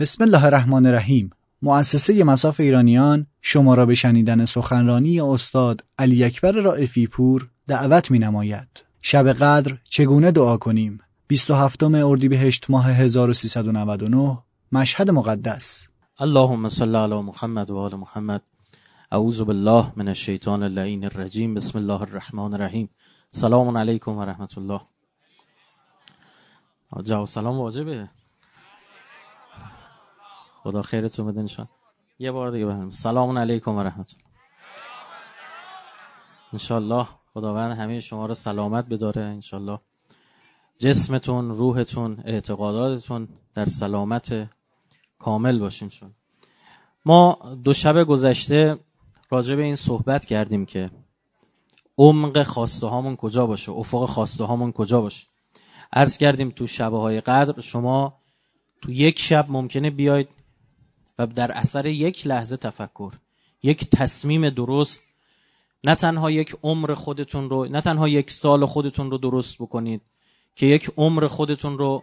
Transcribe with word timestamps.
بسم 0.00 0.24
الله 0.24 0.44
الرحمن 0.44 0.86
الرحیم 0.86 1.30
مؤسسه 1.62 2.24
مساف 2.24 2.60
ایرانیان 2.60 3.26
شما 3.42 3.74
را 3.74 3.86
به 3.86 3.94
شنیدن 3.94 4.44
سخنرانی 4.44 5.20
استاد 5.20 5.84
علی 5.98 6.24
اکبر 6.24 6.52
رائفی 6.52 7.06
پور 7.06 7.48
دعوت 7.68 8.10
می 8.10 8.18
نماید. 8.18 8.68
شب 9.02 9.32
قدر 9.32 9.78
چگونه 9.84 10.30
دعا 10.30 10.56
کنیم؟ 10.56 11.00
27 11.28 11.82
اردیبهشت 11.82 12.70
ماه 12.70 12.86
1399 12.86 14.38
مشهد 14.72 15.10
مقدس. 15.10 15.88
اللهم 16.20 16.68
صل 16.68 16.96
علی 16.96 17.22
محمد 17.22 17.70
و 17.70 17.78
آل 17.78 17.94
محمد. 17.94 18.42
اعوذ 19.12 19.40
بالله 19.40 19.92
من 19.96 20.08
الشیطان 20.08 20.62
اللعین 20.62 21.04
الرجیم. 21.04 21.54
بسم 21.54 21.78
الله 21.78 22.02
الرحمن 22.02 22.54
الرحیم. 22.54 22.88
سلام 23.30 23.76
علیکم 23.76 24.10
و 24.10 24.24
رحمت 24.24 24.58
الله. 24.58 24.80
جواب 27.04 27.26
سلام 27.26 27.58
واجبه. 27.58 28.08
خدا 30.68 30.82
خیرتون 30.82 31.26
بده 31.26 31.42
نشان 31.42 31.68
یه 32.18 32.32
بار 32.32 32.50
دیگه 32.50 32.66
بهم 32.66 32.90
سلام 32.90 33.38
علیکم 33.38 33.74
و 33.74 33.82
رحمت 33.82 34.14
الله 36.70 37.06
خداوند 37.34 37.78
همه 37.78 38.00
شما 38.00 38.26
رو 38.26 38.34
سلامت 38.34 38.88
بداره 38.88 39.22
انشالله 39.22 39.78
جسمتون 40.78 41.50
روحتون 41.50 42.18
اعتقاداتتون 42.24 43.28
در 43.54 43.66
سلامت 43.66 44.48
کامل 45.18 45.58
باشین 45.58 45.88
شون 45.88 46.10
ما 47.04 47.38
دو 47.64 47.72
شب 47.72 48.04
گذشته 48.04 48.78
راجع 49.30 49.56
به 49.56 49.62
این 49.62 49.76
صحبت 49.76 50.24
کردیم 50.24 50.66
که 50.66 50.90
عمق 51.98 52.42
خواسته 52.42 52.86
هامون 52.86 53.16
کجا 53.16 53.46
باشه؟ 53.46 53.72
افق 53.72 54.04
خواسته 54.04 54.44
هامون 54.44 54.72
کجا 54.72 55.00
باشه؟ 55.00 55.26
عرض 55.92 56.18
کردیم 56.18 56.50
تو 56.50 56.66
شبه 56.66 56.98
های 56.98 57.20
قدر 57.20 57.60
شما 57.60 58.18
تو 58.82 58.92
یک 58.92 59.20
شب 59.20 59.46
ممکنه 59.48 59.90
بیاید 59.90 60.37
و 61.18 61.26
در 61.26 61.52
اثر 61.52 61.86
یک 61.86 62.26
لحظه 62.26 62.56
تفکر 62.56 63.12
یک 63.62 63.90
تصمیم 63.90 64.48
درست 64.48 65.02
نه 65.84 65.94
تنها 65.94 66.30
یک 66.30 66.56
عمر 66.62 66.94
خودتون 66.94 67.50
رو 67.50 67.64
نه 67.64 67.80
تنها 67.80 68.08
یک 68.08 68.30
سال 68.30 68.66
خودتون 68.66 69.10
رو 69.10 69.18
درست 69.18 69.56
بکنید 69.62 70.00
که 70.54 70.66
یک 70.66 70.90
عمر 70.96 71.26
خودتون 71.26 71.78
رو 71.78 72.02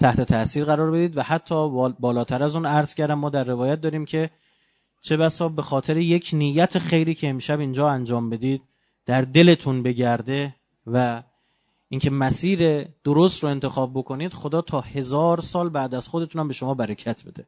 تحت 0.00 0.20
تاثیر 0.20 0.64
قرار 0.64 0.90
بدید 0.90 1.16
و 1.16 1.22
حتی 1.22 1.68
بالاتر 2.00 2.42
از 2.42 2.54
اون 2.54 2.66
عرض 2.66 2.94
کردم 2.94 3.14
ما 3.14 3.30
در 3.30 3.44
روایت 3.44 3.80
داریم 3.80 4.04
که 4.04 4.30
چه 5.00 5.16
بسا 5.16 5.48
به 5.48 5.62
خاطر 5.62 5.96
یک 5.96 6.30
نیت 6.32 6.78
خیری 6.78 7.14
که 7.14 7.28
امشب 7.28 7.60
اینجا 7.60 7.88
انجام 7.88 8.30
بدید 8.30 8.62
در 9.06 9.22
دلتون 9.22 9.82
بگرده 9.82 10.54
و 10.86 11.22
اینکه 11.88 12.10
مسیر 12.10 12.88
درست 13.04 13.42
رو 13.42 13.48
انتخاب 13.48 13.90
بکنید 13.94 14.32
خدا 14.32 14.62
تا 14.62 14.80
هزار 14.80 15.40
سال 15.40 15.68
بعد 15.68 15.94
از 15.94 16.08
خودتون 16.08 16.40
هم 16.40 16.48
به 16.48 16.54
شما 16.54 16.74
برکت 16.74 17.24
بده. 17.24 17.44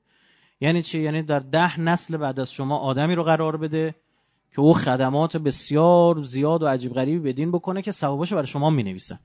یعنی 0.61 0.83
چی؟ 0.83 1.01
یعنی 1.01 1.23
در 1.23 1.41
ده 1.41 1.81
نسل 1.81 2.17
بعد 2.17 2.41
از 2.41 2.53
شما 2.53 2.79
آدمی 2.79 3.15
رو 3.15 3.25
قرار 3.25 3.57
بده 3.57 3.95
که 4.53 4.61
او 4.61 4.75
خدمات 4.75 5.37
بسیار 5.37 6.23
زیاد 6.23 6.63
و 6.63 6.67
عجیب 6.67 6.93
غریبی 6.93 7.33
بدین 7.33 7.53
بکنه 7.53 7.83
که 7.83 7.93
ثوابش 7.93 8.33
برای 8.33 8.47
شما 8.47 8.71
می 8.71 8.83
نویسن 8.83 9.19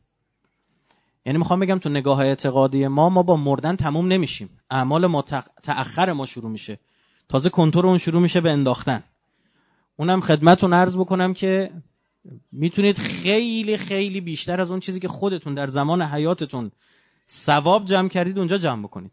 یعنی 1.25 1.39
می‌خوام 1.39 1.59
بگم 1.59 1.79
تو 1.79 1.89
نگاه 1.89 2.19
اعتقادی 2.19 2.87
ما 2.87 3.09
ما 3.09 3.23
با 3.23 3.35
مردن 3.35 3.75
تموم 3.75 4.07
نمیشیم. 4.07 4.49
اعمال 4.69 5.07
ما 5.07 5.21
تأخر 5.63 6.13
ما 6.13 6.25
شروع 6.25 6.51
میشه. 6.51 6.79
تازه 7.29 7.49
کنتور 7.49 7.87
اون 7.87 7.97
شروع 7.97 8.21
میشه 8.21 8.41
به 8.41 8.51
انداختن. 8.51 9.03
اونم 9.97 10.21
خدمتون 10.21 10.73
عرض 10.73 10.97
بکنم 10.97 11.33
که 11.33 11.71
می‌تونید 12.51 12.97
خیلی 12.97 13.77
خیلی 13.77 14.21
بیشتر 14.21 14.61
از 14.61 14.71
اون 14.71 14.79
چیزی 14.79 14.99
که 14.99 15.07
خودتون 15.07 15.53
در 15.53 15.67
زمان 15.67 16.01
حیاتتون 16.01 16.71
ثواب 17.29 17.85
جمع 17.85 18.09
کردید 18.09 18.39
اونجا 18.39 18.57
جمع 18.57 18.83
بکنید. 18.83 19.11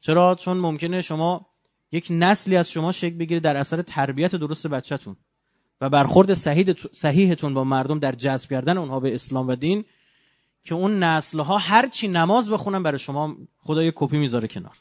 چرا؟ 0.00 0.34
چون 0.34 0.56
ممکنه 0.56 1.00
شما 1.00 1.46
یک 1.92 2.06
نسلی 2.10 2.56
از 2.56 2.70
شما 2.70 2.92
شکل 2.92 3.16
بگیره 3.16 3.40
در 3.40 3.56
اثر 3.56 3.82
تربیت 3.82 4.36
درست 4.36 4.66
بچهتون 4.66 5.16
و 5.80 5.90
برخورد 5.90 6.34
صحیحتون 6.92 7.54
با 7.54 7.64
مردم 7.64 7.98
در 7.98 8.12
جذب 8.12 8.50
کردن 8.50 8.78
اونها 8.78 9.00
به 9.00 9.14
اسلام 9.14 9.48
و 9.48 9.54
دین 9.54 9.84
که 10.64 10.74
اون 10.74 11.02
نسل 11.02 11.40
ها 11.40 11.58
هر 11.58 11.88
چی 11.88 12.08
نماز 12.08 12.50
بخونن 12.50 12.82
برای 12.82 12.98
شما 12.98 13.36
خدا 13.58 13.90
کپی 13.94 14.18
می‌ذاره 14.18 14.48
کنار. 14.48 14.76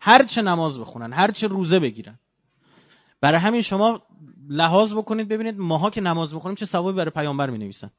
هر 0.00 0.24
چه 0.24 0.42
نماز 0.42 0.80
بخونن 0.80 1.12
هر 1.12 1.30
چه 1.30 1.46
روزه 1.46 1.78
بگیرن. 1.78 2.18
برای 3.20 3.38
همین 3.38 3.60
شما 3.60 4.02
لحاظ 4.48 4.94
بکنید 4.94 5.28
ببینید 5.28 5.58
ماها 5.58 5.90
که 5.90 6.00
نماز 6.00 6.34
بخونیم 6.34 6.54
چه 6.54 6.66
ثوابی 6.66 6.96
برای 6.96 7.10
پیامبر 7.10 7.50
می 7.50 7.58
نویسن 7.58 7.90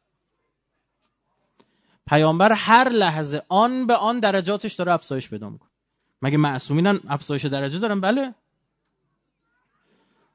پیامبر 2.08 2.52
هر 2.52 2.90
لحظه 2.90 3.42
آن 3.50 3.88
به 3.88 3.96
آن 3.96 4.20
درجاتش 4.20 4.74
داره 4.74 4.92
افزایش 4.92 5.30
پیدا 5.30 5.50
می‌کنه. 5.50 5.70
مگه 6.22 6.38
معصومینن 6.38 7.00
افزایش 7.08 7.46
درجه 7.46 7.80
دارن؟ 7.80 8.02
بله. 8.02 8.36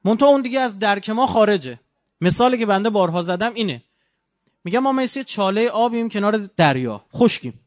منتها 0.04 0.28
اون 0.28 0.43
دیگه 0.43 0.60
از 0.60 0.78
درک 0.78 1.10
ما 1.10 1.26
خارجه. 1.26 1.81
مثالی 2.20 2.59
که 2.59 2.66
بنده 2.66 2.91
بارها 2.91 3.22
زدم 3.22 3.54
اینه. 3.54 3.82
میگم 4.65 4.78
ما 4.78 4.92
مثل 4.92 5.22
چاله 5.22 5.69
آبیم 5.69 6.09
کنار 6.09 6.37
دریا. 6.37 7.04
خشکیم. 7.15 7.60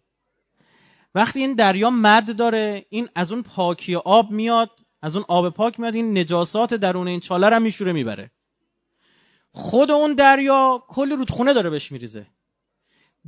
وقتی 1.15 1.39
این 1.39 1.53
دریا 1.53 1.89
مد 1.89 2.35
داره 2.35 2.85
این 2.89 3.09
از 3.15 3.31
اون 3.31 3.43
پاکی 3.43 3.95
آب 3.95 4.31
میاد 4.31 4.71
از 5.01 5.15
اون 5.15 5.25
آب 5.27 5.49
پاک 5.49 5.79
میاد 5.79 5.95
این 5.95 6.17
نجاسات 6.17 6.73
درون 6.73 7.07
این 7.07 7.19
چاله 7.19 7.49
رو 7.49 7.59
میشوره 7.59 7.91
می‌بره. 7.91 8.31
خود 9.51 9.91
اون 9.91 10.13
دریا 10.13 10.83
کلی 10.87 11.15
رودخونه 11.15 11.53
داره 11.53 11.69
بهش 11.69 11.91
میریزه. 11.91 12.27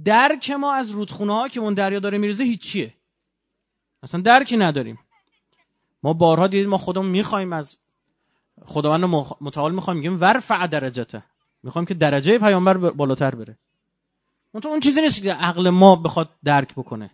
درک 0.06 0.50
ما 0.50 0.74
از 0.74 0.90
رودخونه 0.90 1.34
ها 1.34 1.48
که 1.48 1.60
اون 1.60 1.74
دریا 1.74 2.00
داره 2.00 2.18
میریزه 2.18 2.44
هیچیه. 2.44 2.94
اصلا 4.08 4.22
درکی 4.22 4.58
نداریم. 4.58 5.00
ما 6.04 6.14
بارها 6.14 6.48
دیدیم 6.48 6.70
ما 6.70 6.78
خودمون 6.78 7.10
می‌خوایم 7.10 7.54
از 7.54 7.78
خداوند 8.66 9.04
متعال 9.42 9.76
می‌خوایم 9.76 10.00
میگیم 10.00 10.22
ورفع 10.22 10.68
درجته. 10.68 11.24
می‌خوایم 11.64 11.86
که 11.86 11.94
درجه 11.94 12.40
پیامبر 12.40 12.78
بالاتر 12.78 13.36
بره. 13.36 13.58
اون 14.52 14.64
اون 14.66 14.80
چیزی 14.80 15.02
نیست 15.02 15.24
که 15.24 15.34
عقل 15.34 15.70
ما 15.70 15.96
بخواد 15.96 16.30
درک 16.44 16.74
بکنه. 16.74 17.10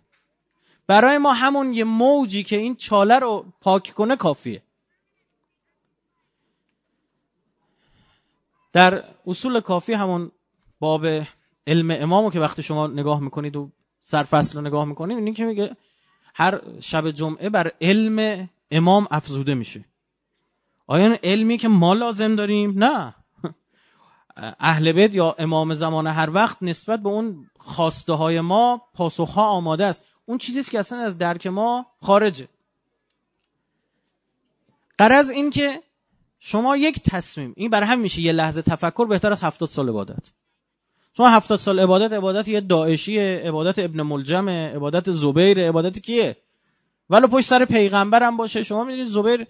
برای 0.86 1.18
ما 1.18 1.32
همون 1.32 1.72
یه 1.72 1.84
موجی 1.84 2.42
که 2.42 2.56
این 2.56 2.76
چاله 2.76 3.18
رو 3.18 3.44
پاک 3.60 3.94
کنه 3.94 4.16
کافیه. 4.16 4.62
در 8.72 9.04
اصول 9.26 9.60
کافی 9.60 9.92
همون 9.92 10.30
باب 10.80 11.06
علم 11.66 11.90
امامو 11.90 12.30
که 12.30 12.40
وقتی 12.40 12.62
شما 12.62 12.86
نگاه 12.86 13.20
می‌کنید 13.20 13.56
و 13.56 13.70
سرفصل 14.00 14.58
رو 14.58 14.64
نگاه 14.64 14.84
می‌کنید 14.84 15.18
اینی 15.18 15.32
که 15.32 15.44
میگه 15.44 15.76
هر 16.34 16.60
شب 16.80 17.10
جمعه 17.10 17.48
بر 17.48 17.72
علم 17.80 18.48
امام 18.70 19.08
افزوده 19.10 19.54
میشه. 19.54 19.84
آیا 20.86 21.18
علمی 21.22 21.58
که 21.58 21.68
ما 21.68 21.94
لازم 21.94 22.36
داریم؟ 22.36 22.84
نه. 22.84 23.14
اهل 24.60 24.92
بیت 24.92 25.14
یا 25.14 25.36
امام 25.38 25.74
زمان 25.74 26.06
هر 26.06 26.30
وقت 26.30 26.62
نسبت 26.62 27.00
به 27.00 27.08
اون 27.08 27.50
خواسته 27.58 28.12
های 28.12 28.40
ما 28.40 28.82
پاسخها 28.94 29.46
آماده 29.48 29.84
است. 29.84 30.04
اون 30.26 30.38
چیزیست 30.38 30.70
که 30.70 30.78
اصلا 30.78 30.98
از 30.98 31.18
درک 31.18 31.46
ما 31.46 31.86
خارجه. 32.02 32.48
قرض 34.98 35.30
این 35.30 35.50
که 35.50 35.82
شما 36.40 36.76
یک 36.76 37.02
تصمیم 37.02 37.52
این 37.56 37.70
برای 37.70 37.88
هم 37.88 37.98
میشه 37.98 38.20
یه 38.20 38.32
لحظه 38.32 38.62
تفکر 38.62 39.06
بهتر 39.06 39.32
از 39.32 39.42
هفتاد 39.42 39.68
سال 39.68 39.88
عبادت. 39.88 40.30
شما 41.16 41.30
هفتاد 41.30 41.58
سال 41.58 41.80
عبادت 41.80 42.12
عبادت 42.12 42.48
یه 42.48 42.60
داعشیه 42.60 43.42
عبادت 43.44 43.78
ابن 43.78 44.02
ملجم 44.02 44.48
عبادت 44.48 45.10
زبیر 45.10 45.68
عبادت 45.68 45.98
کیه؟ 45.98 46.36
ولی 47.10 47.26
پشت 47.26 47.46
سر 47.46 47.64
پیغمبر 47.64 48.22
هم 48.22 48.36
باشه. 48.36 48.62
شما 48.62 48.84
می‌دونید 48.84 49.08
زبیر 49.08 49.46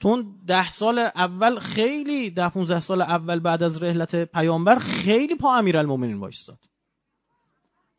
تو 0.00 0.24
ده 0.46 0.70
سال 0.70 0.98
اول 0.98 1.58
خیلی 1.58 2.30
ده 2.30 2.48
15 2.48 2.80
سال 2.80 3.02
اول 3.02 3.38
بعد 3.38 3.62
از 3.62 3.82
رحلت 3.82 4.16
پیامبر 4.16 4.78
خیلی 4.78 5.34
پا 5.34 5.56
امیرالمومنین 5.56 6.16
وایستاد. 6.16 6.58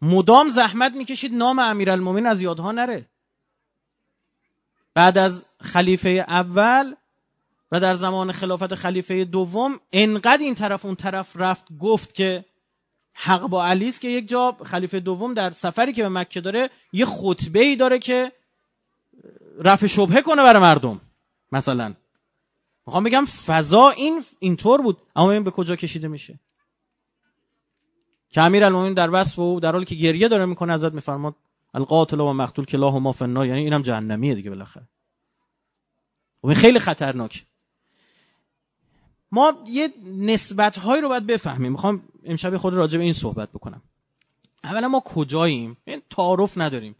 مدام 0.01 0.49
زحمت 0.49 0.93
می‌کشید 0.93 1.33
نام 1.33 1.59
امیرالمومنین 1.59 2.25
از 2.25 2.41
یادها 2.41 2.71
نره. 2.71 3.05
بعد 4.93 5.17
از 5.17 5.45
خلیفه 5.61 6.09
اول 6.09 6.93
و 7.71 7.79
در 7.79 7.95
زمان 7.95 8.31
خلافت 8.31 8.75
خلیفه 8.75 9.25
دوم 9.25 9.79
انقدر 9.93 10.43
این 10.43 10.55
طرف 10.55 10.85
اون 10.85 10.95
طرف 10.95 11.31
رفت 11.35 11.65
گفت 11.79 12.15
که 12.15 12.45
حق 13.17 13.41
با 13.41 13.65
علی 13.65 13.87
است 13.87 14.01
که 14.01 14.07
یک 14.07 14.29
جا 14.29 14.57
خلیفه 14.65 14.99
دوم 14.99 15.33
در 15.33 15.51
سفری 15.51 15.93
که 15.93 16.03
به 16.03 16.09
مکه 16.09 16.41
داره 16.41 16.69
یه 16.93 17.05
خطبه 17.05 17.59
ای 17.59 17.75
داره 17.75 17.99
که 17.99 18.31
رفع 19.59 19.87
شبهه 19.87 20.21
کنه 20.21 20.43
برای 20.43 20.61
مردم 20.61 21.01
مثلا. 21.51 21.93
می‌خوام 22.87 23.03
بگم 23.03 23.25
فضا 23.25 23.89
این 23.89 24.23
اینطور 24.39 24.81
بود. 24.81 24.97
اما 25.15 25.31
این 25.31 25.43
به 25.43 25.51
کجا 25.51 25.75
کشیده 25.75 26.07
میشه. 26.07 26.39
که 28.29 28.41
امیر 28.41 28.93
در 28.93 29.09
وصف 29.13 29.39
و 29.39 29.59
در 29.59 29.71
حالی 29.71 29.85
که 29.85 29.95
گریه 29.95 30.27
داره 30.27 30.45
می‌کنه 30.45 30.73
ازت 30.73 30.93
میفرماد 30.93 31.35
القاتل 31.73 32.19
و 32.19 32.33
مقتول 32.33 32.65
کلاه 32.65 32.99
ما 32.99 33.11
فنار 33.11 33.45
یعنی 33.45 33.61
اینم 33.61 33.81
جهنمیه 33.81 34.35
دیگه 34.35 34.49
بالاخره. 34.49 34.87
و 36.43 36.47
این 36.47 36.55
خیلی 36.55 36.79
خطرناک. 36.79 37.45
ما 39.31 39.63
یه 39.67 39.93
نسبت 40.05 40.79
هایی 40.79 41.01
رو 41.01 41.09
باید 41.09 41.27
بفهمیم. 41.27 41.71
می‌خوام 41.71 42.03
امشب 42.25 42.57
خود 42.57 42.73
راجع 42.73 42.97
به 42.97 43.03
این 43.03 43.13
صحبت 43.13 43.49
بکنم. 43.49 43.81
اولا 44.63 44.87
ما 44.87 44.99
کجاییم؟ 44.99 45.77
این 45.85 46.01
تعارف 46.09 46.57
نداریم. 46.57 46.95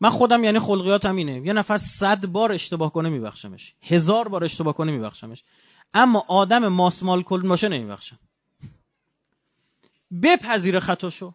من 0.00 0.10
خودم 0.10 0.44
یعنی 0.44 0.58
خلقیاتم 0.58 1.16
اینه. 1.16 1.46
یه 1.46 1.52
نفر 1.52 1.78
صد 1.78 2.26
بار 2.26 2.52
اشتباه 2.52 2.92
کنه 2.92 3.08
میبخشمش. 3.08 3.74
هزار 3.82 4.28
بار 4.28 4.44
اشتباه 4.44 4.74
کنه 4.74 4.92
میبخشمش. 4.92 5.44
اما 5.94 6.24
آدم 6.28 6.68
ماسمال 6.68 7.22
کل 7.22 7.42
باشه 7.48 7.68
نمیبخشم 7.68 8.18
بپذیره 10.22 10.80
خطاشو. 10.80 11.32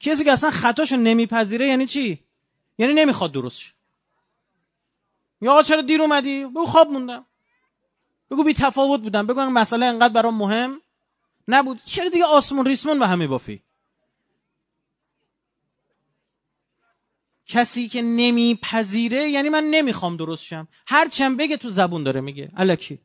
کسی 0.00 0.24
که 0.24 0.32
اصلا 0.32 0.50
خطاشو 0.50 0.96
نمیپذیره 0.96 1.66
یعنی 1.66 1.86
چی؟ 1.86 2.18
یعنی 2.78 2.92
نمی‌خواد 2.92 3.32
درست 3.32 3.58
شه 3.58 3.72
یا 5.40 5.62
چرا 5.62 5.82
دیر 5.82 6.02
اومدی؟ 6.02 6.44
بگو 6.44 6.66
خواب 6.66 6.88
موندم. 6.88 7.24
بگو 8.32 8.44
بی 8.44 8.54
تفاوت 8.54 9.00
بودم 9.00 9.26
بگو 9.26 9.40
مسئله 9.40 9.86
انقدر 9.86 10.14
برام 10.14 10.34
مهم 10.34 10.80
نبود. 11.48 11.80
چرا 11.84 12.08
دیگه 12.08 12.24
آسمون 12.24 12.66
ریسمون 12.66 12.98
به 12.98 13.06
همه 13.06 13.26
بافی؟ 13.26 13.62
کسی 17.46 17.88
که 17.88 18.02
نمیپذیره 18.02 19.28
یعنی 19.28 19.48
من 19.48 19.64
نمی‌خوام 19.64 20.16
درست 20.16 20.44
شم. 20.44 20.68
هر 20.86 21.08
چند 21.08 21.36
بگه 21.36 21.56
تو 21.56 21.70
زبون 21.70 22.02
داره 22.02 22.20
میگه. 22.20 22.50
الکی. 22.56 22.98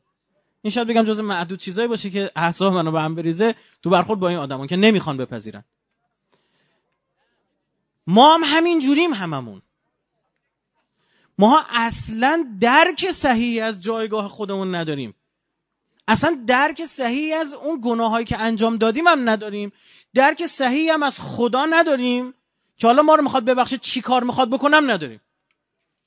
این 0.62 0.70
شاید 0.70 0.88
بگم 0.88 1.04
جز 1.04 1.20
معدود 1.20 1.58
چیزایی 1.58 1.88
باشه 1.88 2.10
که 2.10 2.30
احساب 2.36 2.72
منو 2.72 2.90
به 2.90 3.00
هم 3.00 3.14
بریزه 3.14 3.54
تو 3.82 3.90
برخورد 3.90 4.20
با 4.20 4.28
این 4.28 4.38
آدمان 4.38 4.66
که 4.66 4.76
نمی‌خوان 4.76 5.16
بپذیرن. 5.16 5.64
ما 8.06 8.34
هم 8.34 8.40
همین 8.44 8.80
جوریم 8.80 9.14
هممون. 9.14 9.62
ما 11.38 11.64
اصلا 11.70 12.46
درک 12.60 13.10
صحیحی 13.10 13.60
از 13.60 13.80
جایگاه 13.82 14.28
خودمون 14.28 14.74
نداریم. 14.74 15.14
اصلا 16.08 16.44
درک 16.46 16.84
صحیحی 16.84 17.32
از 17.32 17.54
اون 17.54 17.80
گناهایی 17.84 18.26
که 18.26 18.38
انجام 18.38 18.76
دادیم 18.76 19.06
هم 19.06 19.28
نداریم. 19.28 19.72
درک 20.14 20.46
صحیحی 20.46 20.90
هم 20.90 21.02
از 21.02 21.20
خدا 21.20 21.66
نداریم 21.66 22.34
که 22.76 22.86
حالا 22.86 23.02
ما 23.02 23.14
رو 23.14 23.22
می‌خواد 23.22 23.44
ببخشه 23.44 23.78
چی 23.78 24.00
کار 24.00 24.24
می‌خواد 24.24 24.50
بکنم 24.50 24.90
نداریم. 24.90 25.20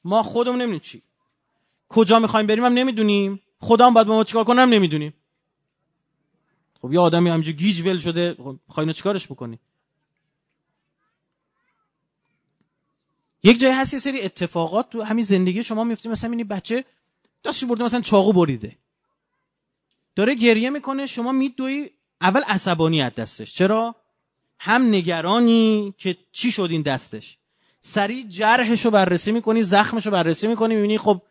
ما 0.04 0.24
خودمون 0.24 0.56
نمی‌دونیم 0.56 0.80
چی. 0.80 1.02
کجا 1.90 2.20
می‌خوایم 2.20 2.48
بریم 2.48 2.66
هم 2.66 2.74
نمی‌دونیم. 2.74 3.42
خدا 3.60 3.88
هم 3.88 3.94
باید 3.94 4.08
با 4.08 4.16
ما 4.16 4.24
چیکار 4.24 4.44
کنم 4.44 4.70
نمی‌دونیم. 4.70 5.14
خب 6.82 6.94
یه 6.94 7.00
آدمی 7.00 7.30
همینجا 7.30 7.52
گیج 7.52 7.82
ول 7.82 7.98
شده 7.98 8.36
خب 8.70 8.92
چیکارش 8.92 9.28
بکنی 9.28 9.60
یک 13.44 13.60
جای 13.60 13.72
هست 13.72 13.94
یه 13.94 14.00
سری 14.00 14.22
اتفاقات 14.22 14.90
تو 14.90 15.02
همین 15.02 15.26
زندگی 15.26 15.64
شما 15.64 15.84
میفته 15.84 16.10
مثلا 16.10 16.32
این 16.32 16.48
بچه 16.48 16.86
دستش 17.46 17.66
برده 17.66 17.84
مثلا 17.84 18.02
چاقو 18.02 18.34
بریده. 18.34 18.78
داره 20.16 20.36
گریه 20.36 20.70
می‌کنه 20.70 21.06
شما 21.06 21.32
میدوی 21.32 21.90
اول 22.22 22.42
عصبانی 22.42 23.02
از 23.02 23.16
دستش. 23.16 23.54
چرا؟ 23.54 23.96
هم 24.60 24.90
نگرانی 24.90 25.94
که 25.98 26.18
چی 26.32 26.52
شد 26.52 26.68
این 26.72 26.82
دستش. 26.82 27.38
سریع 27.82 28.28
جرحش 28.28 28.86
رو 28.86 28.92
بررسی 28.92 29.32
می‌کنی 29.32 29.64
زخمش 29.64 30.06
رو 30.06 30.12
بررسی 30.12 30.48
می‌کنی 30.48 30.76
می‌بینی 30.76 30.98
خب 30.98 31.22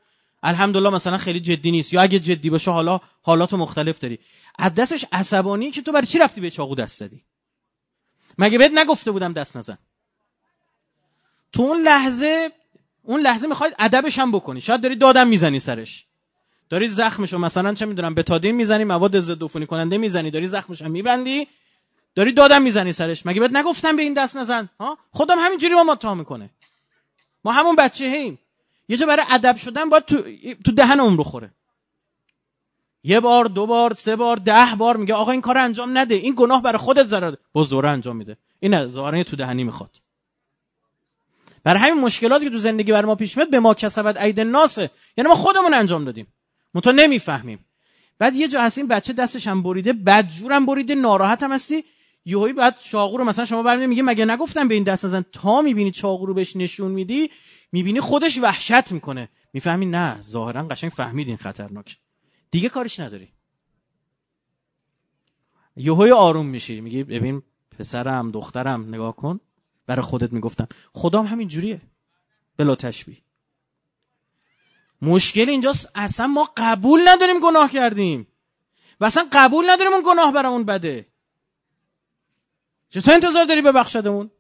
الحمدلله 0.43 0.91
مثلا 0.91 1.19
خیلی 1.19 1.41
جدی 1.41 1.71
نیست. 1.71 1.93
یا 1.93 2.03
اگه 2.03 2.19
جدی 2.19 2.51
باشه 2.51 2.71
حالا 2.71 3.01
حالات 3.23 3.55
مختلف 3.55 3.99
داری. 3.99 4.19
از 4.59 4.75
دستش 4.75 5.05
عصبانی 5.13 5.71
که 5.71 5.83
تو 5.83 5.93
برای 5.93 6.07
چی 6.07 6.19
رفتی 6.19 6.41
به 6.41 6.51
چاقو 6.51 6.75
دست 6.75 6.99
زدی؟ 6.99 7.23
مگه 8.39 8.59
بهت 8.59 8.73
نگفته 8.75 9.11
بودم 9.11 9.33
دست 9.33 9.57
نزن؟ 9.57 9.79
تو 11.53 11.63
اون 11.63 11.83
لحظه 11.83 12.51
اون 13.03 13.21
لحظه 13.21 13.49
می‌خواید 13.49 13.75
ادبش 13.79 14.19
هم 14.19 14.33
بکنی. 14.33 14.61
شاید 14.61 14.81
داری 14.81 14.97
دادم 14.97 15.29
می‌زنی 15.29 15.61
سرش. 15.61 16.07
داری 16.71 16.89
زخمشو 16.89 17.39
مثلا 17.39 17.75
چه 17.75 17.87
می‌دونم 17.87 18.15
بتادین 18.15 18.55
می‌زنی 18.55 18.85
مواد 18.85 19.21
ضد 19.21 19.43
عفونی 19.43 19.67
کننده 19.67 19.99
می‌زنی 19.99 20.31
داری 20.31 20.47
زخمش 20.47 20.83
هم 20.83 20.91
میبندی 20.91 21.49
داری 22.15 22.33
دادم 22.33 22.63
می‌زنی 22.63 22.93
سرش. 22.93 23.27
مگه 23.27 23.41
بهت 23.41 23.57
نگفتم 23.57 23.97
به 23.97 24.03
این 24.03 24.13
دست 24.13 24.37
نزن؟ 24.37 24.69
ها؟ 24.81 24.99
خودم 25.13 25.39
همینجوری 25.39 25.75
با 25.75 25.83
ما 25.83 25.95
تا 25.95 26.15
می‌کنه. 26.15 26.51
ما 27.45 27.53
همون 27.53 27.77
بچه 27.77 28.05
هیم 28.05 28.39
یه 28.89 28.97
جا 28.97 29.07
برای 29.07 29.27
ادب 29.31 29.57
شدن 29.57 29.89
باید 29.89 30.05
تو, 30.05 30.23
تو 30.65 30.73
دهن 30.73 31.01
اون 31.01 31.17
بخوره. 31.17 31.51
یه 33.05 33.21
بار 33.21 33.45
دو 33.45 33.67
بار 33.67 33.95
سه 33.95 34.17
بار 34.17 34.37
ده 34.37 34.75
بار 34.79 34.97
میگه 34.97 35.15
آقا 35.15 35.33
این 35.33 35.41
کار 35.41 35.59
انجام 35.59 35.99
نده. 35.99 36.15
این 36.15 36.35
گناه 36.37 36.63
برای 36.63 36.79
خودت 36.79 37.07
ضرر 37.07 37.35
با 37.53 37.65
زوره 37.65 37.89
انجام 37.89 38.17
میده. 38.17 38.37
این 38.61 38.87
ظاهرا 38.87 39.23
تو 39.23 39.37
دهنی 39.37 39.65
می‌خواد. 39.65 40.01
برای 41.65 41.81
همین 41.81 42.05
مشکلاتی 42.05 42.45
که 42.45 42.51
تو 42.51 42.59
زندگی 42.59 42.93
بر 42.93 43.05
ما 43.05 43.15
پیش 43.15 43.37
میاد 43.37 43.51
به 43.51 43.61
ما 43.61 43.75
کسبت 43.75 44.17
عید 44.17 44.41
ناسه 44.41 44.91
یعنی 45.17 45.29
ما 45.29 45.35
خودمون 45.35 45.75
انجام 45.75 46.05
دادیم. 46.05 46.27
تو 46.75 46.93
نمی‌فهمیم. 46.93 47.65
بعد 48.19 48.37
یه 48.37 48.49
جا 48.49 48.63
هست 48.63 48.79
این 48.79 48.89
بچه 48.89 49.13
دستش 49.13 49.47
هم 49.47 49.63
بریده 49.63 49.93
بدجورم 49.93 50.67
بریده 50.67 50.95
ناراحت 50.95 51.43
هم 51.43 51.53
هستی. 51.53 51.85
یهویی 52.25 52.53
بعد 52.53 52.79
چاقو 52.79 53.17
رو 53.17 53.25
مثلا 53.25 53.45
شما 53.45 53.63
برمی 53.63 53.87
میگی 53.87 54.03
مگه 54.03 54.25
نگفتم 54.25 54.69
به 54.69 54.75
این 54.75 54.83
دست 54.85 55.05
نزن؟ 55.05 55.25
تا 55.33 55.63
می‌بینی 55.63 55.91
چاقو 55.91 56.27
رو 56.27 56.35
بهش 56.35 56.57
نشون 56.57 56.93
میدی 56.93 57.31
می‌بینی 57.73 58.01
خودش 58.01 58.39
وحشت 58.39 58.93
می‌کنه. 58.93 59.29
می‌فهمی؟ 59.53 59.87
نه 59.87 60.23
ظاهرا 60.23 60.63
قشنگ 60.63 60.91
فهمید 60.91 61.29
این 61.29 61.37
خطرناک. 61.37 61.99
دیگه 62.51 62.69
کارش 62.69 63.01
نداری. 63.01 63.29
یهوی 65.77 66.11
آروم 66.11 66.47
میشی 66.47 66.81
میگی 66.81 67.05
ببین 67.05 67.43
پسرم 67.79 68.31
دخترم 68.31 68.89
نگاه 68.89 69.17
کن. 69.17 69.41
برای 69.87 70.03
خودت 70.03 70.33
می‌گفتم. 70.33 70.69
خدام 70.93 71.27
همین 71.27 71.49
جوریه 71.49 71.81
بلا 72.57 72.75
تشبیه. 72.75 73.17
مشکل 75.03 75.51
اینجاست. 75.51 75.91
اصلا 75.95 76.27
ما 76.27 76.49
قبول 76.57 77.09
نداریم 77.09 77.41
گناه 77.41 77.71
کردیم. 77.71 78.27
و 79.01 79.05
اصلا 79.05 79.27
قبول 79.33 79.71
نداریم 79.71 79.93
اون 79.93 80.03
گناه 80.07 80.33
برامون 80.33 80.65
بده. 80.65 81.07
چطور 82.91 83.15
انتظار 83.15 83.45
داری 83.45 83.63
ببخشدمون 83.63 84.31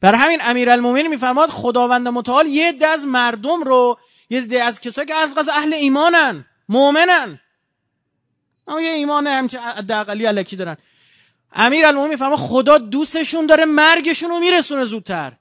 برای 0.00 0.20
همین 0.20 0.38
امیرالمومنین 0.42 1.06
میفرماد 1.06 1.48
خداوند 1.48 2.08
متعال 2.08 2.46
یه 2.46 2.72
ده 2.72 2.86
از 2.86 3.06
مردم 3.06 3.62
رو 3.62 3.98
یه 4.30 4.40
ده 4.40 4.62
از 4.62 4.80
کسایی 4.80 5.08
که 5.08 5.14
از 5.14 5.48
اهل 5.48 5.74
ایمانن 5.74 6.44
مؤمنن. 6.68 7.40
اما 8.68 8.80
یه 8.80 8.90
ایمان 8.90 9.26
همچه 9.26 9.58
دقلی 9.88 10.26
علکی 10.26 10.56
دارن. 10.56 10.76
امیر 11.52 11.86
المومنین 11.86 12.10
میفرما 12.10 12.36
خدا 12.36 12.78
دوستشون 12.78 13.46
داره 13.46 13.64
مرگشون 13.64 14.30
رو 14.30 14.38
میرسونه 14.38 14.84
زودتر. 14.84 15.32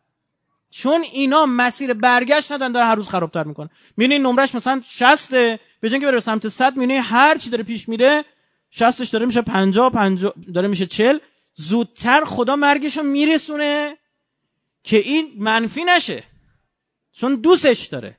چون 0.72 1.02
اینا 1.02 1.46
مسیر 1.46 1.94
برگشت 1.94 2.52
ندارن 2.52 2.72
داره 2.72 2.86
هر 2.86 2.96
روز 2.96 3.10
خرابتر 3.10 3.44
می‌کنه 3.44 3.70
می‌بینی 3.98 4.24
نمرش 4.24 4.56
مثلا 4.56 4.82
60 4.86 5.32
به 5.32 5.60
جای 5.84 6.00
که 6.00 6.06
بره 6.06 6.20
سمت 6.20 6.48
100 6.48 6.78
می‌بینی 6.78 7.00
هر 7.00 7.38
چی 7.38 7.50
داره 7.50 7.64
پیش 7.64 7.90
میره 7.90 8.26
60ش 8.72 9.10
داره 9.12 9.26
میشه 9.26 9.42
50 9.42 9.92
50 9.92 10.34
داره 10.54 10.68
میشه 10.68 10.86
40 10.86 11.18
زودتر 11.56 12.24
خدا 12.26 12.56
مرگشو 12.56 13.04
میرسونه 13.04 13.98
که 14.84 14.98
این 14.98 15.32
منفی 15.38 15.84
نشه. 15.84 16.24
چون 17.14 17.36
دوستش 17.36 17.86
داره. 17.86 18.18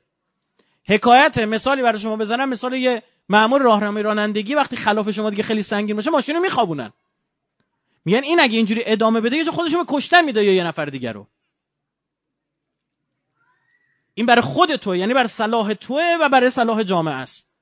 حکایت 0.87 1.37
مثالی 1.37 1.81
برای 1.81 1.99
شما 1.99 2.17
بزنم. 2.17 2.49
مثال 2.49 2.73
یه 2.73 3.01
مامور 3.29 3.61
راهنمای 3.61 4.03
رانندگی 4.03 4.55
وقتی 4.55 4.75
خلاف 4.75 5.11
شما 5.11 5.29
دیگه 5.29 5.43
خیلی 5.43 5.61
سنگین 5.61 5.95
باشه 5.95 6.11
ماشین 6.11 6.35
رو 6.35 6.41
میخوابونن. 6.41 6.93
میگن 8.05 8.23
این 8.23 8.39
اگه 8.39 8.57
اینجوری 8.57 8.83
ادامه 8.85 9.21
بده 9.21 9.37
یه 9.37 9.45
خودشو 9.45 9.83
به 9.83 9.85
کشتن 9.87 10.25
میده 10.25 10.43
یا 10.43 10.53
یه 10.53 10.63
نفر 10.63 10.85
دیگه 10.85 11.11
رو. 11.11 11.27
این 14.13 14.25
برای 14.25 14.41
خود 14.41 14.75
توه 14.75 14.97
یعنی 14.97 15.13
برای 15.13 15.27
صلاح 15.27 15.73
توه 15.73 16.17
و 16.21 16.29
برای 16.29 16.49
صلاح 16.49 16.83
جامعه 16.83 17.13
است. 17.13 17.55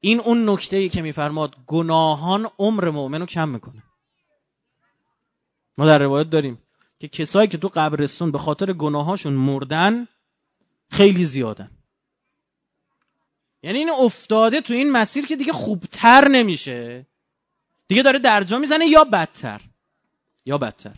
این 0.00 0.20
اون 0.20 0.50
نکته 0.50 0.76
ای 0.76 0.88
که 0.88 1.02
میفرماد 1.02 1.54
گناهان 1.66 2.50
عمر 2.58 2.90
مؤمن 2.90 3.20
رو 3.20 3.26
کم 3.26 3.48
می‌کنه. 3.48 3.82
ما 5.78 5.86
در 5.86 5.98
روایت 5.98 6.30
داریم 6.30 6.58
که 6.98 7.08
کسایی 7.08 7.48
که 7.48 7.58
تو 7.58 7.70
قبرستون 7.74 8.32
به 8.32 8.38
خاطر 8.38 8.72
گناهاشون 8.72 9.32
مردن 9.32 10.08
خیلی 10.90 11.24
زیادن. 11.24 11.70
یعنی 13.62 13.78
این 13.78 13.90
افتاده 13.90 14.60
تو 14.60 14.72
این 14.72 14.92
مسیر 14.92 15.26
که 15.26 15.36
دیگه 15.36 15.52
خوبتر 15.52 16.28
نمیشه. 16.28 17.06
دیگه 17.88 18.02
داره 18.02 18.18
درجا 18.18 18.58
می‌زنه 18.58 18.86
یا 18.86 19.04
بدتر؟ 19.04 19.60
یا 20.46 20.58
بدتر. 20.58 20.94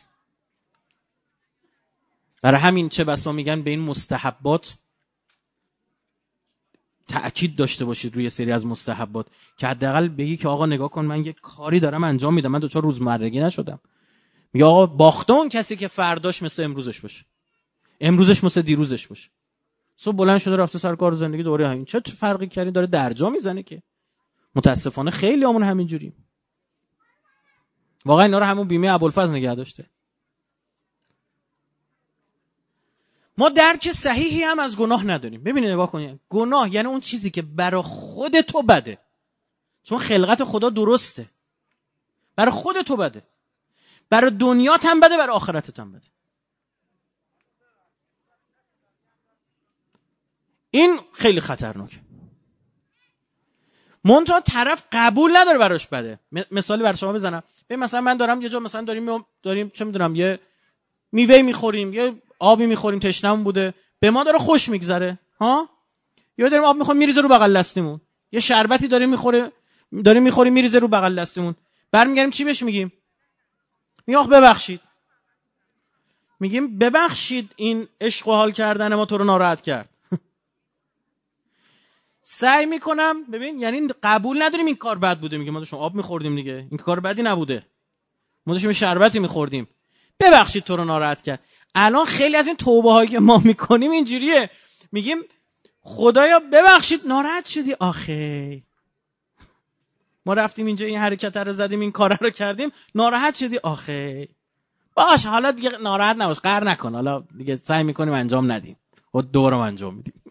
برای 2.42 2.60
همین 2.60 2.88
چه 2.88 3.04
بسا 3.04 3.32
میگن 3.32 3.62
به 3.62 3.70
این 3.70 3.80
مستحبات 3.80 4.76
تأکید 7.08 7.56
داشته 7.56 7.84
باشید 7.84 8.14
روی 8.14 8.30
سری 8.30 8.52
از 8.52 8.66
مستحبات. 8.66 9.26
که 9.56 9.66
حداقل 9.66 10.08
بگی 10.08 10.36
که 10.36 10.48
آقا 10.48 10.66
نگاه 10.66 10.90
کن 10.90 11.04
من 11.04 11.24
یه 11.24 11.32
کاری 11.32 11.80
دارم 11.80 12.04
انجام 12.04 12.34
میدم. 12.34 12.50
من 12.50 12.58
دوچار 12.58 12.82
روزمرگی 12.82 13.40
نشدم. 13.40 13.80
میگه 14.52 14.66
آقا 14.66 14.86
باخته 14.86 15.32
اون 15.32 15.48
کسی 15.48 15.76
که 15.76 15.88
فرداش 15.88 16.42
مثل 16.42 16.62
امروزش 16.62 17.00
باشه. 17.00 17.24
امروزش 18.00 18.44
مثل 18.44 18.62
دیروزش 18.62 19.06
باشه. 19.06 19.30
صبح 19.96 20.16
بلند 20.16 20.38
شده 20.38 20.56
رفته 20.56 20.78
سر 20.78 20.94
کار 20.94 21.14
زندگی 21.14 21.42
دوره 21.42 21.68
همین. 21.68 21.84
چه 21.84 22.00
فرقی 22.00 22.46
کردی؟ 22.46 22.70
داره 22.70 22.86
درجا 22.86 23.30
می‌زنه 23.30 23.62
که. 23.62 23.82
متاسفانه 24.54 25.10
خیلی 25.10 25.44
همون 25.44 25.62
همین 25.62 25.86
جوریم 25.86 26.26
واقعا 28.04 28.24
اینا 28.24 28.38
رو 28.38 28.44
همون 28.44 28.68
بیمه 28.68 28.88
ابوالفضل 28.88 29.32
نگه 29.32 29.54
داشته. 29.54 29.84
ما 33.38 33.48
درک 33.48 33.92
صحیحی 33.92 34.42
هم 34.42 34.58
از 34.58 34.76
گناه 34.76 35.06
نداریم. 35.06 35.42
ببینید 35.42 35.70
نگاه 35.70 35.90
کنید. 35.90 36.20
گناه 36.28 36.74
یعنی 36.74 36.88
اون 36.88 37.00
چیزی 37.00 37.30
که 37.30 37.42
برای 37.42 37.82
خود 37.82 38.40
تو 38.40 38.62
بده. 38.62 38.98
چون 39.82 39.98
خلقت 39.98 40.44
خدا 40.44 40.70
درسته. 40.70 41.26
برای 42.36 42.52
خود 42.52 42.82
تو 42.82 42.96
بده. 42.96 43.22
برا 44.10 44.30
دنیا 44.30 44.78
هم 44.82 45.00
بده 45.00 45.16
برا 45.16 45.34
آخرتت 45.34 45.80
هم 45.80 45.92
بده. 45.92 46.06
این 50.70 50.98
خیلی 51.12 51.40
خطرناکه 51.40 51.96
منتها 54.04 54.40
طرف 54.40 54.84
قبول 54.92 55.36
نداره 55.36 55.58
براش 55.58 55.86
بده. 55.86 56.18
مثالی 56.50 56.82
برای 56.82 56.96
شما 56.96 57.12
بزنم. 57.12 57.42
ببین 57.68 57.84
مثلا 57.84 58.00
من 58.00 58.16
دارم 58.16 58.42
یه 58.42 58.48
جا 58.48 58.60
مثلا 58.60 58.82
داریم 58.82 59.24
داریم 59.42 59.70
چه 59.70 59.84
می‌دونم 59.84 60.14
یه 60.14 60.38
میوه 61.12 61.42
می‌خوریم 61.42 61.92
یه 61.92 62.22
آبی 62.38 62.66
می‌خوریم 62.66 63.00
تشنمون 63.00 63.44
بوده. 63.44 63.74
به 64.00 64.10
ما 64.10 64.24
داره 64.24 64.38
خوش 64.38 64.68
میگذره 64.68 65.18
ها؟ 65.40 65.68
یا 66.38 66.48
داریم 66.48 66.64
آب 66.64 66.76
می‌خوریم 66.76 66.98
میریزه 66.98 67.20
رو 67.20 67.28
بغل 67.28 67.58
دستمون 67.58 68.00
یه 68.32 68.40
شربتی 68.40 68.88
داریم 68.88 69.08
می‌خوره 69.08 69.52
داریم 70.04 70.22
می‌خوریم 70.22 70.52
میریزه 70.52 70.78
رو 70.78 70.88
بغل 70.88 71.14
دستمون 71.20 71.54
برمیگردیم 71.92 72.30
چی 72.30 72.44
بهش 72.44 72.62
میگیم؟ 72.62 72.92
میگم 74.06 74.22
ببخشید. 74.22 74.80
میگیم 76.40 76.78
ببخشید 76.78 77.50
این 77.56 77.88
عشق 78.00 78.28
و 78.28 78.32
حال 78.32 78.50
کردن 78.50 78.94
ما 78.94 79.06
تو 79.06 79.18
رو 79.18 79.24
ناراحت 79.24 79.60
کرد. 79.62 79.88
سعی 82.22 82.66
می‌کنم 82.66 83.24
ببین 83.24 83.60
یعنی 83.60 83.88
قبول 84.02 84.42
نداریم 84.42 84.66
این 84.66 84.76
کار 84.76 84.98
بد 84.98 85.18
بوده. 85.18 85.38
میگه 85.38 85.50
ما 85.50 85.58
داشتیم 85.58 85.78
آب 85.78 85.94
میخوردیم 85.94 86.36
دیگه. 86.36 86.66
این 86.70 86.78
کار 86.78 87.00
بدی 87.00 87.22
نبوده. 87.22 87.66
ما 88.46 88.52
داشتیم 88.52 88.72
شربتی 88.72 89.18
میخوردیم. 89.18 89.68
ببخشید 90.20 90.64
تو 90.64 90.76
رو 90.76 90.84
ناراحت 90.84 91.22
کرد. 91.22 91.40
الان 91.78 92.04
خیلی 92.04 92.36
از 92.36 92.46
این 92.46 92.56
توبه 92.56 92.92
هایی 92.92 93.08
که 93.10 93.20
ما 93.20 93.38
می‌کنیم 93.44 93.90
اینجوریه. 93.90 94.50
میگیم 94.92 95.18
خدایا 95.80 96.40
ببخشید 96.52 97.00
ناراحت 97.06 97.46
شدی؟ 97.46 97.72
آخه. 97.72 98.62
ما 100.26 100.34
رفتیم 100.34 100.66
اینجا 100.66 100.86
این 100.86 100.98
حرکت 100.98 101.36
رو 101.36 101.52
زدیم 101.52 101.80
این 101.80 101.92
کار 101.92 102.18
رو 102.20 102.30
کردیم. 102.30 102.70
ناراحت 102.94 103.34
شدی؟ 103.34 103.58
آخه. 103.58 104.28
باش 104.94 105.26
حالا 105.26 105.50
دیگه 105.50 105.70
ناراحت 105.82 106.16
نباش 106.16 106.38
قر 106.38 106.64
نکن. 106.64 106.94
حالا 106.94 107.24
دیگه 107.38 107.56
سعی 107.56 107.82
می‌کنیم 107.82 108.14
انجام 108.14 108.52
ندیم. 108.52 108.76
و 109.14 109.20
دورم 109.20 109.58
انجام 109.58 109.94
میدیم. 109.94 110.22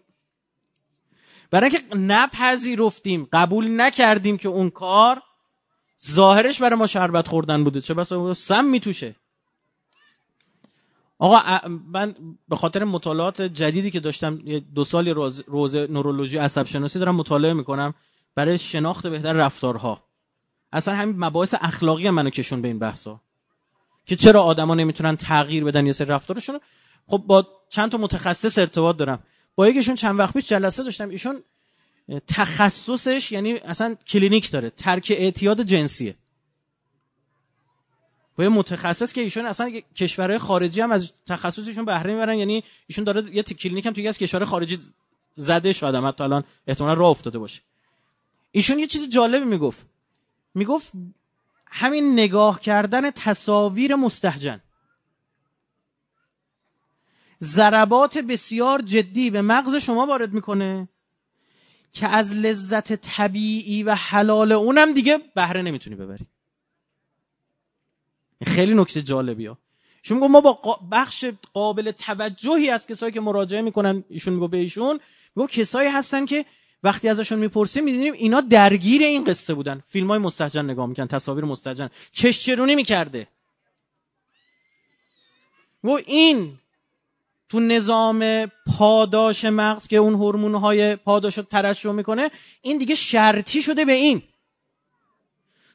برای 1.50 1.70
اینکه 1.70 1.96
نپذیرفتیم 1.96 3.28
قبول 3.32 3.80
نکردیم 3.80 4.36
که 4.36 4.48
اون 4.48 4.70
کار 4.70 5.22
ظاهرش 6.06 6.62
برای 6.62 6.78
ما 6.78 6.86
شربت 6.86 7.28
خوردن 7.28 7.64
بوده. 7.64 7.80
چه 7.80 7.94
بسا 7.94 8.34
سم 8.34 8.64
میتوشه. 8.64 9.16
آقا 11.18 11.68
من 11.92 12.14
به 12.48 12.56
خاطر 12.56 12.84
مطالعات 12.84 13.42
جدیدی 13.42 13.90
که 13.90 14.00
داشتم 14.00 14.36
دو 14.74 14.84
سالی 14.84 15.10
روز, 15.10 15.42
روز 15.46 15.76
نورولوژی 15.76 16.38
عصب 16.38 16.66
شناسی 16.66 16.98
دارم 16.98 17.16
مطالعه 17.16 17.52
می‌کنم 17.52 17.94
برای 18.34 18.58
شناخت 18.58 19.06
بهتر 19.06 19.32
رفتارها. 19.32 20.02
اصلا 20.72 20.96
همین 20.96 21.18
مباحث 21.18 21.54
اخلاقی 21.60 22.06
هم 22.06 22.14
منو 22.14 22.30
کشون 22.30 22.62
به 22.62 22.68
این 22.68 22.78
بحثا 22.78 23.20
که 24.06 24.16
چرا 24.16 24.42
آدما 24.42 24.74
نمی‌تونن 24.74 25.16
تغییر 25.16 25.64
بدن 25.64 25.86
یه 25.86 25.92
سری 25.92 26.06
رفتارشون 26.06 26.60
خب 27.06 27.18
با 27.26 27.46
چند 27.68 27.92
تا 27.92 27.98
متخصص 27.98 28.58
ارتباط 28.58 28.96
دارم. 28.96 29.22
با 29.54 29.68
یکیشون 29.68 29.94
چند 29.94 30.18
وقت 30.18 30.34
پیش 30.34 30.48
جلسه 30.48 30.82
داشتم 30.82 31.08
ایشون 31.08 31.36
تخصصش 32.28 33.32
یعنی 33.32 33.52
اصلا 33.52 33.94
کلینیک 34.06 34.50
داره 34.50 34.70
ترک 34.70 35.12
اعتیاد 35.16 35.62
جنسیه. 35.62 36.14
با 38.36 38.44
یه 38.44 38.50
متخصص 38.50 39.12
که 39.12 39.20
ایشون 39.20 39.46
اصلا 39.46 39.70
کشورهای 39.96 40.38
خارجی 40.38 40.80
هم 40.80 40.92
از 40.92 41.12
تخصصشون 41.26 41.84
بهره 41.84 42.12
می‌برن 42.12 42.38
یعنی 42.38 42.64
ایشون 42.86 43.04
داره 43.04 43.36
یه 43.36 43.42
کلینیک 43.42 43.86
هم 43.86 43.92
توی 43.92 44.08
از 44.08 44.18
کشور 44.18 44.44
خارجی 44.44 44.78
زده 45.36 45.72
شده 45.72 46.00
حتی 46.00 46.24
الان 46.24 46.44
احتمالا 46.66 46.94
راه 46.94 47.10
افتاده 47.10 47.38
باشه. 47.38 47.60
ایشون 48.50 48.78
یه 48.78 48.86
چیز 48.86 49.10
جالبی 49.10 49.44
می‌گفت. 49.44 49.86
می‌گفت 50.54 50.92
همین 51.66 52.12
نگاه 52.12 52.60
کردن 52.60 53.10
تصاویر 53.10 53.96
مستحجن 53.96 54.60
ضربات 57.42 58.18
بسیار 58.18 58.82
جدی 58.82 59.30
به 59.30 59.42
مغز 59.42 59.74
شما 59.74 60.06
وارد 60.06 60.32
می‌کنه 60.32 60.88
که 61.92 62.08
از 62.08 62.34
لذت 62.34 62.94
طبیعی 62.94 63.82
و 63.82 63.94
حلال 63.94 64.52
اونم 64.52 64.94
دیگه 64.94 65.18
بهره 65.34 65.62
نمی‌تونی 65.62 65.96
ببری. 65.96 66.26
خیلی 68.44 68.74
نکته 68.74 69.02
جالبی 69.02 69.46
ها. 69.46 69.58
شما 70.02 70.28
ما 70.28 70.40
با 70.40 70.80
بخش 70.92 71.24
قابل 71.52 71.90
توجهی 71.90 72.70
از 72.70 72.86
کسایی 72.86 73.12
که 73.12 73.20
مراجعه 73.20 73.62
می‌کنن 73.62 74.04
ایشون 74.08 74.34
میگو 74.34 74.48
به 74.48 74.56
ایشون 74.56 75.00
میگو 75.36 75.48
کسایی 75.48 75.88
هستن 75.88 76.26
که 76.26 76.44
وقتی 76.82 77.08
ازشون 77.08 77.38
می‌پرسیم 77.38 77.84
می‌دونیم 77.84 78.12
اینا 78.12 78.40
درگیر 78.40 79.02
این 79.02 79.24
قصه 79.24 79.54
بودن. 79.54 79.82
فیلم 79.86 80.06
های 80.06 80.18
مستجن 80.18 80.64
نگاه 80.64 80.86
می‌کنن 80.86 81.08
تصاویر 81.08 81.44
مستجن. 81.44 81.90
چشچرونی 82.12 82.74
می‌کرده. 82.74 83.28
و 85.84 85.90
این 85.90 86.58
تو 87.48 87.60
نظام 87.60 88.46
پاداش 88.78 89.44
مغز 89.44 89.88
که 89.88 89.96
اون 89.96 90.14
هورمون 90.14 90.54
های 90.54 90.96
پاداش 90.96 91.38
رو 91.38 91.44
ترشح 91.44 91.90
می‌کنه 91.90 92.30
این 92.62 92.78
دیگه 92.78 92.94
شرطی 92.94 93.62
شده 93.62 93.84
به 93.84 93.92
این. 93.92 94.22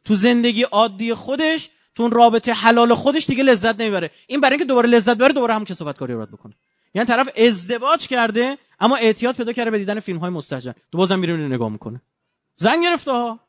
تو 0.06 0.16
زندگی 0.16 0.64
عادی 0.64 1.14
خودش 1.14 1.70
تو 1.96 2.04
اون 2.04 2.12
رابطه 2.12 2.54
حلال 2.54 2.94
خودش 2.94 3.26
دیگه 3.26 3.44
لذت 3.44 3.82
نمی‌بره. 3.82 4.12
این 4.28 4.42
برای 4.42 4.54
اینکه 4.54 4.66
دوباره 4.66 4.90
لذت 4.90 5.18
بره 5.18 5.34
دوباره 5.34 5.54
هم 5.54 5.66
کسافت 5.66 5.98
کاری 5.98 6.14
رو 6.14 6.26
بکنه. 6.26 6.54
یعنی 6.94 7.08
طرف 7.08 7.30
ازدواج 7.38 8.08
کرده 8.08 8.58
اما 8.80 8.96
اعتیاد 8.96 9.36
پیدا 9.36 9.54
کرده 9.54 9.72
به 9.72 9.78
دیدن 9.78 10.00
فیلم 10.00 10.20
های 10.20 10.30
مستجن 10.30 10.74
تو 10.92 10.98
بازم 10.98 11.20
میره 11.20 11.38
نگاه 11.38 11.70
می‌کنه. 11.70 12.02
زن 12.56 12.82
گرفته 12.82 13.12
ها. 13.12 13.40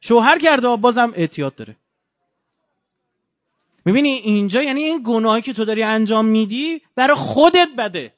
شوهر 0.00 0.38
کرده 0.38 0.76
بازم 0.76 1.12
اعتیاد 1.16 1.54
داره. 1.54 1.76
می‌بینی 3.84 4.08
اینجا 4.08 4.62
یعنی 4.62 4.80
این 4.80 5.02
گناهی 5.04 5.42
که 5.42 5.52
تو 5.52 5.64
داری 5.64 5.82
انجام 5.82 6.24
میدی 6.24 6.82
برای 6.94 7.16
خودت 7.16 7.68
بده. 7.78 8.12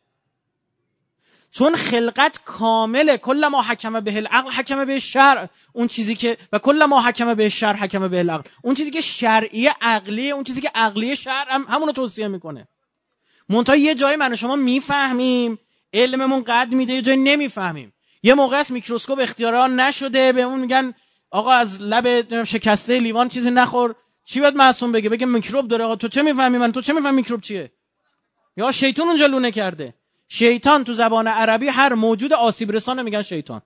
چون 1.58 1.74
خلقت 1.74 2.40
کامله. 2.44 3.18
کل 3.18 3.48
ما 3.48 3.62
حکم 3.62 4.00
به 4.00 4.16
العقل 4.16 4.50
حکم 4.50 4.84
به 4.84 4.98
شرع. 4.98 5.46
اون 5.72 5.88
چیزی 5.88 6.14
که 6.14 6.36
و 6.52 6.58
کل 6.58 6.84
ما 6.84 7.02
حکم 7.02 7.34
به 7.34 7.48
شرع 7.48 7.76
حکم 7.76 8.08
به 8.08 8.18
العقل. 8.18 8.42
اون 8.62 8.74
چیزی 8.74 8.90
که 8.90 9.00
شرعی 9.00 9.70
عقلی 9.80 10.30
اون 10.30 10.44
چیزی 10.44 10.60
که 10.60 10.70
عقلی 10.74 11.16
شرع 11.16 11.52
هم 11.54 11.66
همونو 11.68 11.92
توصیه 11.92 12.28
می‌کنه. 12.28 12.68
منتها 13.48 13.76
یه 13.76 13.94
جایی 13.94 14.16
من 14.16 14.36
شما 14.36 14.56
می‌فهمیم. 14.56 15.58
علممون 15.92 16.44
قد 16.44 16.68
میده 16.72 16.92
یه 16.92 17.02
جایی 17.02 17.18
نمی‌فهمیم. 17.18 17.92
یه 18.22 18.34
موقع 18.34 18.58
است 18.60 18.70
میکروسکوپ 18.70 19.18
اختیاران 19.20 19.80
نشده 19.80 20.32
به 20.32 20.42
اون 20.42 20.60
میگن 20.60 20.94
آقا 21.30 21.52
از 21.52 21.82
لب 21.82 22.44
شکسته 22.44 23.00
لیوان 23.00 23.28
چیزی 23.28 23.50
نخور. 23.50 23.94
چی 24.24 24.40
باید 24.40 24.56
معصوم 24.56 24.92
بگه؟ 24.92 25.08
بگه 25.08 25.26
میکروب 25.26 25.68
داره 25.68 25.84
آقا 25.84 25.96
تو 25.96 26.08
چه 26.08 26.22
می‌فهمی 26.22 26.58
من؟ 26.58 26.72
تو 26.72 26.80
چه 26.80 26.92
می‌فهمی 26.92 27.16
میکروب 27.16 27.40
چیه؟ 27.40 27.72
یا 28.56 28.72
شیطان 28.72 29.08
اونجا 29.08 29.26
لونه 29.26 29.50
کرده. 29.50 29.94
شیطان 30.28 30.84
تو 30.84 30.92
زبان 30.94 31.26
عربی 31.26 31.68
هر 31.68 31.94
موجود 31.94 32.32
آسیب 32.32 32.72
رسانه 32.72 33.02
میگن 33.02 33.22
شیطان. 33.22 33.62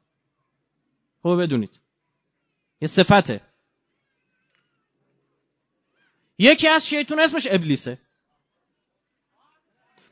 خوب 1.22 1.42
بدونید. 1.42 1.80
یه 2.80 2.88
صفته. 2.88 3.40
یکی 6.38 6.68
از 6.68 6.86
شیطان 6.86 7.20
اسمش 7.20 7.48
ابلیسه. 7.50 7.98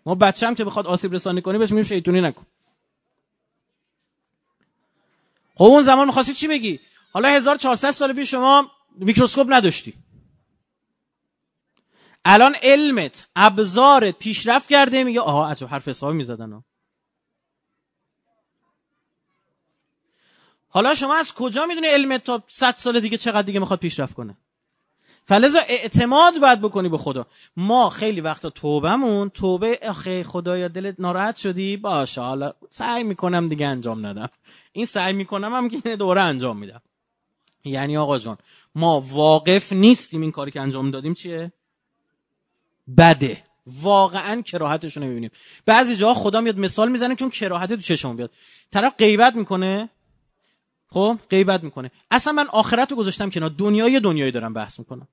ما 0.07 0.15
بچه 0.15 0.47
هم 0.47 0.55
که 0.55 0.65
بخواد 0.65 0.87
آسیب 0.87 1.15
رسانی 1.15 1.43
کنی 1.43 1.59
بهش 1.59 1.71
میگیم 1.71 1.85
شیطونی 1.85 2.21
نکن. 2.21 2.47
خب 5.55 5.65
اون 5.65 5.83
زمان 5.83 6.07
می‌خواستی 6.07 6.35
چی 6.35 6.49
بگی؟ 6.49 6.81
حالا 7.13 7.29
1400 7.29 7.91
سال 7.91 8.13
پیش 8.13 8.31
شما 8.31 8.71
میکروسکوپ 8.97 9.47
نداشتی. 9.51 9.95
الان 12.25 12.55
علمت 12.63 13.27
ابزارت 13.37 14.19
پیشرفت 14.19 14.69
کرده 14.69 15.05
میگه 15.05 15.21
آها 15.21 15.51
عجب 15.51 15.67
حرف 15.67 15.89
حسابی 15.89 16.17
می‌زدن 16.17 16.65
حالا 20.69 20.95
شما 20.95 21.17
از 21.17 21.35
کجا 21.35 21.67
می‌دونی 21.67 21.87
علمت 21.87 22.25
تا 22.25 22.43
100 22.49 22.75
سال 22.79 23.01
دیگه 23.01 23.17
چقدر 23.17 23.43
دیگه 23.43 23.61
می‌خواد 23.61 23.79
پیشرفت 23.79 24.15
کنه؟ 24.15 24.37
فلزا 25.25 25.61
اعتماد 25.69 26.39
باید 26.41 26.61
بکنی 26.61 26.89
به 26.89 26.99
خدا. 26.99 27.27
ما 27.57 27.91
خیلی 27.91 28.21
وقتا 28.21 28.51
توبهمون 28.51 29.29
توبه 29.29 29.79
آخه 29.89 30.25
خدایا 30.25 30.69
دلت 30.69 30.95
ناراحت 30.99 31.37
شدی؟ 31.37 31.77
باشه 31.77 32.21
حالا 32.21 32.53
سعی 32.71 33.03
می‌کنم 33.03 33.49
دیگه 33.49 33.67
انجام 33.67 34.07
ندم. 34.07 34.29
این 34.73 34.87
سعی 34.87 35.13
می‌کنم 35.13 35.55
هم 35.55 35.69
که 35.69 35.97
دوره 35.97 36.21
انجام 36.21 36.59
میدم. 36.59 36.83
یعنی 37.65 37.97
آقا 37.97 38.19
جان 38.19 38.39
ما 38.75 39.01
واقف 39.01 39.73
نیستیم 39.73 40.21
این 40.21 40.31
کاری 40.31 40.51
که 40.51 40.61
انجام 40.61 40.91
دادیم 40.91 41.15
چیه؟ 41.15 41.53
بده. 42.99 43.43
واقعا 43.67 44.43
رو 44.97 45.03
نمی‌بینیم 45.03 45.31
بعضی 45.67 45.97
جاها 45.97 46.15
خدا 46.15 46.41
میاد 46.41 46.59
مثال 46.59 46.91
می‌زنه 46.91 47.15
چون 47.15 47.31
کراهت 47.31 47.69
تو 47.69 47.81
چشم 47.81 48.17
بیاد. 48.17 48.31
طرف 48.71 48.97
غیبت 48.99 49.35
می‌کنه. 49.35 49.89
خب 50.87 51.19
غیبت 51.31 51.65
می‌کنه. 51.65 51.91
اصلا 52.11 52.33
من 52.33 52.47
آخرت 52.47 52.91
رو 52.91 52.97
گذاشتم 52.97 53.31
کنار. 53.31 53.51
دنیای 53.51 54.01
دنیایی 54.01 54.33
دارم 54.33 54.55
بحث 54.55 54.79
می‌کنم. 54.79 55.09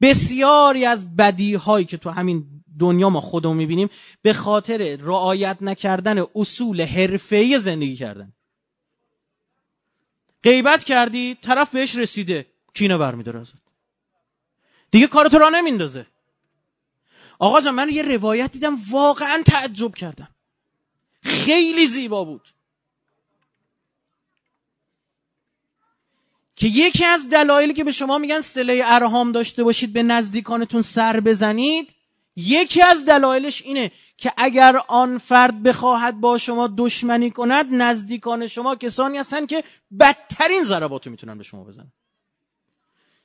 بسیاری 0.00 0.86
از 0.86 1.16
بدی 1.16 1.54
هایی 1.54 1.86
که 1.86 1.96
تو 1.96 2.10
همین 2.10 2.44
دنیا 2.78 3.10
ما 3.10 3.20
خودمون 3.20 3.56
می‌بینیم 3.56 3.88
به 4.22 4.32
خاطر 4.32 4.96
رعایت 5.00 5.58
نکردن 5.60 6.24
اصول 6.34 6.82
حرفه‌ای 6.82 7.58
زندگی 7.58 7.96
کردن. 7.96 8.32
غیبت 10.42 10.84
کردی 10.84 11.34
طرف 11.42 11.70
بهش 11.70 11.96
رسیده. 11.96 12.46
کینه 12.74 12.98
برمیداره 12.98 13.40
ازت. 13.40 13.63
دیگه 14.94 15.06
کارتو 15.06 15.38
را 15.38 15.48
نمیندازه. 15.48 16.06
آقا 17.38 17.60
جان 17.60 17.74
من 17.74 17.88
یه 17.88 18.02
روایت 18.02 18.52
دیدم 18.52 18.76
واقعا 18.90 19.42
تعجب 19.46 19.94
کردم. 19.94 20.28
خیلی 21.22 21.86
زیبا 21.86 22.24
بود. 22.24 22.48
که 26.56 26.66
یکی 26.66 27.04
از 27.04 27.30
دلایلی 27.30 27.74
که 27.74 27.84
به 27.84 27.90
شما 27.90 28.18
میگن 28.18 28.40
سله 28.40 28.82
ارهام 28.84 29.32
داشته 29.32 29.64
باشید 29.64 29.92
به 29.92 30.02
نزدیکانتون 30.02 30.82
سر 30.82 31.20
بزنید 31.20 31.94
یکی 32.36 32.82
از 32.82 33.04
دلایلش 33.06 33.62
اینه 33.62 33.90
که 34.16 34.32
اگر 34.36 34.76
آن 34.76 35.18
فرد 35.18 35.62
بخواهد 35.62 36.20
با 36.20 36.38
شما 36.38 36.74
دشمنی 36.78 37.30
کند 37.30 37.66
نزدیکان 37.70 38.46
شما 38.46 38.76
کسانی 38.76 39.18
هستن 39.18 39.46
که 39.46 39.64
بدترین 40.00 40.64
ضرباتو 40.64 41.10
می‌تونن 41.10 41.38
به 41.38 41.44
شما 41.44 41.64
بزنن. 41.64 41.92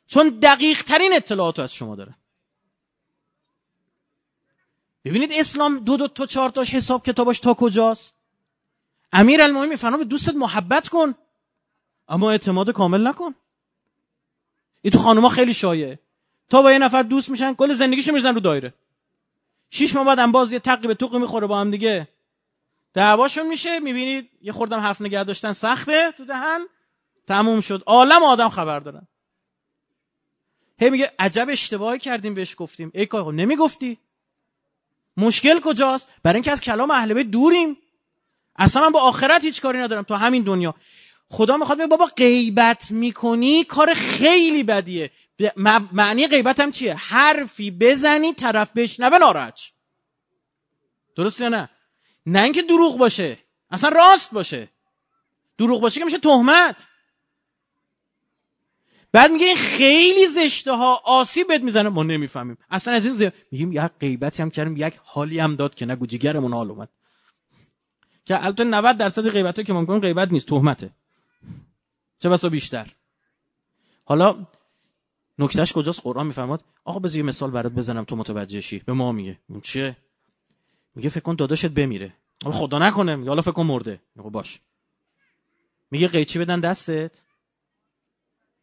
چون 0.09 0.29
دقیق 0.29 0.83
ترین 0.83 1.13
اطلاعاتو 1.13 1.61
از 1.61 1.73
شما 1.73 1.95
داره. 1.95 2.15
ببینید 5.05 5.31
اسلام 5.33 5.79
دو 5.79 5.97
دو 5.97 6.07
تا 6.07 6.25
چهار 6.25 6.49
تاش 6.49 6.73
حساب 6.73 7.05
کتاباش 7.05 7.39
تا 7.39 7.53
کجاست؟ 7.53 8.13
امیر 9.13 9.41
المومنین 9.41 9.69
میفرما 9.69 9.97
به 9.97 10.05
دوستت 10.05 10.35
محبت 10.35 10.89
کن 10.89 11.15
اما 12.07 12.31
اعتماد 12.31 12.71
کامل 12.71 13.07
نکن. 13.07 13.35
این 14.81 14.91
تو 14.91 14.99
خانوما 14.99 15.29
خیلی 15.29 15.53
شایعه. 15.53 15.99
تا 16.49 16.61
با 16.61 16.71
یه 16.71 16.77
نفر 16.77 17.03
دوست 17.03 17.29
میشن 17.29 17.53
کل 17.53 17.73
زندگیشو 17.73 18.11
میرزن 18.11 18.33
رو 18.33 18.39
دایره. 18.39 18.73
شیش 19.69 19.95
ماه 19.95 20.15
بعد 20.15 20.31
باز 20.31 20.53
یه 20.53 20.59
تقی 20.59 20.87
به 20.87 20.95
توق 20.95 21.15
می‌خوره 21.15 21.47
با 21.47 21.59
هم 21.59 21.71
دیگه. 21.71 22.07
دعواشون 22.93 23.47
میشه 23.47 23.79
می‌بینید 23.79 24.29
یه 24.41 24.51
خوردم 24.51 24.79
حرف 24.79 25.01
نگه 25.01 25.23
داشتن 25.23 25.53
سخته 25.53 26.11
تو 26.17 26.25
دهن. 26.25 26.67
تموم 27.27 27.61
شد. 27.61 27.83
عالم 27.85 28.23
آدم 28.23 28.49
خبر 28.49 28.79
دارن. 28.79 29.07
هی 30.79 30.89
میگه 30.89 31.11
عجب 31.19 31.47
اشتباهی 31.49 31.99
کردیم 31.99 32.33
بهش 32.33 32.55
گفتیم. 32.57 32.91
ای 32.93 33.05
کار 33.05 33.33
نمی‌گفتی؟ 33.33 33.97
مشکل 35.17 35.59
کجاست؟ 35.59 36.07
برای 36.23 36.35
اینکه 36.35 36.51
از 36.51 36.61
کلام 36.61 36.91
اهل 36.91 37.13
بیت 37.13 37.27
دوریم. 37.27 37.77
اصلا 38.55 38.81
من 38.81 38.91
با 38.91 39.01
آخرت 39.01 39.43
هیچ 39.43 39.61
کاری 39.61 39.77
ندارم 39.77 40.03
تو 40.03 40.15
همین 40.15 40.43
دنیا. 40.43 40.75
خدا 41.29 41.57
می‌خواد 41.57 41.89
بابا 41.89 42.05
غیبت 42.05 42.91
می‌کنی 42.91 43.63
کار 43.63 43.93
خیلی 43.93 44.63
بدیه. 44.63 45.11
معنی 45.91 46.27
غیبت 46.27 46.59
هم 46.59 46.71
چیه؟ 46.71 46.95
حرفی 46.95 47.71
بزنی 47.71 48.33
طرف 48.33 48.71
بشنوه 48.75 49.17
ناراحت. 49.17 49.59
درست 51.15 51.41
نه؟ 51.41 51.69
نه 52.25 52.43
اینکه 52.43 52.61
دروغ 52.61 52.97
باشه. 52.97 53.37
اصلا 53.71 53.89
راست 53.89 54.33
باشه. 54.33 54.69
دروغ 55.57 55.81
باشه 55.81 55.99
که 55.99 56.05
میشه 56.05 56.19
تهمت. 56.19 56.87
بعد 59.11 59.31
میگه 59.31 59.45
این 59.45 59.55
خیلی 59.55 60.27
زشته 60.27 60.71
ها 60.71 61.01
آسیب 61.05 61.47
بهت 61.47 61.61
می‌زنه. 61.61 61.89
ما 61.89 62.03
نمی‌فهمیم. 62.03 62.57
اصلا 62.69 62.93
از 62.93 63.05
این 63.05 63.15
زیاد 63.15 63.33
میگیم 63.51 63.71
یک 63.71 63.91
غیبتی 63.99 64.41
هم 64.41 64.49
کردیم 64.49 64.77
یک 64.77 64.93
حالی 65.03 65.39
هم 65.39 65.55
داد 65.55 65.75
که 65.75 65.85
نگو 65.85 66.05
جیگرمون 66.05 66.53
حال 66.53 66.71
اومد. 66.71 66.89
که 68.25 68.45
البته 68.45 68.63
90 68.63 68.97
درصد 68.97 69.29
غیبت 69.29 69.65
که 69.65 69.73
ما 69.73 69.99
غیبت 69.99 70.31
نیست 70.31 70.47
تهمته. 70.47 70.89
چه 72.19 72.29
بسا 72.29 72.49
بیشتر. 72.49 72.87
حالا 74.05 74.45
نکتهش 75.39 75.73
کجاست؟ 75.73 76.01
قرآن 76.03 76.27
میفرماد 76.27 76.63
آقا 76.85 76.99
بذار 76.99 77.21
مثال 77.21 77.51
برات 77.51 77.71
بزنم 77.71 78.03
تو 78.03 78.15
متوجه 78.15 78.61
شی. 78.61 78.79
به 78.79 78.93
ما 78.93 79.11
میگه. 79.11 79.39
اون 79.49 79.61
چیه؟ 79.61 79.95
میگه 80.95 81.09
فکر 81.09 81.19
کن 81.19 81.35
داداشت 81.35 81.65
بمیره. 81.65 82.13
خدا 82.43 82.79
نکنه. 82.79 83.15
میگه 83.15 83.29
حالا 83.29 83.41
فکر 83.41 83.51
کن 83.51 83.65
مرده. 83.65 84.01
میگه 84.15 84.29
باش. 84.29 84.59
میگه 85.91 86.07
قیچی 86.07 86.39
بدن 86.39 86.59
دستت. 86.59 87.11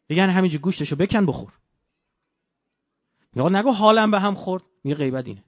بگن 0.09 0.29
همینجا 0.29 0.59
گوشتشو 0.59 0.95
بکن 0.95 1.25
بخور. 1.25 1.53
میگه 3.33 3.49
نگو 3.49 3.71
حالم 3.71 4.11
به 4.11 4.19
هم 4.19 4.35
خورد 4.35 4.63
میگه 4.83 4.95
غیبت 4.97 5.27
اینه. 5.27 5.43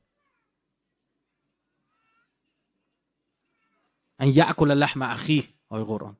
ان 4.20 4.28
یاکل 4.28 4.72
لحم 4.72 5.02
اخی 5.02 5.48
آیه 5.70 5.86
قرآن. 5.86 6.18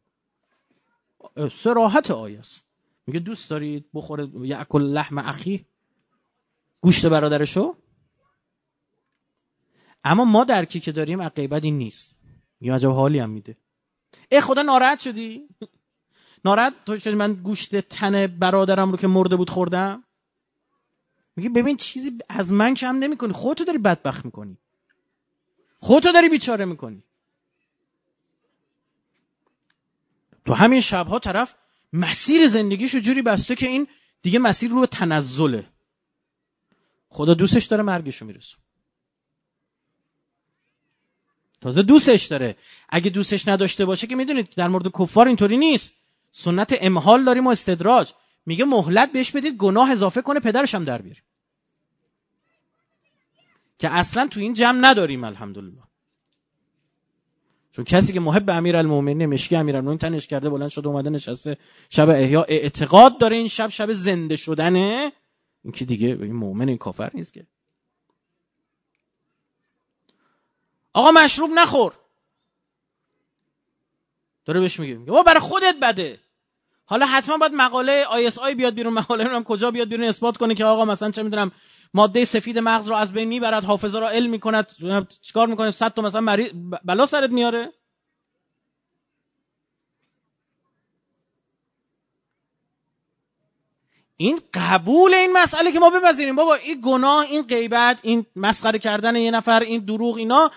سراحت 1.52 2.12
آیه 2.12 2.40
است. 2.40 2.64
میگه 3.08 3.20
دوست 3.20 3.50
دارید 3.50 3.86
بخوره 3.94 4.30
یاکل 4.34 4.82
لحم 4.82 5.18
اخی؟ 5.18 5.66
گوشت 6.82 7.06
برادرشو؟ 7.06 7.76
اما 10.04 10.26
ما 10.26 10.44
درکی 10.44 10.80
که 10.80 10.92
داریم 10.92 11.22
عقیبت 11.22 11.64
این 11.64 11.78
نیست. 11.78 12.16
یه 12.62 12.74
عجب 12.74 12.90
حالی 12.90 13.20
هم 13.20 13.30
میده. 13.30 13.58
ای 14.32 14.42
خدا 14.42 14.62
ناراحت 14.62 15.00
شدی؟ 15.00 15.50
ناراحت 16.46 16.74
تو 16.86 17.00
شدی 17.00 17.16
من 17.16 17.34
گوشت 17.34 17.76
تن 17.76 18.28
برادرم 18.28 18.92
رو 18.92 18.98
که 18.98 19.08
مرده 19.08 19.36
بود 19.36 19.50
خوردم؟ 19.50 20.04
میگه 21.36 21.50
ببین 21.50 21.78
چیزی 21.78 22.18
از 22.30 22.52
من 22.52 22.74
کم 22.74 22.96
نمی‌کنی. 22.96 23.34
خودتو 23.34 23.64
داری 23.64 23.78
بدبخت 23.78 24.26
می‌کنی. 24.26 24.58
خودتو 25.80 26.12
داری 26.12 26.30
بیچاره 26.30 26.66
می‌کنی. 26.66 27.04
تو 30.46 30.54
همین 30.54 30.82
شبها 30.82 31.20
طرف 31.20 31.56
مسیر 31.94 32.48
زندگیشو 32.48 33.00
جوری 33.00 33.22
بسته 33.22 33.56
که 33.56 33.68
این 33.68 33.88
دیگه 34.22 34.40
مسیر 34.40 34.72
رو 34.72 34.80
به 34.80 34.88
تنزله. 34.88 35.70
خدا 37.10 37.34
دوستش 37.34 37.66
داره 37.66 37.84
مرگشو 37.84 38.26
می‌رسه 38.26 38.56
تازه 41.62 41.82
دوستش 41.82 42.26
داره. 42.26 42.58
اگه 42.90 43.10
دوستش 43.10 43.48
نداشته 43.48 43.86
باشه 43.86 44.08
که 44.08 44.16
می‌دونید 44.16 44.50
در 44.56 44.68
مورد 44.68 44.92
کفار 45.00 45.28
اینطوری 45.28 45.58
نیست. 45.58 45.99
سنت 46.32 46.76
امحال 46.82 47.24
داریم 47.24 47.48
و 47.48 47.50
استدراج. 47.50 48.14
میگه 48.46 48.66
مهلت 48.66 49.12
بهش 49.12 49.32
بدید 49.32 49.58
گناه 49.58 49.92
اضافه 49.92 50.22
کنه 50.22 50.40
پدرش 50.40 50.76
هم 50.76 50.84
در 50.84 51.02
بیاره. 51.02 51.22
که 53.80 53.90
اصلا 53.90 54.28
تو 54.28 54.40
این 54.40 54.54
جمع 54.54 54.80
نداریم 54.82 55.24
الحمدلله. 55.24 55.84
چون 57.72 57.86
کسی 57.86 58.14
که 58.14 58.20
محب 58.20 58.50
امیر 58.50 58.76
المومنین 58.78 59.26
مشکی 59.26 59.56
امیر 59.56 59.76
المومنین 59.76 59.98
تنش 59.98 60.28
کرده 60.28 60.50
بلند 60.50 60.70
شده 60.70 60.88
اومده 60.88 61.10
نشسته 61.10 61.58
شب 61.90 62.10
احیا 62.10 62.44
اعتقاد 62.44 63.18
داره 63.18 63.36
این 63.36 63.48
شب 63.48 63.70
شب 63.70 63.94
زنده 63.94 64.36
شدنه. 64.36 65.12
این 65.64 65.74
که 65.74 65.86
دیگه 65.86 66.08
این 66.08 66.36
مؤمن 66.36 66.70
این 66.70 66.78
کافر 66.78 67.12
نیست 67.14 67.34
که. 67.34 67.48
آقا 70.94 71.12
مشروب 71.12 71.50
نخور. 71.56 71.94
داره 74.50 74.60
بهش 74.60 74.80
میگه. 74.80 74.96
بابا 74.96 75.24
برای 75.24 75.40
خودت 75.40 75.76
بده. 75.82 76.20
حالا 76.86 77.06
حتما 77.06 77.38
باید 77.38 77.54
مقاله 77.54 78.06
اس 78.12 78.38
آی 78.38 78.56
بیاد 78.56 78.74
بیرون 78.74 78.94
مقاله 78.94 79.24
رو 79.24 79.44
کجا 79.44 79.72
بیاد 79.72 79.90
بیرون 79.90 80.08
اثبات 80.08 80.38
کنه 80.38 80.56
که 80.56 80.66
آقا 80.66 80.86
مثلا 80.86 81.12
چه 81.12 81.24
می‌دونم 81.24 81.52
ماده 81.94 82.26
سفید 82.26 82.60
مغز 82.60 82.88
رو 82.88 82.96
از 82.96 83.14
بین 83.14 83.28
می‌برد 83.28 83.64
حافظه 83.64 84.00
رو 84.00 84.06
علم 84.06 84.30
می‌کند 84.30 84.68
چیکار 85.22 85.48
می‌کنه؟ 85.48 85.72
صد 85.72 85.94
تا 85.94 86.02
مثلا 86.02 86.22
مری... 86.22 86.52
بلا 86.86 87.06
سرت 87.06 87.30
میاره؟ 87.30 87.74
این 94.18 94.40
قبول 94.54 95.14
این 95.14 95.34
مسئله 95.34 95.72
که 95.72 95.80
ما 95.80 95.90
بپذیریم. 95.90 96.36
بابا 96.36 96.56
این 96.56 96.82
گناه 96.84 97.26
این 97.26 97.42
غیبت 97.42 98.00
این 98.02 98.26
مسخره 98.36 98.80
کردن 98.80 99.16
یه 99.16 99.32
نفر 99.32 99.60
این 99.60 99.86
دروغ 99.86 100.18
اینا 100.18 100.52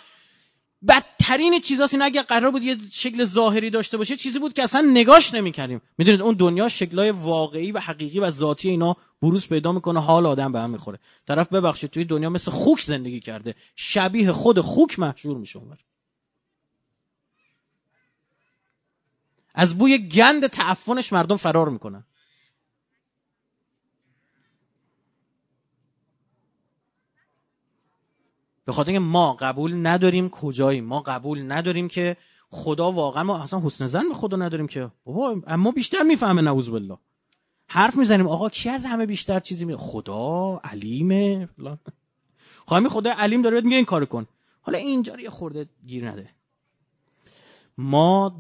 بدترین 0.89 1.61
چیزاست. 1.61 1.95
این 1.95 2.03
اگه 2.03 2.23
قرار 2.23 2.51
بود 2.51 2.63
یه 2.63 2.77
شکل 2.93 3.25
ظاهری 3.25 3.71
داشته 3.71 3.97
باشه 3.97 4.17
چیزی 4.17 4.39
بود 4.39 4.55
که 4.55 4.63
اصلا 4.63 4.81
نگاش 4.81 5.35
نمی‌کردیم. 5.35 5.81
می‌دونید 5.99 6.23
اون 6.23 6.35
دنیا 6.35 6.69
شکلای 6.69 7.11
واقعی 7.11 7.73
و 7.73 7.79
حقیقی 7.79 8.19
و 8.19 8.31
ذاتی 8.31 8.69
اینا 8.69 8.97
بروز 9.23 9.49
پیدا 9.49 9.73
می‌کنه 9.73 10.01
حال 10.01 10.27
آدم 10.27 10.53
به 10.53 10.61
هم 10.61 10.71
می‌خوره. 10.71 10.99
طرف 11.27 11.53
ببخشید 11.53 11.91
توی 11.91 12.05
دنیا 12.05 12.31
مثل 12.31 12.51
خوک 12.51 12.81
زندگی 12.81 13.21
کرده. 13.21 13.55
شبیه 13.77 14.33
خود 14.33 14.61
خوک 14.61 14.99
محشور 14.99 15.37
میشه 15.37 15.59
اونور 15.59 15.79
از 19.55 19.79
بوی 19.79 20.09
گند 20.09 20.47
تعفنش 20.47 21.13
مردم 21.13 21.37
فرار 21.37 21.69
می‌کنن. 21.69 22.05
به 28.73 28.77
خاطر 28.77 28.99
ما 28.99 29.33
قبول 29.33 29.87
نداریم 29.87 30.29
کجاییم؟ 30.29 30.85
ما 30.85 31.01
قبول 31.01 31.53
نداریم 31.53 31.89
که 31.89 32.17
خدا 32.51 32.93
واقعا 32.93 33.23
ما 33.23 33.43
اصلا 33.43 33.61
حسن 33.65 33.87
زن 33.87 34.09
به 34.09 34.15
خدا 34.15 34.37
نداریم 34.37 34.67
که. 34.67 34.91
بابا 35.05 35.43
اما 35.47 35.71
بیشتر 35.71 36.03
می‌فهمه 36.03 36.43
نعوذ 36.43 36.69
بالله 36.69 36.99
حرف 37.67 37.97
می‌زنیم 37.97 38.27
آقا 38.27 38.49
کی 38.49 38.69
از 38.69 38.87
همه 38.87 39.07
بیشتر 39.07 39.41
چیزی 39.41 39.65
می؟ 39.65 39.77
خدا 39.77 40.61
علیمه 40.65 41.49
فلان. 41.57 41.79
خواهی 42.67 42.89
خدا 42.89 43.13
علیم 43.13 43.43
داره 43.43 43.61
میگه 43.61 43.77
این 43.77 43.85
کار 43.85 44.05
کن. 44.05 44.27
حالا 44.63 44.79
اینجا 44.79 45.21
یه 45.21 45.31
خورده 45.31 45.67
گیر 45.87 46.11
نده. 46.11 46.29
ما 47.79 48.35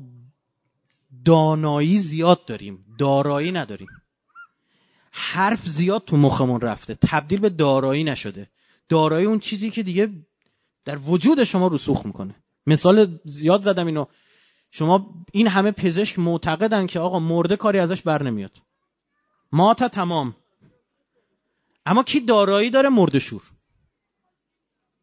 دانایی 1.25 1.99
زیاد 1.99 2.45
داریم 2.45 2.85
دارایی 2.99 3.53
نداریم. 3.53 3.89
حرف 5.11 5.69
زیاد 5.69 6.05
تو 6.05 6.17
مخمون 6.17 6.61
رفته 6.61 6.95
تبدیل 6.95 7.41
به 7.41 7.49
دارایی 7.49 8.05
نشده. 8.05 8.49
دارایی 8.93 9.27
اون 9.27 9.39
چیزی 9.39 9.71
که 9.71 9.83
دیگه 9.83 10.11
در 10.85 10.99
وجود 10.99 11.45
شما 11.45 11.69
رسوخ 11.69 12.07
می‌کنه. 12.07 12.35
مثال 12.67 13.19
زیاد 13.25 13.63
زدم 13.63 13.87
اینو. 13.87 14.05
شما 14.71 15.25
این 15.33 15.47
همه 15.47 15.71
پزشک 15.71 16.19
معتقدن 16.19 16.87
که 16.87 17.01
آقا 17.01 17.19
مرده 17.19 17.57
کاری 17.57 17.79
ازش 17.79 18.03
بر 18.03 18.23
نمیاد. 18.23 18.51
ما 19.53 19.75
تا 19.75 19.89
تمام. 19.89 20.37
اما 21.87 22.03
کی 22.03 22.21
دارایی 22.21 22.71
داره 22.71 22.89
مرده 22.89 23.19
شور؟ 23.19 23.43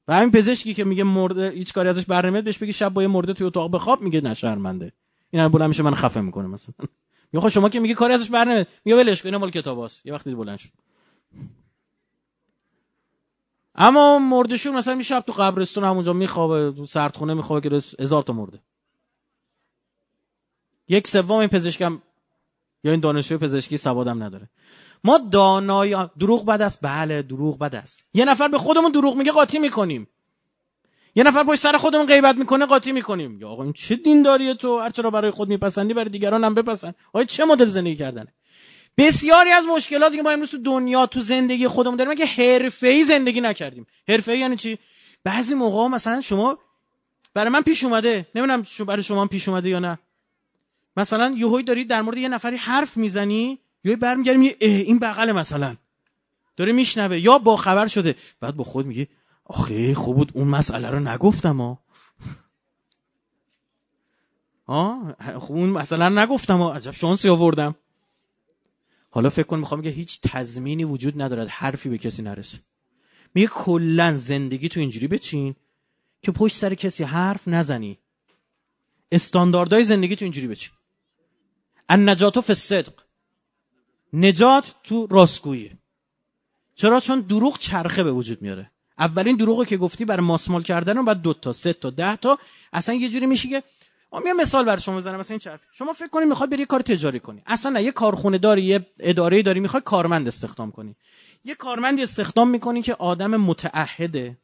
و 0.08 0.13
همین 0.13 0.32
پزشکی 0.32 0.73
که 0.73 0.84
میگه 0.84 1.04
مرده 1.04 1.49
هیچ 1.49 1.73
کاری 1.73 1.89
ازش 1.89 2.06
برنمیاد 2.06 2.43
بهش 2.43 2.58
بگی 2.58 2.73
شب 2.73 2.89
با 2.89 3.02
یه 3.02 3.08
مرده 3.08 3.34
توی 3.34 3.47
اتاق 3.47 3.71
بخواب 3.71 4.02
میگه 4.02 4.21
نه 4.21 4.34
شرمنده. 4.34 4.91
این 5.32 5.47
بلند 5.47 5.67
میشه 5.67 5.84
من 5.84 5.95
خفه 5.95 6.21
می‌کنه 6.21 6.47
مثلا. 6.47 6.75
یا 7.34 7.41
خب 7.41 7.49
شما 7.49 7.69
که 7.69 7.80
میگه 7.80 7.93
کاری 7.93 8.13
ازش 8.13 8.30
برنمیاد 8.30 8.67
میگه 8.86 8.97
ولش 8.97 9.23
کن 9.23 9.36
مال 9.36 9.52
کتاباست 9.52 10.06
یه 10.06 10.13
وقتی 10.13 10.36
بلند 10.36 10.58
شد 10.58 10.69
اما 13.76 14.20
مردشون 14.20 14.76
مثلا 14.76 14.96
می 14.96 15.04
شب 15.04 15.24
تو 15.28 15.32
قبرستون 15.32 15.84
همونجا 15.84 16.14
میخوابه 16.14 16.72
تو 16.72 16.86
سردخونه 16.86 17.34
میخوابه 17.34 17.70
که 17.70 17.76
هزار 18.00 18.22
تا 18.22 18.34
مرده. 18.34 18.60
یک 20.88 21.08
سوم 21.08 21.32
این 21.32 21.50
پزشکم 21.50 22.02
یا 22.84 22.92
این 22.92 23.00
دانشجوی 23.00 23.38
پزشکی 23.38 23.78
سوادم 23.78 24.24
نداره. 24.24 24.50
ما 25.04 25.20
دانای 25.32 26.08
دروغ 26.20 26.46
بد 26.46 26.62
است؟ 26.62 26.86
بله 26.86 27.22
دروغ 27.22 27.58
بد 27.60 27.76
است. 27.76 28.10
یه 28.14 28.26
نفر 28.26 28.48
به 28.48 28.58
خودمون 28.58 28.92
دروغ 28.92 29.16
میگه 29.16 29.32
قاطی 29.32 29.60
می‌کنیم. 29.60 30.08
یه 31.16 31.24
نفر 31.24 31.44
پشت 31.44 31.60
سر 31.60 31.78
خودمون 31.78 32.06
غیبت 32.06 32.36
می‌کنه 32.36 32.66
قاطی 32.66 32.92
می‌کنیم. 32.92 33.40
یا 33.40 33.50
آقا 33.50 33.64
این 33.64 33.74
چه 33.74 33.96
دینداریه 33.96 34.54
تو؟ 34.54 34.80
هر 34.80 34.90
چرا 34.90 35.10
برای 35.10 35.32
خود 35.32 35.50
میپسندی 35.50 35.94
برای 35.94 36.10
دیگران 36.10 36.44
هم 36.44 36.54
بپسند. 36.54 36.96
آقا 37.14 37.24
چه 37.24 37.46
مدل 37.46 37.66
زندگی 37.66 37.96
کردنه؟ 37.96 38.34
بسیاری 39.00 39.52
از 39.52 39.66
مشکلاتی 39.66 40.18
که 40.18 40.24
ما 40.24 40.32
امروز 40.32 40.50
تو 40.50 40.58
دنیا 40.58 41.06
تو 41.06 41.22
زندگی 41.22 41.68
خودمون 41.68 41.98
داریم 41.98 42.16
که 42.16 42.26
حرفه‌ای 42.26 43.04
زندگی 43.04 43.42
نکردیم. 43.42 43.88
حرفه‌ای 44.08 44.40
یعنی 44.40 44.56
چی؟ 44.56 44.78
بعضی 45.24 45.54
موقع 45.54 45.88
مثلا 45.88 46.22
شما 46.22 46.58
برای 47.34 47.50
من 47.50 47.62
پیش 47.62 47.84
اومده 47.84 48.26
نمی‌دونم 48.36 48.66
برای 48.88 49.04
شما 49.04 49.26
پیش 49.26 49.50
اومده 49.50 49.70
یا 49.70 49.80
نه. 49.80 50.00
مثلا 50.98 51.36
یهویی 51.38 51.64
داری 51.64 51.86
در 51.86 52.02
مورد 52.02 52.18
یه 52.18 52.28
نفری 52.28 52.56
حرف 52.56 52.98
می‌زنی 52.98 53.60
یا 53.84 53.96
برمیگردی 53.96 54.38
میگه 54.38 54.56
این 54.60 55.00
بغل 55.00 55.32
مثلا. 55.32 55.76
داره 56.58 56.72
میشنوه. 56.72 57.20
یا 57.20 57.38
با 57.38 57.56
خبر 57.56 57.88
شده. 57.88 58.16
بعد 58.40 58.56
با 58.56 58.64
خود 58.64 58.86
میگه 58.86 59.08
آخه 59.46 59.96
خوب 59.96 60.16
بود 60.16 60.32
اون 60.34 60.48
مسئله 60.48 60.90
رو 60.90 61.00
نگفتم 61.00 61.62
آه 64.66 65.16
خوب 65.40 65.58
اون 65.58 65.70
مثلا 65.70 66.24
نگفتم 66.24 66.58
ها. 66.58 66.74
عجب 66.74 66.92
شانسی 66.92 67.30
آوردم. 67.30 67.76
حالا 69.10 69.30
فکر 69.30 69.48
کن 69.48 69.60
می‌خوام 69.60 69.80
میگه 69.80 69.91
هیچ 69.91 70.22
تضمینی 70.22 70.84
وجود 70.84 71.22
ندارد 71.22 71.48
حرفی 71.48 71.89
به 71.89 71.98
کسی 71.98 72.22
نرسه. 72.22 72.60
میگه 73.34 73.48
کلا 73.48 74.17
زندگی 74.17 74.69
تو 74.69 74.80
اینجوری 74.80 75.08
بچین 75.08 75.56
که 76.22 76.32
پشت 76.32 76.56
سر 76.56 76.76
کسی 76.76 77.04
حرف 77.04 77.48
نزنی. 77.48 77.98
استانداردهای 79.12 79.84
زندگی 79.84 80.15
تو 80.15 80.26
اینجوری 80.26 80.48
بچین. 80.48 80.72
النجات 81.89 82.39
فی 82.39 82.52
الصدق. 82.52 82.93
نجات 84.13 84.76
تو 84.84 85.08
راستگویی. 85.08 85.72
چرا؟ 86.76 87.00
چون 87.00 87.19
دروغ 87.19 87.58
چرخه 87.58 88.04
به 88.04 88.12
وجود 88.12 88.41
میاره. 88.41 88.72
اولین 88.98 89.38
دروغو 89.38 89.65
که 89.65 89.78
گفتی 89.78 90.06
برای 90.06 90.26
ماسمال 90.26 90.63
کردن 90.63 90.98
رو 90.98 91.04
بعد 91.04 91.22
دو 91.22 91.34
تا 91.34 91.54
سه 91.54 91.74
تا 91.74 91.89
ده 91.89 92.15
تا. 92.15 92.39
اصلا 92.74 92.95
یه 92.95 93.10
جوری 93.10 93.26
میشه 93.26 93.50
که 93.50 93.63
یه 94.26 94.34
مثال 94.34 94.65
برای 94.65 94.82
شما 94.82 94.98
بزنم 94.98 95.19
مثلا 95.19 95.34
این 95.34 95.39
چرخ 95.39 95.60
شما 95.72 95.93
فکر 95.93 96.08
کنید 96.08 96.28
می‌خواد 96.28 96.50
بری 96.50 96.65
کار 96.65 96.82
تجاری 96.82 97.19
کنی. 97.19 97.41
اصلا 97.45 97.72
نه 97.72 97.84
یه 97.84 97.91
کارخونه 97.91 98.38
داری 98.38 98.62
یه 98.62 98.86
اداره 99.00 99.41
داری 99.41 99.60
می‌خوای 99.60 99.84
کارمند 99.86 100.28
استخدام 100.28 100.72
کنی. 100.72 100.95
یه 101.45 101.56
کارمندی 101.56 102.04
استخدام 102.04 102.50
می‌کنی 102.50 102.82
که 102.82 102.93
آدم 102.93 103.38
متعهده. 103.38 104.38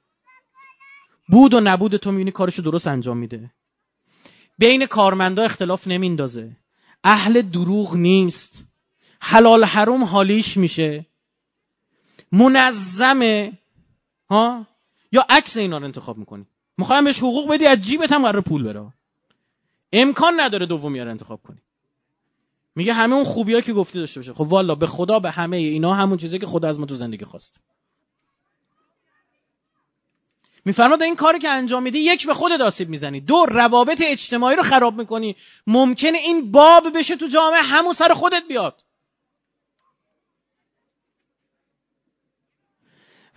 بود 1.30 1.54
و 1.54 1.60
نبود 1.60 1.98
تو 1.98 2.12
می‌بینی 2.12 2.32
کارشو 2.32 2.62
درست 2.62 2.88
انجام 2.88 3.18
میده. 3.18 3.52
بین 4.58 4.86
کارمندا 4.86 5.44
اختلاف 5.44 5.88
نمیندازه 5.88 6.58
اهل 7.04 7.42
دروغ 7.42 7.96
نیست. 7.96 8.64
حلال 9.22 9.64
حروم 9.64 10.04
حالیش 10.04 10.58
میشه. 10.58 11.06
منظمه. 12.32 13.60
ها؟ 14.30 14.68
یا 15.12 15.26
عکس 15.30 15.58
اینا 15.58 15.78
رو 15.78 15.84
انتخاب 15.84 16.18
می‌کنی. 16.18 16.46
می‌خوایم 16.78 17.04
بهش 17.04 17.20
حقوق 17.20 17.52
بدی 17.52 17.66
از 17.66 17.82
جیبت 17.82 18.12
هم 18.12 18.24
قرار 18.24 18.42
پول 18.42 18.64
بره. 18.64 18.94
امکان 19.96 20.40
نداره 20.40 20.66
دومی 20.66 21.00
رو 21.00 21.10
انتخاب 21.10 21.40
کنی. 21.48 21.58
میگه 22.76 22.94
همه 22.94 23.16
اون 23.16 23.24
خوبی 23.24 23.62
که 23.62 23.74
گفتی 23.74 24.00
داشته 24.00 24.20
باشه. 24.20 24.34
خب 24.34 24.42
والا 24.42 24.76
به 24.76 24.88
خدا 24.88 25.20
به 25.20 25.32
همه 25.32 25.58
اینا 25.58 25.94
همون 25.94 26.18
چیزی 26.18 26.40
که 26.40 26.46
خدا 26.46 26.70
از 26.70 26.80
ما 26.80 26.86
تو 26.86 26.96
زندگی 26.96 27.26
خواست. 27.26 27.60
میفرماد 30.66 31.02
این 31.02 31.16
کاری 31.16 31.40
که 31.40 31.50
انجام 31.50 31.84
میدی 31.84 32.00
یک 32.00 32.28
به 32.28 32.34
خود 32.34 32.62
آسیب 32.62 32.90
می‌زنی. 32.90 33.22
دو 33.22 33.46
روابط 33.46 34.02
اجتماعی 34.06 34.56
رو 34.56 34.64
خراب 34.64 34.98
می‌کنی. 34.98 35.36
ممکنه 35.68 36.18
این 36.18 36.52
باب 36.52 36.98
بشه 36.98 37.16
تو 37.16 37.28
جامعه 37.28 37.62
همون 37.62 37.94
سر 37.94 38.14
خودت 38.14 38.44
بیاد. 38.48 38.84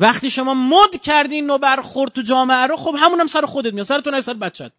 وقتی 0.00 0.30
شما 0.30 0.54
مد 0.54 1.00
کردین 1.02 1.46
نو 1.46 1.58
برخورد 1.58 2.12
تو 2.12 2.22
جامعه 2.22 2.66
رو 2.66 2.76
خب 2.76 2.96
هم 2.98 3.26
سر 3.26 3.46
خودت 3.46 3.72
میاد. 3.72 3.86
سرتون 3.86 4.20
سر 4.20 4.34
بچت 4.34 4.72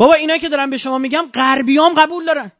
بابا 0.00 0.14
اینایی 0.14 0.40
که 0.40 0.48
دارم 0.48 0.70
به 0.70 0.76
شما 0.76 0.98
میگم 0.98 1.24
غربیام 1.34 1.94
قبول 1.94 2.24
دارن. 2.24 2.52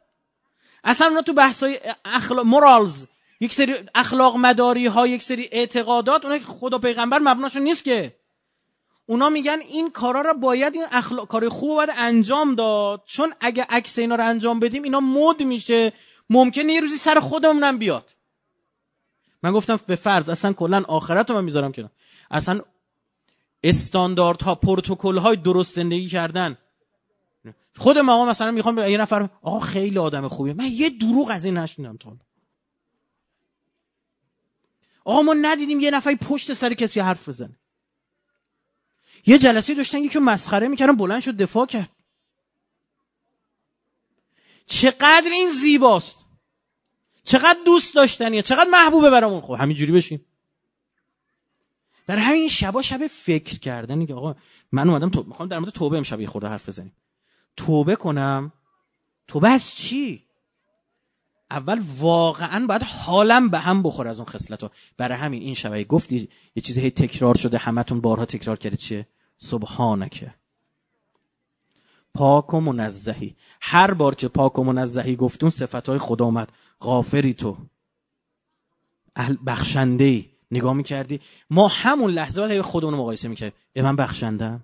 اصلا 0.83 1.07
اونا 1.07 1.21
تو 1.21 1.33
بحثای 1.33 1.79
اخلاق 2.05 2.45
مورالز 2.45 3.05
یک 3.39 3.53
سری 3.53 3.75
اخلاق 3.95 4.35
مداری 4.35 4.87
ها 4.87 5.07
یک 5.07 5.23
سری 5.23 5.49
اعتقادات 5.51 6.25
اونا 6.25 6.37
که 6.37 6.45
خدا 6.45 6.77
پیغمبر 6.77 7.19
مبناشون 7.19 7.61
نیست 7.61 7.83
که. 7.83 8.15
اونا 9.05 9.29
میگن 9.29 9.59
این 9.59 9.91
کارا 9.91 10.21
رو 10.21 10.33
باید 10.33 10.73
این 10.73 10.83
اخلاق 10.91 11.27
کار 11.27 11.49
خوب 11.49 11.75
باید 11.75 11.89
انجام 11.97 12.55
داد. 12.55 13.03
چون 13.05 13.33
اگه 13.39 13.65
عکس 13.69 13.99
اینا 13.99 14.15
رو 14.15 14.25
انجام 14.27 14.59
بدیم 14.59 14.83
اینا 14.83 14.99
مد 14.99 15.43
میشه. 15.43 15.93
ممکنه 16.29 16.73
یه 16.73 16.79
روزی 16.79 16.97
سر 16.97 17.19
خودمونم 17.19 17.77
بیاد. 17.77 18.15
من 19.43 19.51
گفتم 19.51 19.79
به 19.87 19.95
فرض 19.95 20.29
اصلا 20.29 20.53
کلا 20.53 20.83
آخرت 20.87 21.29
رو 21.29 21.35
من 21.35 21.43
می‌ذارم 21.43 21.71
کنار. 21.71 21.89
اصلا 22.31 22.61
استانداردها 23.63 24.55
پروتکل 24.55 25.17
های 25.17 25.35
درست 25.35 25.75
زندگی 25.75 26.07
کردن. 26.07 26.57
خود 27.77 27.97
ما 27.97 28.25
مثلا 28.25 28.51
می‌خوام 28.51 28.77
یه 28.77 28.97
نفر 28.97 29.29
آقا 29.41 29.59
خیلی 29.59 29.97
آدم 29.97 30.27
خوبیه. 30.27 30.53
من 30.53 30.65
یه 30.71 30.89
دروغ 30.89 31.29
از 31.31 31.45
این 31.45 31.57
نشنیدم 31.57 31.97
تا 31.97 32.17
آقا 35.05 35.21
ما 35.21 35.33
ندیدیم 35.33 35.79
یه 35.79 35.91
نفری 35.91 36.15
پشت 36.15 36.53
سر 36.53 36.73
کسی 36.73 36.99
حرف 36.99 37.29
بزنه. 37.29 37.57
یه 39.25 39.37
جلسه 39.37 39.73
داشتن 39.73 39.97
یکی 39.97 40.19
مسخره 40.19 40.67
می‌کردن 40.67 40.95
بلند 40.95 41.21
شد 41.21 41.37
دفاع 41.37 41.65
کرد. 41.65 41.89
چقدر 44.65 45.29
این 45.31 45.49
زیباست. 45.49 46.17
چقدر 47.23 47.59
دوست 47.65 47.95
داشتنیه. 47.95 48.41
چقدر 48.41 48.69
محبوبه 48.69 49.09
برامون. 49.09 49.41
خب 49.41 49.53
همینجوری 49.53 49.91
بشیم 49.91 50.25
برای 52.07 52.21
همین 52.21 52.47
شبا 52.47 52.81
شب 52.81 53.07
فکر 53.07 53.59
کردن 53.59 54.05
که 54.05 54.13
آقا 54.13 54.35
من 54.71 54.89
اومدم 54.89 55.09
تو 55.09 55.23
می‌خوام 55.23 55.49
در 55.49 55.59
مورد 55.59 55.73
توبه 55.73 55.97
امشب 55.97 56.21
یه 56.21 56.27
خورده 56.27 56.47
حرف 56.47 56.69
بزنیم. 56.69 56.95
توبه 57.65 57.95
کنم؟ 57.95 58.51
توبه 59.27 59.49
از 59.49 59.71
چی؟ 59.71 60.23
اول 61.51 61.81
واقعا 61.97 62.65
باید 62.67 62.83
حالم 62.83 63.49
به 63.49 63.59
هم 63.59 63.83
بخور 63.83 64.07
از 64.07 64.19
اون 64.19 64.29
خصلت 64.29 64.71
برای 64.97 65.17
همین 65.17 65.41
این 65.41 65.53
شبه 65.53 65.83
گفتی 65.83 66.29
یه 66.55 66.63
چیزی 66.63 66.91
تکرار 66.91 67.35
شده 67.35 67.57
همتون 67.57 68.01
بارها 68.01 68.25
تکرار 68.25 68.57
کرده 68.57 68.77
چیه؟ 68.77 69.07
سبحانکه. 69.37 70.33
پاک 72.13 72.53
و 72.53 72.59
منزهی. 72.59 73.35
هر 73.61 73.93
بار 73.93 74.15
که 74.15 74.27
پاک 74.27 74.59
و 74.59 74.63
منزهی 74.63 75.15
گفتون 75.15 75.49
صفتهای 75.49 75.97
خدا 75.97 76.25
اومد. 76.25 76.51
غافری 76.81 77.33
تو. 77.33 77.57
بخشنده 79.45 80.03
ای 80.03 80.25
نگاه 80.51 80.73
می‌کردی؟ 80.73 81.19
ما 81.49 81.67
همون 81.67 82.11
لحظه 82.11 82.41
باید 82.41 82.61
خودمون 82.61 82.93
مقایسه 82.93 83.27
می‌کردیم. 83.27 83.59
من 83.75 83.95
بخشندم. 83.95 84.63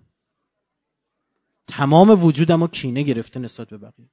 تمام 1.68 2.24
وجودم 2.24 2.62
رو 2.62 2.68
کینه 2.68 3.04
گرفته 3.04 3.40
نسبت 3.40 3.70
به 3.70 3.78
بقیه. 3.78 4.10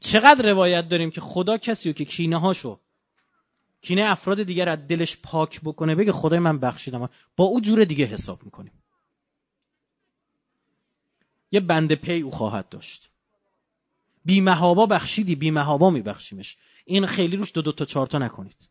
چقدر 0.00 0.50
روایت 0.50 0.88
داریم 0.88 1.10
که 1.10 1.20
خدا 1.20 1.58
کسی 1.58 1.88
رو 1.88 1.92
که 1.92 2.04
کینه 2.04 2.40
هاشو 2.40 2.80
کینه 3.82 4.02
افراد 4.02 4.42
دیگر 4.42 4.68
از 4.68 4.86
دلش 4.88 5.16
پاک 5.16 5.60
بکنه 5.60 5.94
بگه 5.94 6.12
خدای 6.12 6.38
من 6.38 6.58
بخشیدم. 6.58 7.08
با 7.36 7.44
او 7.44 7.60
جور 7.60 7.84
دیگه 7.84 8.04
حساب 8.04 8.42
می‌کنیم. 8.44 8.82
یه 11.52 11.60
بند 11.60 11.94
پی 11.94 12.20
او 12.20 12.30
خواهد 12.30 12.68
داشت. 12.68 13.10
بیمهابا 14.24 14.86
بخشیدی 14.86 15.34
بیمهابا 15.34 15.90
میبخشیمش. 15.90 16.56
این 16.84 17.06
خیلی 17.06 17.36
روش 17.36 17.52
دو 17.54 17.62
دو 17.62 17.72
تا 17.72 17.84
چهار 17.84 18.06
تا 18.06 18.18
نکنید. 18.18 18.68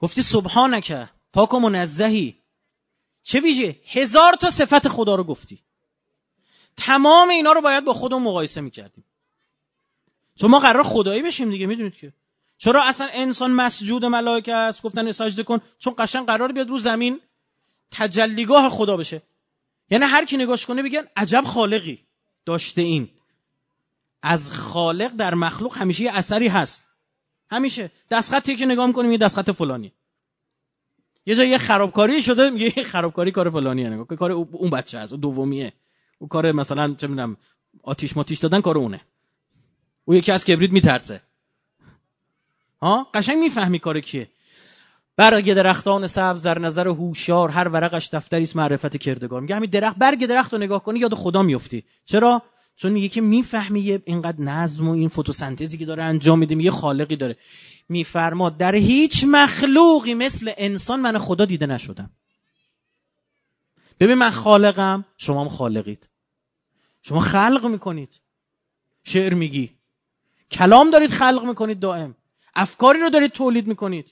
گفتی 0.00 0.22
سبحانکه 0.22 1.10
پاک 1.32 1.54
و 1.54 1.60
منزهی 1.60 2.36
چه 3.22 3.40
ویژه؟ 3.40 3.76
هزار 3.86 4.34
تا 4.34 4.50
صفت 4.50 4.88
خدا 4.88 5.14
رو 5.14 5.24
گفتی. 5.24 5.58
تمام 6.76 7.28
اینا 7.28 7.52
رو 7.52 7.60
باید 7.60 7.84
با 7.84 7.94
خودمون 7.94 8.22
مقایسه 8.22 8.60
می‌کردیم. 8.60 9.04
چون 10.40 10.50
ما 10.50 10.58
قرار 10.58 10.82
خدایی 10.82 11.22
بشیم 11.22 11.50
دیگه 11.50 11.66
می‌دونید 11.66 11.94
که؟ 11.94 12.12
چرا 12.58 12.84
اصلا 12.84 13.08
انسان 13.12 13.50
مسجود 13.50 14.04
ملائکه 14.04 14.54
است؟ 14.54 14.82
گفتن 14.82 15.12
سجده 15.12 15.42
کن. 15.42 15.60
چون 15.78 15.94
قشنگ 15.98 16.26
قرار 16.26 16.52
بیاد 16.52 16.68
رو 16.68 16.78
زمین 16.78 17.20
تجلیگاه 17.90 18.68
خدا 18.68 18.96
بشه. 18.96 19.22
یعنی 19.90 20.04
هر 20.04 20.24
کی 20.24 20.36
نگاش 20.36 20.66
کنه 20.66 20.82
بگن 20.82 21.06
عجب 21.16 21.44
خالقی 21.44 21.98
داشته 22.44 22.82
این. 22.82 23.08
از 24.22 24.52
خالق 24.52 25.12
در 25.16 25.34
مخلوق 25.34 25.76
همیشه 25.76 26.02
یه 26.02 26.12
اثری 26.12 26.48
هست. 26.48 26.84
همیشه. 27.50 27.90
دستخطی 28.10 28.56
که 28.56 28.66
نگاه 28.66 28.86
می‌کنیم 28.86 29.12
یه 29.12 29.18
دستخط 29.18 29.50
فلانی. 29.50 29.92
یه 31.28 31.34
جایی 31.34 31.50
یه 31.50 31.58
خرابکاری 31.58 32.22
شده 32.22 32.50
میگه 32.50 32.78
یه 32.78 32.84
خرابکاری 32.84 33.30
کار 33.30 33.50
فلانیه 33.50 33.88
نگاه 33.88 34.06
کار 34.06 34.32
اون 34.32 34.70
بچه 34.70 34.98
هست 34.98 35.12
اون 35.12 35.20
دومیه. 35.20 35.72
اون 36.18 36.28
کار 36.28 36.52
مثلا 36.52 36.94
چه 36.98 37.06
می‌دونم 37.06 37.36
آتیش 37.82 38.16
ماتیش 38.16 38.38
دادن 38.38 38.60
کار 38.60 38.78
اونه. 38.78 39.00
او 40.04 40.14
یکی 40.14 40.32
از 40.32 40.44
کبریت 40.44 40.70
میترسه. 40.70 41.20
ها؟ 42.82 43.06
قشنگ 43.14 43.38
می‌فهمی 43.38 43.78
کار 43.78 44.00
کیه. 44.00 44.28
برگ 45.16 45.54
درختان 45.54 46.06
سبز 46.06 46.42
در 46.42 46.58
نظر 46.58 46.88
هوشیار 46.88 47.50
هر 47.50 47.68
ورقش 47.68 48.08
دفتری 48.12 48.42
است 48.42 48.56
معرفت 48.56 48.96
کردگار. 48.96 49.40
میگه 49.40 49.56
همین 49.56 49.70
درخت 49.70 49.96
برگ 49.98 50.26
درخت 50.26 50.52
رو 50.52 50.58
نگاه 50.58 50.84
کنی 50.84 50.98
یاد 50.98 51.14
خدا 51.14 51.42
میفتی 51.42 51.84
چرا؟ 52.04 52.42
چون 52.76 52.92
میگه 52.92 53.08
که 53.08 53.20
می‌فهمی 53.20 53.98
اینقدر 54.04 54.40
نظم 54.40 54.88
و 54.88 54.92
این 54.92 55.08
فتوسنتزی 55.08 55.78
که 55.78 55.84
داره 55.84 56.02
انجام 56.02 56.38
میده 56.38 56.54
یه 56.62 56.70
خالقی 56.70 57.16
داره. 57.16 57.36
میفرما 57.88 58.50
در 58.50 58.74
هیچ 58.74 59.24
مخلوقی 59.28 60.14
مثل 60.14 60.52
انسان 60.56 61.00
من 61.00 61.18
خدا 61.18 61.44
دیده 61.44 61.66
نشدم. 61.66 62.10
ببین 64.00 64.14
من 64.14 64.30
خالقم 64.30 65.04
شما 65.16 65.40
هم 65.40 65.48
خالقید. 65.48 66.08
شما 67.02 67.20
خلق 67.20 67.66
می‌کنید. 67.66 68.20
شعر 69.04 69.34
میگی. 69.34 69.70
کلام 70.50 70.90
دارید 70.90 71.10
خلق 71.10 71.44
می‌کنید 71.44 71.80
دائم. 71.80 72.14
افکاری 72.54 73.00
رو 73.00 73.10
دارید 73.10 73.32
تولید 73.32 73.66
می‌کنید. 73.66 74.06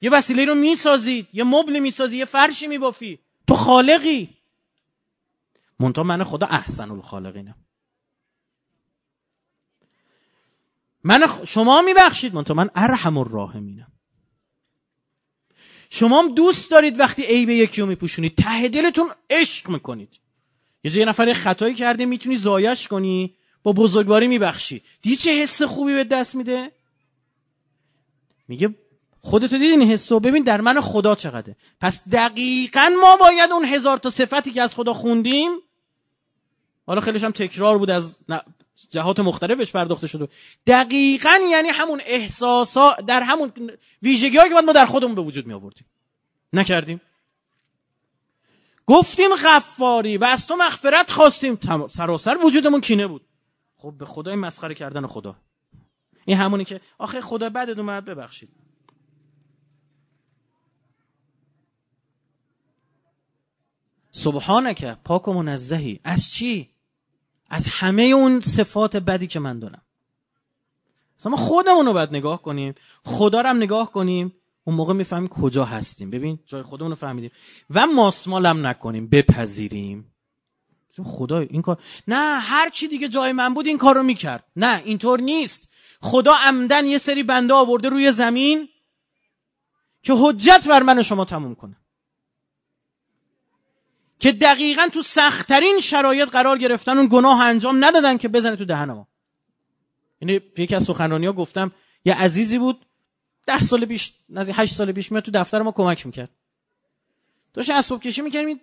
یه 0.00 0.10
وسیله 0.10 0.44
رو 0.44 0.54
می‌سازید. 0.54 1.28
یه 1.32 1.44
مبل 1.44 1.78
می‌سازی 1.78 2.18
یه 2.18 2.24
فرشی 2.24 2.66
میبافی. 2.66 3.18
تو 3.46 3.54
خالقی. 3.54 4.28
منتها 5.78 6.04
من 6.04 6.24
خدا 6.24 6.46
احسن 6.46 6.90
الخالقینم. 6.90 7.54
من 11.06 11.26
شما 11.46 11.82
میبخشید 11.82 12.34
منتها 12.34 12.54
من 12.54 12.70
ارحم 12.74 13.18
الراحمینم. 13.18 13.86
شما 15.90 16.22
هم 16.22 16.34
دوست 16.34 16.70
دارید 16.70 17.00
وقتی 17.00 17.22
عیب 17.22 17.50
یکی 17.50 17.80
رو 17.80 17.86
میپوشونید 17.86 18.34
ته 18.34 18.68
دلتون 18.68 19.08
عشق 19.30 19.68
می‌کنید. 19.68 20.18
یه 20.84 20.90
جای 20.90 21.04
نفر 21.04 21.32
خطایی 21.32 21.74
کرده 21.74 22.06
می‌تونی 22.06 22.36
زایش 22.36 22.88
کنی 22.88 23.34
با 23.62 23.72
بزرگواری 23.72 24.26
میبخشی. 24.26 24.82
دیدی 25.02 25.16
چه 25.16 25.30
حس 25.30 25.62
خوبی 25.62 25.94
به 25.94 26.04
دست 26.04 26.34
میده؟ 26.34 26.70
میگه 28.48 28.74
خودتو 29.20 29.58
دیدین 29.58 29.82
حس 29.82 30.12
رو؟ 30.12 30.20
ببین 30.20 30.42
در 30.42 30.60
من 30.60 30.80
خدا 30.80 31.14
چقدره. 31.14 31.56
پس 31.80 32.08
دقیقا 32.08 32.90
ما 33.00 33.16
باید 33.16 33.52
اون 33.52 33.64
هزار 33.64 33.98
تا 33.98 34.10
صفتی 34.10 34.50
که 34.50 34.62
از 34.62 34.74
خدا 34.74 34.92
خوندیم 34.94 35.50
حالا 36.86 37.00
خیلیش 37.00 37.24
هم 37.24 37.32
تکرار 37.32 37.78
بود 37.78 37.90
از 37.90 38.16
جهات 38.90 39.20
مختلفش 39.20 39.72
پرداخته 39.72 40.06
شده. 40.06 40.28
دقیقا 40.66 41.38
یعنی 41.50 41.68
همون 41.68 42.00
احساسا 42.06 42.94
در 43.06 43.22
همون 43.22 43.52
ویژگی 44.02 44.30
که 44.30 44.54
باید 44.54 44.64
ما 44.64 44.72
در 44.72 44.86
خودمون 44.86 45.14
به 45.14 45.22
وجود 45.22 45.46
می 45.46 45.52
آوردیم 45.52 45.86
نکردیم؟ 46.52 47.00
گفتیم 48.86 49.30
غفاری 49.34 50.16
و 50.16 50.24
از 50.24 50.46
تو 50.46 50.56
مغفرت 50.56 51.10
خواستیم. 51.10 51.58
سراسر 51.88 52.36
وجودمون 52.44 52.80
کینه 52.80 53.06
بود. 53.06 53.22
خب 53.76 53.94
به 53.98 54.04
خدای 54.04 54.34
مسخره 54.34 54.74
کردن 54.74 55.06
خدا. 55.06 55.36
این 56.24 56.36
همونی 56.36 56.64
که 56.64 56.80
آخه 56.98 57.20
خدا 57.20 57.50
بدت 57.50 57.78
اومد 57.78 58.04
ببخشید. 58.04 58.48
سبحانک 64.10 64.84
پاک 64.84 65.28
و 65.28 65.32
منزهی. 65.32 66.00
از 66.04 66.30
چی؟ 66.30 66.75
از 67.50 67.66
همه 67.70 68.02
اون 68.02 68.40
صفات 68.40 68.96
بدی 68.96 69.26
که 69.26 69.40
من 69.40 69.58
دارم. 69.58 69.82
اصلا 71.18 71.30
ما 71.30 71.36
خودمون 71.36 71.86
رو 71.86 71.92
باید 71.92 72.10
نگاه 72.10 72.42
کنیم. 72.42 72.74
خدا 73.04 73.40
رو 73.40 73.48
هم 73.48 73.56
نگاه 73.56 73.92
کنیم. 73.92 74.32
اون 74.64 74.76
موقع 74.76 74.94
می‌فهمیم 74.94 75.28
کجا 75.28 75.64
هستیم. 75.64 76.10
ببین 76.10 76.38
جای 76.46 76.62
خودمون 76.62 76.90
رو 76.90 76.96
فهمیدیم. 76.96 77.30
و 77.70 77.86
ماسمال 77.86 78.46
هم 78.46 78.66
نکنیم. 78.66 79.08
بپذیریم. 79.08 80.12
چون 80.92 81.04
خدا 81.04 81.38
این 81.38 81.62
کار 81.62 81.78
نه 82.08 82.40
هر 82.40 82.70
چی 82.70 82.88
دیگه 82.88 83.08
جای 83.08 83.32
من 83.32 83.54
بود 83.54 83.66
این 83.66 83.78
کار 83.78 83.94
رو 83.94 84.02
می‌کرد. 84.02 84.44
نه 84.56 84.82
اینطور 84.84 85.20
نیست. 85.20 85.72
خدا 86.00 86.34
عمدن 86.34 86.86
یه 86.86 86.98
سری 86.98 87.22
بنده 87.22 87.54
آورده 87.54 87.88
روی 87.88 88.12
زمین 88.12 88.68
که 90.02 90.14
حجت 90.16 90.68
بر 90.68 90.82
من 90.82 91.02
شما 91.02 91.24
تموم 91.24 91.54
کنه. 91.54 91.76
که 94.18 94.32
دقیقا 94.32 94.88
تو 94.92 95.02
سختترین 95.02 95.80
شرایط 95.80 96.28
قرار 96.28 96.58
گرفتن 96.58 96.98
اون 96.98 97.08
گناه 97.12 97.40
انجام 97.40 97.84
ندادن 97.84 98.18
که 98.18 98.28
بزنه 98.28 98.56
تو 98.56 98.64
دهن 98.64 98.92
ما. 98.92 99.08
یعنی 100.20 100.40
یکی 100.58 100.74
از 100.74 100.84
سخنرانی 100.84 101.26
ها 101.26 101.32
گفتم 101.32 101.72
یه 102.04 102.14
عزیزی 102.14 102.58
بود 102.58 102.86
ده 103.46 103.62
سال 103.62 103.84
بیش 103.84 104.12
نزدیک 104.28 104.54
هشت 104.58 104.74
سال 104.74 104.92
بیش 104.92 105.12
میاد 105.12 105.24
تو 105.24 105.30
دفتر 105.30 105.62
ما 105.62 105.72
کمک 105.72 106.06
می‌کرد. 106.06 106.30
داشت 107.54 107.70
اسباب 107.70 108.02
کشی 108.02 108.22
می‌کردیم 108.22 108.60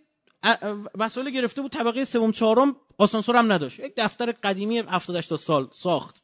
وسایل 0.96 1.30
گرفته 1.30 1.62
بود 1.62 1.72
طبقه 1.72 2.04
سوم 2.04 2.32
چهارم 2.32 2.76
آسانسور 2.98 3.36
هم 3.36 3.52
نداشت. 3.52 3.80
یک 3.80 3.94
دفتر 3.98 4.32
قدیمی 4.32 4.80
70 4.80 5.22
تا 5.22 5.38
سال 5.38 5.68
ساخت. 5.72 6.24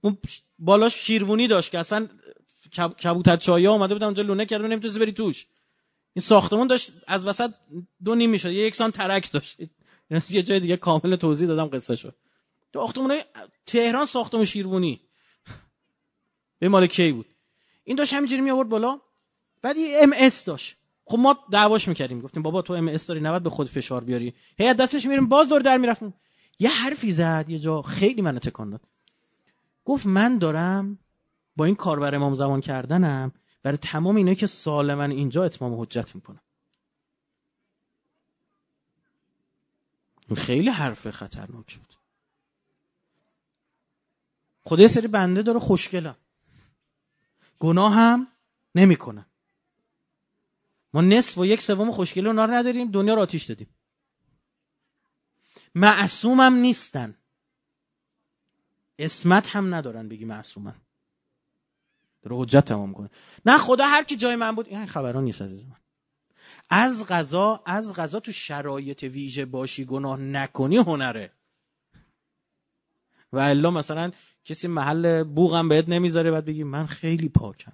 اون 0.00 0.18
بالاش 0.58 0.94
شیروونی 0.94 1.48
داشت 1.48 1.70
که 1.70 1.78
اصلا 1.78 2.08
کبوتر 3.02 3.36
چایا 3.36 3.72
اومده 3.72 3.94
بودن 3.94 4.06
اونجا 4.06 4.22
لونه 4.22 4.46
کرده 4.46 4.68
نمی‌تونی 4.68 4.98
بری 4.98 5.12
توش. 5.12 5.46
این 6.14 6.22
ساختمون 6.22 6.66
داشت 6.66 6.92
از 7.06 7.26
وسط 7.26 7.50
دو 8.04 8.14
نیم 8.14 8.30
می‌شد. 8.30 8.50
یه 8.50 8.66
یکسان 8.66 8.90
ترک 8.90 9.32
داشت. 9.32 9.56
یه 10.30 10.42
جای 10.42 10.60
دیگه 10.60 10.76
کامل 10.76 11.16
توضیح 11.16 11.48
دادم 11.48 11.66
قصه 11.66 11.96
شد 11.96 12.14
ساختمون 12.74 13.20
تهران 13.66 14.06
ساختمون 14.06 14.44
شیروانی. 14.44 15.00
به 16.58 16.68
مال 16.68 16.86
کی 16.86 17.12
بود؟ 17.12 17.26
این 17.84 17.96
داشت 17.96 18.14
همینجوری 18.14 18.40
می 18.40 18.50
آورد 18.50 18.68
بالا. 18.68 19.00
بعد 19.62 19.76
یه 19.76 19.98
ام 20.02 20.12
اس 20.16 20.44
داشت. 20.44 20.76
خب 21.04 21.18
ما 21.18 21.38
دعواش 21.52 21.88
می‌کردیم. 21.88 22.20
گفتیم 22.20 22.42
بابا 22.42 22.62
تو 22.62 22.72
ام 22.72 22.88
اس 22.88 23.06
داری 23.06 23.20
نباید 23.20 23.42
به 23.42 23.50
خود 23.50 23.68
فشار 23.68 24.04
بیاری. 24.04 24.34
هی 24.58 24.74
دستش 24.74 25.06
میریم 25.06 25.28
باز 25.28 25.48
دور 25.48 25.60
در 25.60 25.76
می‌رفتیم. 25.76 26.14
یه 26.58 26.70
حرفی 26.70 27.12
زد 27.12 27.44
یه 27.48 27.58
جا 27.58 27.82
خیلی 27.82 28.22
منو 28.22 28.38
تکان 28.38 28.70
داد. 28.70 28.80
گفت 29.84 30.06
من 30.06 30.38
دارم 30.38 30.98
با 31.56 31.64
این 31.64 31.74
کاربر 31.74 32.14
امام 32.14 32.34
زمان 32.34 32.60
کردنم 32.60 33.32
برای 33.62 33.78
تمام 33.78 34.16
اینه 34.16 34.34
که 34.34 34.46
سالمن 34.46 35.10
اینجا 35.10 35.44
اتمام 35.44 35.80
حجت 35.80 36.14
می‌کنم. 36.14 36.40
خیلی 40.36 40.70
حرف 40.70 41.10
خطرناک 41.10 41.76
بود. 41.78 41.94
خدا 44.64 44.88
سری 44.88 45.08
بنده 45.08 45.42
داره 45.42 45.58
خوشگلم. 45.58 46.16
گناه 47.58 47.94
هم 47.94 48.28
نمی‌کنن. 48.74 49.26
ما 50.94 51.00
نصف 51.00 51.38
و 51.38 51.46
یک 51.46 51.62
سوم 51.62 51.90
خوشگل 51.90 52.26
اونا 52.26 52.44
رو 52.44 52.54
نداریم 52.54 52.90
دنیا 52.90 53.14
رو 53.14 53.20
آتیش 53.20 53.44
دادیم. 53.44 53.68
هم 56.24 56.54
نیستن. 56.54 57.14
اسمت 58.98 59.56
هم 59.56 59.74
ندارن 59.74 60.08
بگی 60.08 60.24
معصومن. 60.24 60.74
داره 62.22 62.36
حجت 62.42 62.64
تمام 62.64 62.92
کنه 62.92 63.10
نه 63.46 63.58
خدا 63.58 63.86
هر 63.86 64.04
کی 64.04 64.16
جای 64.16 64.36
من 64.36 64.54
بود 64.54 64.68
این 64.68 64.86
خبران 64.86 65.24
نیست 65.24 65.42
عزیز 65.42 65.66
من. 65.66 65.76
از 66.70 67.06
غذا 67.06 67.62
از 67.66 67.94
غذا 67.94 68.20
تو 68.20 68.32
شرایط 68.32 69.02
ویژه 69.02 69.44
باشی 69.44 69.84
گناه 69.84 70.20
نکنی 70.20 70.76
هنره. 70.76 71.32
و 73.32 73.38
الا 73.38 73.70
مثلا 73.70 74.12
کسی 74.44 74.68
محل 74.68 75.24
بوغم 75.24 75.68
بهت 75.68 75.88
نمی‌ذاره 75.88 76.30
بعد 76.30 76.44
بگی 76.44 76.64
من 76.64 76.86
خیلی 76.86 77.28
پاکم. 77.28 77.72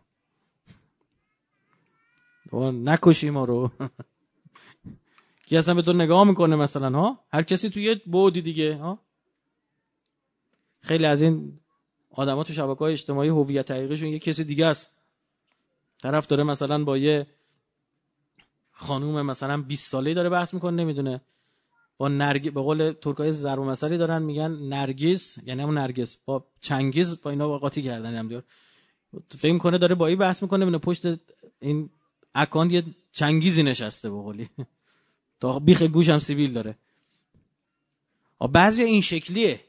نکشی 2.89 3.31
ما 3.31 3.45
رو. 3.45 3.71
کی 5.47 5.57
اصلا 5.57 5.75
به 5.75 5.83
تو 5.83 5.93
نگاه 5.93 6.25
می‌کنه 6.25 6.57
مثلا 6.57 6.99
ها؟ 6.99 7.25
هر 7.33 7.43
کسی 7.43 7.71
تو 7.71 7.81
یه 7.81 7.95
بودی 8.07 8.43
دیگه 8.43 8.77
ها؟ 8.77 8.99
خیلی 10.81 11.05
از 11.07 11.23
این 11.23 11.61
آدما 12.11 12.45
تو 12.45 12.53
شبکه 12.53 12.79
های 12.79 12.93
اجتماعی 12.93 13.29
هویت 13.29 13.71
حقیقیشون 13.71 14.09
یه 14.09 14.19
کسی 14.19 14.45
دیگه 14.45 14.67
است. 14.67 14.91
طرف 16.03 16.27
داره 16.27 16.45
مثلا 16.45 16.85
با 16.85 16.99
یه 16.99 17.27
خانوم 18.71 19.23
مثلا 19.23 19.63
20 19.63 19.91
ساله 19.91 20.15
داره 20.15 20.29
بحث 20.29 20.55
می‌کنه 20.55 20.83
نمی‌دونه. 20.83 21.21
با 21.97 22.09
نرگ 22.09 22.53
به 22.53 22.61
قول 22.61 22.93
ترکای 22.93 23.33
ضرب 23.33 23.59
مسئله 23.59 23.97
دارن 23.97 24.23
میگن 24.23 24.51
نرگس 24.51 25.39
یعنی 25.47 25.63
همون 25.63 25.79
نرگس. 25.79 26.17
با 26.25 26.45
چنگیز 26.61 27.23
با 27.23 27.31
اینا 27.31 27.59
قاطی 27.59 27.83
کردن 27.83 28.15
هم 28.15 28.29
دیار 28.29 28.45
فکر 29.39 29.53
می‌کنه 29.53 29.79
داره 29.79 29.95
با 29.95 30.07
این 30.07 30.19
بحث 30.19 30.43
می‌کنه 30.43 30.65
ببینه 30.65 30.79
پشت 30.79 31.07
این 31.61 31.91
اکانت 32.35 32.73
یه 32.73 32.85
چنگیزی 33.13 33.63
نشسته 33.63 34.11
به 34.11 34.17
قولی. 34.17 34.49
تا 35.41 35.59
بیخ 35.59 35.83
گوش 35.83 36.09
هم 36.09 36.19
سیبیل 36.19 36.53
داره. 36.53 36.79
بعضی 38.53 38.83
این 38.83 39.01
شکلیه. 39.01 39.61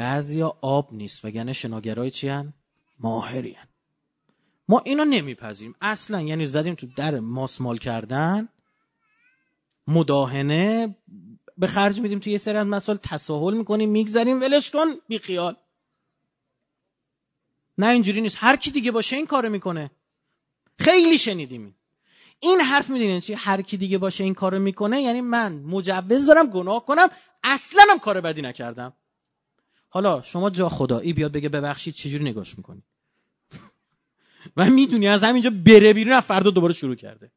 بعضیا 0.00 0.56
آب 0.60 0.88
نیست 0.92 1.24
وگرنه 1.24 1.52
شناگرای 1.52 2.10
چی 2.10 2.28
هن؟ 2.28 2.52
ماهری 2.98 3.52
هن. 3.52 3.68
ما 4.68 4.82
اینو 4.84 5.04
نمیپذیریم. 5.04 5.74
اصلا 5.80 6.20
یعنی 6.20 6.46
زدیم 6.46 6.74
تو 6.74 6.86
در 6.96 7.20
ماسمال 7.20 7.78
کردن 7.78 8.48
مداهنه 9.86 10.96
به 11.58 11.66
خرج 11.66 12.00
میدیم 12.00 12.18
توی 12.18 12.32
یه 12.32 12.38
سری 12.38 12.56
از 12.56 12.66
مسائل 12.66 12.98
تساهل 13.02 13.54
می‌کنیم 13.54 13.90
میگذریم 13.90 14.40
ولش 14.40 14.70
کن 14.70 14.86
بی 15.08 15.18
خیال 15.18 15.56
نه 17.78 17.86
اینجوری 17.86 18.20
نیست. 18.20 18.36
هر 18.40 18.56
کی 18.56 18.70
دیگه 18.70 18.90
باشه 18.90 19.16
این 19.16 19.26
کارو 19.26 19.48
می‌کنه. 19.48 19.90
خیلی 20.78 21.18
شنیدیم 21.18 21.76
این 22.40 22.60
حرف 22.60 22.90
می‌دونین 22.90 23.20
چی؟ 23.20 23.34
هر 23.34 23.62
کی 23.62 23.76
دیگه 23.76 23.98
باشه 23.98 24.24
این 24.24 24.34
کارو 24.34 24.58
می‌کنه 24.58 25.02
یعنی 25.02 25.20
من 25.20 25.52
مجوز 25.52 26.26
دارم 26.26 26.50
گناه 26.50 26.86
کنم 26.86 27.08
اصلا 27.44 27.82
هم 27.90 27.98
کار 27.98 28.20
بدی 28.20 28.42
نکردم. 28.42 28.92
حالا 29.90 30.22
شما 30.22 30.50
جا 30.50 30.68
خدایی 30.68 31.12
بیاد 31.12 31.32
بگه 31.32 31.48
ببخشید 31.48 31.94
چجوری 31.94 32.24
نگاش 32.24 32.58
می‌کنی؟ 32.58 32.82
و 34.56 34.64
می‌دونی 34.70 35.08
از 35.08 35.24
همینجا 35.24 35.50
بره 35.50 35.92
بیرون 35.92 36.12
از 36.12 36.24
فردا 36.24 36.50
دوباره 36.50 36.74
شروع 36.74 36.94
کرده. 36.94 37.30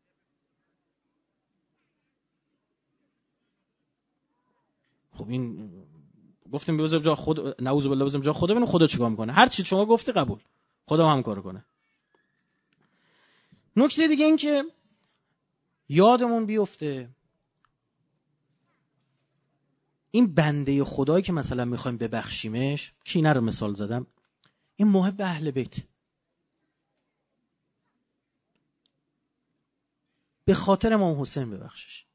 خب 5.11 5.29
این 5.29 5.71
گفتیم 6.51 6.77
بذار 6.77 6.99
جا 6.99 7.15
خود 7.15 7.61
نعوذ 7.61 7.87
بالله 7.87 8.05
بذاریم 8.05 8.25
جا 8.25 8.33
خدا 8.33 8.53
ببینیم 8.53 8.69
خدا 8.69 8.87
چیکار 8.87 9.09
می‌کنه؟ 9.09 9.33
هر 9.33 9.47
چی 9.47 9.65
شما 9.65 9.85
گفتی 9.85 10.11
قبول. 10.11 10.39
خدا 10.85 11.09
هم 11.09 11.23
کار 11.23 11.41
کنه. 11.41 11.65
نکته 13.75 14.07
دیگه 14.07 14.25
این 14.25 14.37
که 14.37 14.63
یادمون 15.89 16.45
بیفته 16.45 17.09
این 20.15 20.33
بنده 20.33 20.83
خدایی 20.83 21.23
که 21.23 21.33
مثلا 21.33 21.65
می‌خوایم 21.65 21.97
ببخشیمش 21.97 22.93
کینه 23.03 23.33
رو 23.33 23.41
مثال 23.41 23.73
زدم 23.73 24.07
این 24.75 24.87
محب 24.87 25.21
اهل 25.21 25.51
بیت. 25.51 25.75
به 30.45 30.53
خاطر 30.53 30.93
امام 30.93 31.21
حسین 31.21 31.51
ببخشش. 31.51 32.05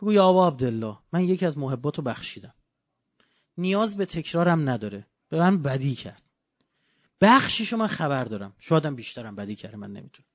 بگو 0.00 0.12
یا 0.12 0.24
آبا 0.24 0.48
عبدالله 0.48 0.98
من 1.12 1.24
یکی 1.24 1.46
از 1.46 1.58
محبات 1.58 1.98
رو 1.98 2.04
بخشیدم. 2.04 2.54
نیاز 3.58 3.96
به 3.96 4.06
تکرارم 4.06 4.68
نداره. 4.68 5.06
به 5.28 5.38
من 5.38 5.62
بدی 5.62 5.94
کرد. 5.94 6.22
بخشیشو 7.20 7.76
من 7.76 7.86
خبر 7.86 8.24
دارم. 8.24 8.52
شایدم 8.58 8.94
بیشترم 8.94 9.36
بدی 9.36 9.56
کرده 9.56 9.76
من 9.76 9.92
نمی‌تونم. 9.92 10.28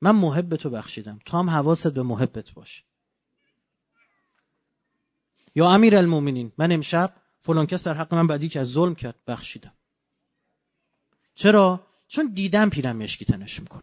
من 0.00 0.16
محب 0.16 0.56
تو 0.56 0.70
بخشیدم. 0.70 1.18
تو 1.24 1.38
هم 1.38 1.50
حواست 1.50 1.88
به 1.88 2.02
محبت 2.02 2.50
باشه 2.50 2.89
یا 5.54 5.70
امیر 5.70 5.96
المومنین 5.96 6.52
من 6.58 6.72
امشب 6.72 7.12
فلان 7.40 7.66
کس 7.66 7.86
در 7.86 7.94
حق 7.94 8.14
من 8.14 8.26
بدی 8.26 8.48
که 8.48 8.60
از 8.60 8.68
ظلم 8.70 8.94
کرد 8.94 9.24
بخشیدم. 9.26 9.72
چرا؟ 11.34 11.86
چون 12.08 12.32
دیدم 12.34 12.70
پیرم 12.70 12.96
مشکی 12.96 13.24
تنش 13.24 13.60
می‌کنه 13.60 13.82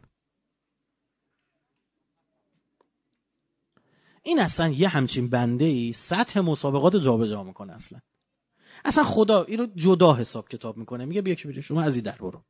این 4.23 4.39
اصلا 4.39 4.69
یه 4.69 4.87
همچین 4.87 5.29
بنده 5.29 5.65
ای 5.65 5.93
سطح 5.93 6.39
مسابقات 6.39 6.95
جابجا 6.95 7.27
جا 7.27 7.43
می‌کنه 7.43 7.73
اصلا. 7.73 7.99
اصلا 8.85 9.03
خدا 9.03 9.43
این 9.43 9.59
رو 9.59 9.65
جدا 9.65 10.13
حساب 10.13 10.49
کتاب 10.49 10.77
می‌کنه. 10.77 11.05
میگه 11.05 11.21
بیا 11.21 11.35
که 11.35 11.61
شما 11.61 11.81
از 11.81 11.95
این 11.95 12.03
در 12.03 12.17
برو. 12.17 12.43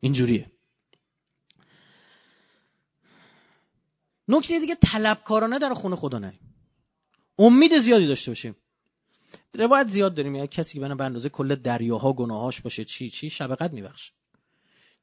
اینجوریه. 0.00 0.50
نکته 4.28 4.60
دیگه 4.60 4.74
طلبکارانه 4.74 5.58
در 5.58 5.74
خونه 5.74 5.96
خدا 5.96 6.18
نریم. 6.18 6.55
امید 7.38 7.78
زیادی 7.78 8.06
داشته 8.06 8.30
باشیم. 8.30 8.56
روایت 9.54 9.86
زیاد 9.86 10.14
داریم. 10.14 10.34
یعنی 10.34 10.48
کسی 10.48 10.80
که 10.80 10.94
به 10.94 11.04
اندازه 11.04 11.28
کل 11.28 11.54
دریاها 11.54 12.12
گناهاش 12.12 12.60
باشه 12.60 12.84
چی 12.84 13.10
چی 13.10 13.30
شب 13.30 13.54
قد 13.54 13.72
میبخشه. 13.72 14.12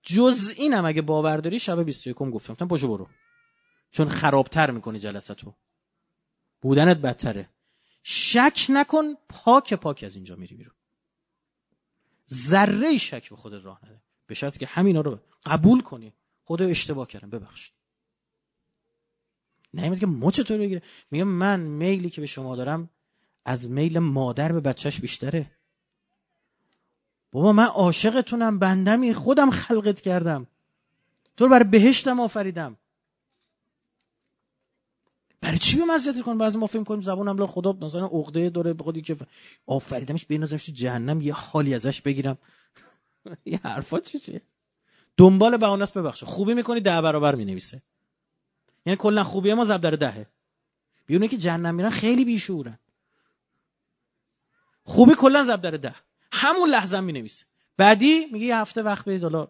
جز 0.04 0.54
اینم 0.58 0.86
اگه 0.86 1.02
باور 1.02 1.38
داری 1.38 1.60
شب 1.60 1.84
21 1.84 2.18
گفتم 2.18 2.68
پاشو 2.68 2.88
برو. 2.88 3.08
چون 3.92 4.10
خرابتر 4.10 4.72
می‌کنی 4.72 5.00
جلساتو 5.00 5.54
بودنت 6.62 6.98
بدتره. 6.98 7.50
شک 8.04 8.66
نکن 8.70 9.06
پاک 9.30 9.74
پاک 9.74 10.04
از 10.04 10.16
اینجا 10.16 10.36
میری 10.36 10.56
بیرون. 10.56 10.76
ذره 12.34 12.98
شک 12.98 13.30
به 13.30 13.36
خودت 13.36 13.66
راه 13.66 13.80
نده. 13.86 14.02
به 14.28 14.36
شرطی 14.36 14.60
که 14.60 14.66
همینا 14.66 15.02
رو 15.02 15.20
قبول 15.46 15.82
کنی. 15.82 16.14
خدا 16.46 16.66
اشتباه 16.66 17.08
کردم. 17.08 17.30
ببخشید. 17.30 17.74
نه 19.74 19.96
که 19.96 20.06
ما 20.06 20.32
چطور 20.32 20.58
بگیره 20.58 20.82
میگم 21.12 21.28
من 21.28 21.60
میلی 21.60 22.10
که 22.10 22.22
به 22.22 22.28
شما 22.28 22.56
دارم 22.56 22.90
از 23.46 23.70
میل 23.70 24.00
مادر 24.00 24.52
به 24.52 24.60
بچهش 24.60 25.00
بیشتره. 25.00 25.52
بابا 27.32 27.54
من 27.54 27.66
عاشقتونم 27.66 28.60
بندمی 28.60 29.14
خودم 29.14 29.50
خلقت 29.50 30.02
کردم. 30.02 30.48
تو 31.38 31.46
رو 31.46 31.52
برای 31.52 31.70
بهشتم 31.70 32.20
آفریدم. 32.20 32.78
برای 35.42 35.60
چی 35.60 35.78
به 35.78 35.86
مزیت 35.86 36.22
کن 36.22 36.38
بعضی 36.38 36.58
ما 36.58 36.68
فکر 36.68 36.84
کنیم 36.84 37.02
زبونم 37.02 37.38
لا 37.38 37.48
خدا 37.48 37.72
مثلا 37.72 38.06
عقده 38.06 38.50
داره 38.50 38.74
به 38.74 38.84
خودی 38.84 39.02
که 39.02 39.18
آفریدمش 39.66 40.26
نظرش 40.30 40.66
تو 40.66 40.72
جهنم 40.72 41.22
یه 41.22 41.34
حالی 41.34 41.76
ازش 41.76 42.02
بگیرم. 42.02 42.38
یه 43.46 43.60
حرفا 43.64 44.00
چیه؟ 44.00 44.42
دنبال 45.18 45.58
بهانه 45.58 45.84
است 45.84 45.98
ببخشه 45.98 46.26
خوبی 46.26 46.54
می‌کنی 46.54 46.80
ده 46.80 47.02
برابر 47.02 47.36
می‌نویسه. 47.36 47.82
یعنی 48.86 48.98
کلا 48.98 49.24
خوبی 49.24 49.54
ما 49.54 49.66
زب 49.66 49.82
در 49.82 49.92
دهه. 49.92 50.28
بیونه 51.06 51.28
که 51.28 51.38
جهنم 51.38 51.76
میرن 51.76 51.90
خیلی 51.90 52.26
بیشورن. 52.26 52.80
خوبی 54.84 55.14
کلا 55.16 55.44
زب 55.44 55.62
در 55.62 55.72
ده. 55.72 55.96
همون 56.32 56.70
لحظه 56.70 57.00
می 57.00 57.12
نویسه 57.12 57.46
بعدی 57.78 58.26
میگه 58.26 58.46
یه 58.46 58.58
هفته 58.58 58.82
وقت 58.82 59.10
بدید 59.10 59.24
حالا 59.24 59.48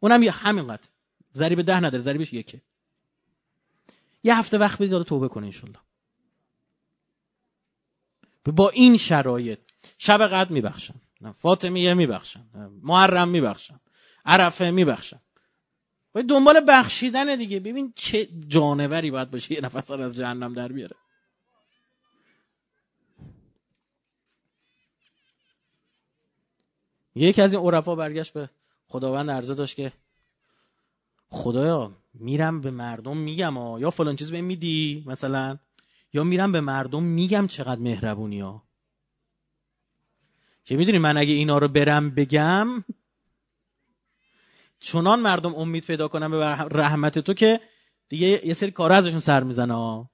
اونم 0.00 0.22
یه 0.22 0.30
همینقدر 0.30 0.88
ضریب 1.34 1.62
ده 1.62 1.76
نداره 1.80 2.02
ضریبش 2.02 2.32
یکه. 2.32 2.62
یه 4.24 4.38
هفته 4.38 4.58
وقت 4.58 4.78
بدید 4.78 4.92
حالا 4.92 5.04
توبه 5.04 5.28
کنه 5.28 5.46
انشالله. 5.46 5.78
با 8.44 8.70
این 8.70 8.96
شرایط 8.96 9.58
شب 9.98 10.26
قدر 10.26 10.52
میبخشم. 10.52 11.00
فاطمیه 11.36 11.94
میبخشم. 11.94 12.46
محرم 12.82 13.28
میبخشم. 13.28 13.80
عرفه 14.24 14.70
میبخشم. 14.70 15.20
باید 16.12 16.28
دنبال 16.28 16.60
بخشیدن 16.68 17.36
دیگه. 17.36 17.60
ببین 17.60 17.92
چه 17.96 18.28
جانوری 18.48 19.10
باید 19.10 19.30
باشه 19.30 19.54
یه 19.54 19.60
نفس 19.60 19.90
از 19.90 20.16
جهنم 20.16 20.54
در 20.54 20.68
بیاره. 20.72 20.96
یکی 27.14 27.42
از 27.42 27.54
این 27.54 27.62
عرفا 27.62 27.94
برگشت 27.94 28.32
به 28.32 28.50
خداوند 28.86 29.30
عرضه 29.30 29.54
داشت 29.54 29.76
که 29.76 29.92
خدایا 31.28 31.92
میرم 32.14 32.60
به 32.60 32.70
مردم 32.70 33.16
میگم 33.16 33.58
ها 33.58 33.80
یا 33.80 33.90
فلان 33.90 34.16
چیز 34.16 34.30
به 34.30 34.40
میدی 34.40 35.04
مثلا 35.06 35.58
یا 36.12 36.24
میرم 36.24 36.52
به 36.52 36.60
مردم 36.60 37.02
میگم 37.02 37.46
چقدر 37.46 37.80
مهربونی 37.80 38.40
ها 38.40 38.62
که 40.64 40.76
می‌دونی 40.76 40.98
من 40.98 41.16
اگه 41.16 41.32
اینا 41.32 41.58
رو 41.58 41.68
برم 41.68 42.10
بگم 42.10 42.84
چنان 44.80 45.20
مردم 45.20 45.54
امید 45.54 45.84
پیدا 45.84 46.08
کنم 46.08 46.30
به 46.30 46.44
رحمت 46.78 47.18
تو 47.18 47.34
که 47.34 47.60
دیگه 48.08 48.46
یه 48.46 48.54
سری 48.54 48.70
کار 48.70 48.92
ازشون 48.92 49.20
سر 49.20 49.42
می‌زنه 49.42 50.08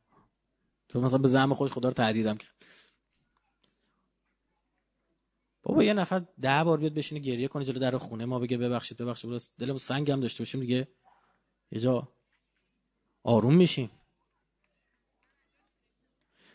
تو 0.88 1.00
مثلا 1.00 1.18
به 1.18 1.28
زعم 1.28 1.54
خودش 1.54 1.72
خدا 1.72 1.88
رو 1.88 1.94
تهدیدم 1.94 2.36
کرد. 2.36 2.50
بابا 5.62 5.82
یه 5.82 5.94
نفر 5.94 6.22
ده 6.40 6.64
بار 6.64 6.78
بیاد 6.78 6.94
بشینه 6.94 7.20
گریه 7.20 7.48
کنه 7.48 7.64
جلو 7.64 7.78
در 7.78 7.98
خونه 7.98 8.24
ما 8.24 8.38
بگه 8.38 8.56
ببخشید 8.56 8.98
ببخشید 8.98 9.30
دلمون 9.58 9.78
سنگ 9.78 10.10
هم 10.10 10.20
داشته 10.20 10.38
باشیم 10.38 10.60
دیگه. 10.60 10.88
یه 11.70 11.80
جا 11.80 12.08
آروم 13.22 13.54
میشیم. 13.54 13.90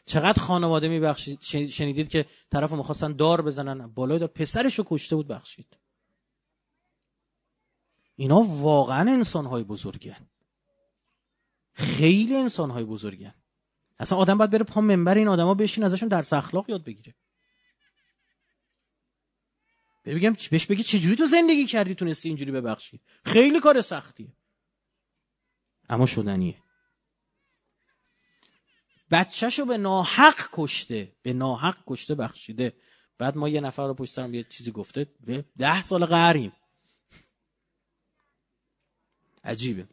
چقدر 0.06 0.41
خانواده 0.41 0.88
میبخشید 0.88 1.41
شنیدید 1.69 2.10
که 2.10 2.26
طرف 2.52 2.72
می‌خواستن 2.72 3.13
دار 3.13 3.41
بزنن. 3.41 3.88
بالای 3.88 4.19
دار 4.19 4.28
پسرشو 4.28 4.84
کشته 4.88 5.15
بود 5.15 5.28
بخشید. 5.28 5.78
اینا 8.19 8.41
واقعا 8.41 9.12
انسان 9.12 9.45
های 9.45 9.63
بزرگن. 9.63 10.29
خیلی 11.73 12.36
انسان 12.36 12.69
های 12.71 12.84
بزرگن. 12.84 13.34
اصلا 13.99 14.17
آدم 14.17 14.38
باید 14.38 14.51
بره 14.51 14.63
پا 14.63 14.82
منبر 14.82 15.17
این 15.17 15.28
آدما 15.28 15.53
بشین 15.53 15.84
ازشون 15.84 16.09
درس 16.09 16.34
اخلاق 16.34 16.70
یاد 16.70 16.84
بگیره. 16.84 17.15
بگم 20.05 20.36
بهش 20.51 20.65
بگی 20.65 20.84
چجوری 20.84 21.15
تو 21.15 21.26
زندگی 21.26 21.65
کردی 21.65 21.95
تونستی 21.95 22.30
اینجوری 22.30 22.51
ببخشی؟ 22.51 22.99
خیلی 23.26 23.59
کار 23.59 23.82
سختیه. 23.82 24.34
اما 25.89 26.05
شدنیه. 26.05 26.63
بچهشو 29.11 29.65
به 29.65 29.78
ناحق 29.78 30.49
کشته 30.53 31.15
به 31.22 31.34
ناحق 31.34 31.78
کشته 31.88 32.15
بخشیده. 32.15 32.74
بعد 33.17 33.38
ما 33.38 33.49
یه 33.49 33.61
نفر 33.61 33.88
رو 33.88 33.93
پشت 33.93 34.13
سرم 34.13 34.34
یه 34.34 34.43
چیزی 34.43 34.72
گفته 34.72 35.07
ده 35.57 35.84
سال 35.84 36.05
قهریم 36.05 36.51
عجیبه. 39.44 39.88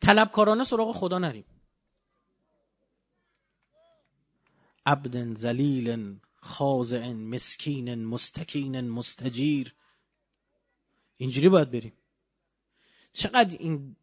طلبکارانه 0.00 0.64
سراغ 0.64 0.96
خدا 0.96 1.18
نریم. 1.18 1.44
عبد 4.86 5.36
زلیل 5.36 6.18
خاضع 6.36 7.12
مسکین 7.12 8.04
مستکین 8.04 8.90
مستجیر. 8.90 9.74
اینجوری 11.18 11.48
باید 11.48 11.70
بریم. 11.70 11.92
چقدر 13.12 13.58
این 13.58 13.96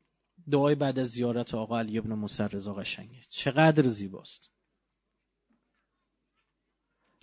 دعای 0.51 0.75
بعد 0.75 0.99
از 0.99 1.07
زیارت 1.07 1.55
آقا 1.55 1.79
علی 1.79 1.97
ابن 1.97 2.13
موسی 2.13 2.43
رضا 2.43 2.73
قشنگه. 2.73 3.21
چقدر 3.29 3.87
زیباست. 3.87 4.49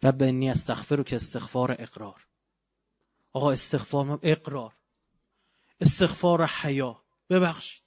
رب 0.03 0.23
انی 0.23 0.51
استغفر 0.51 1.03
که 1.03 1.17
استغفار 1.17 1.77
اقرار. 1.79 2.27
آقا 3.33 3.53
استغفار 3.53 4.19
اقرار. 4.23 4.75
استغفار 5.81 6.47
حیا. 6.47 7.01
ببخشید. 7.31 7.83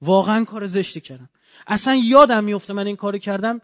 واقعا 0.00 0.44
کار 0.44 0.66
زشتی 0.66 1.00
کردم. 1.00 1.30
اصلا 1.66 1.94
یادم 1.94 2.44
میفته 2.44 2.72
من 2.72 2.86
این 2.86 2.96
کار 2.96 3.18
کردم. 3.18 3.60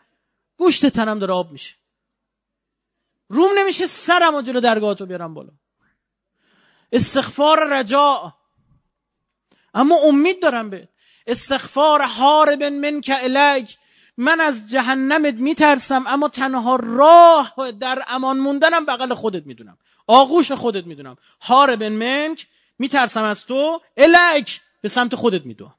گوشت 0.56 0.86
تنم 0.86 1.18
داره 1.18 1.32
آب 1.32 1.52
میشه. 1.52 1.74
روم 3.28 3.50
نمیشه 3.58 3.86
سرم 3.86 4.34
و 4.34 4.42
جلو 4.42 4.60
درگاهتو 4.60 5.06
بیارم 5.06 5.34
بالا. 5.34 5.50
استغفار 6.92 7.68
رجاع 7.72 8.34
اما 9.74 9.96
امید 9.96 10.42
دارم 10.42 10.70
به 10.70 10.88
استغفار 11.26 12.02
حارب 12.02 12.62
من 12.62 13.00
که 13.00 13.24
الیک. 13.24 13.78
من 14.16 14.40
از 14.40 14.70
جهنمت 14.70 15.34
میترسم 15.34 16.06
اما 16.06 16.28
تنها 16.28 16.76
راه 16.76 17.54
در 17.80 18.04
امان 18.08 18.38
موندنم 18.38 18.86
بغل 18.86 19.14
خودت 19.14 19.46
می‌دونم. 19.46 19.78
آغوش 20.06 20.52
خودت 20.52 20.86
می‌دونم. 20.86 21.16
حارب 21.40 21.82
منک 21.82 22.46
میترسم 22.83 23.22
از 23.22 23.47
تو 23.47 23.80
الیک 23.97 24.61
به 24.80 24.89
سمت 24.89 25.14
خودت 25.14 25.47
می‌دونم 25.47 25.74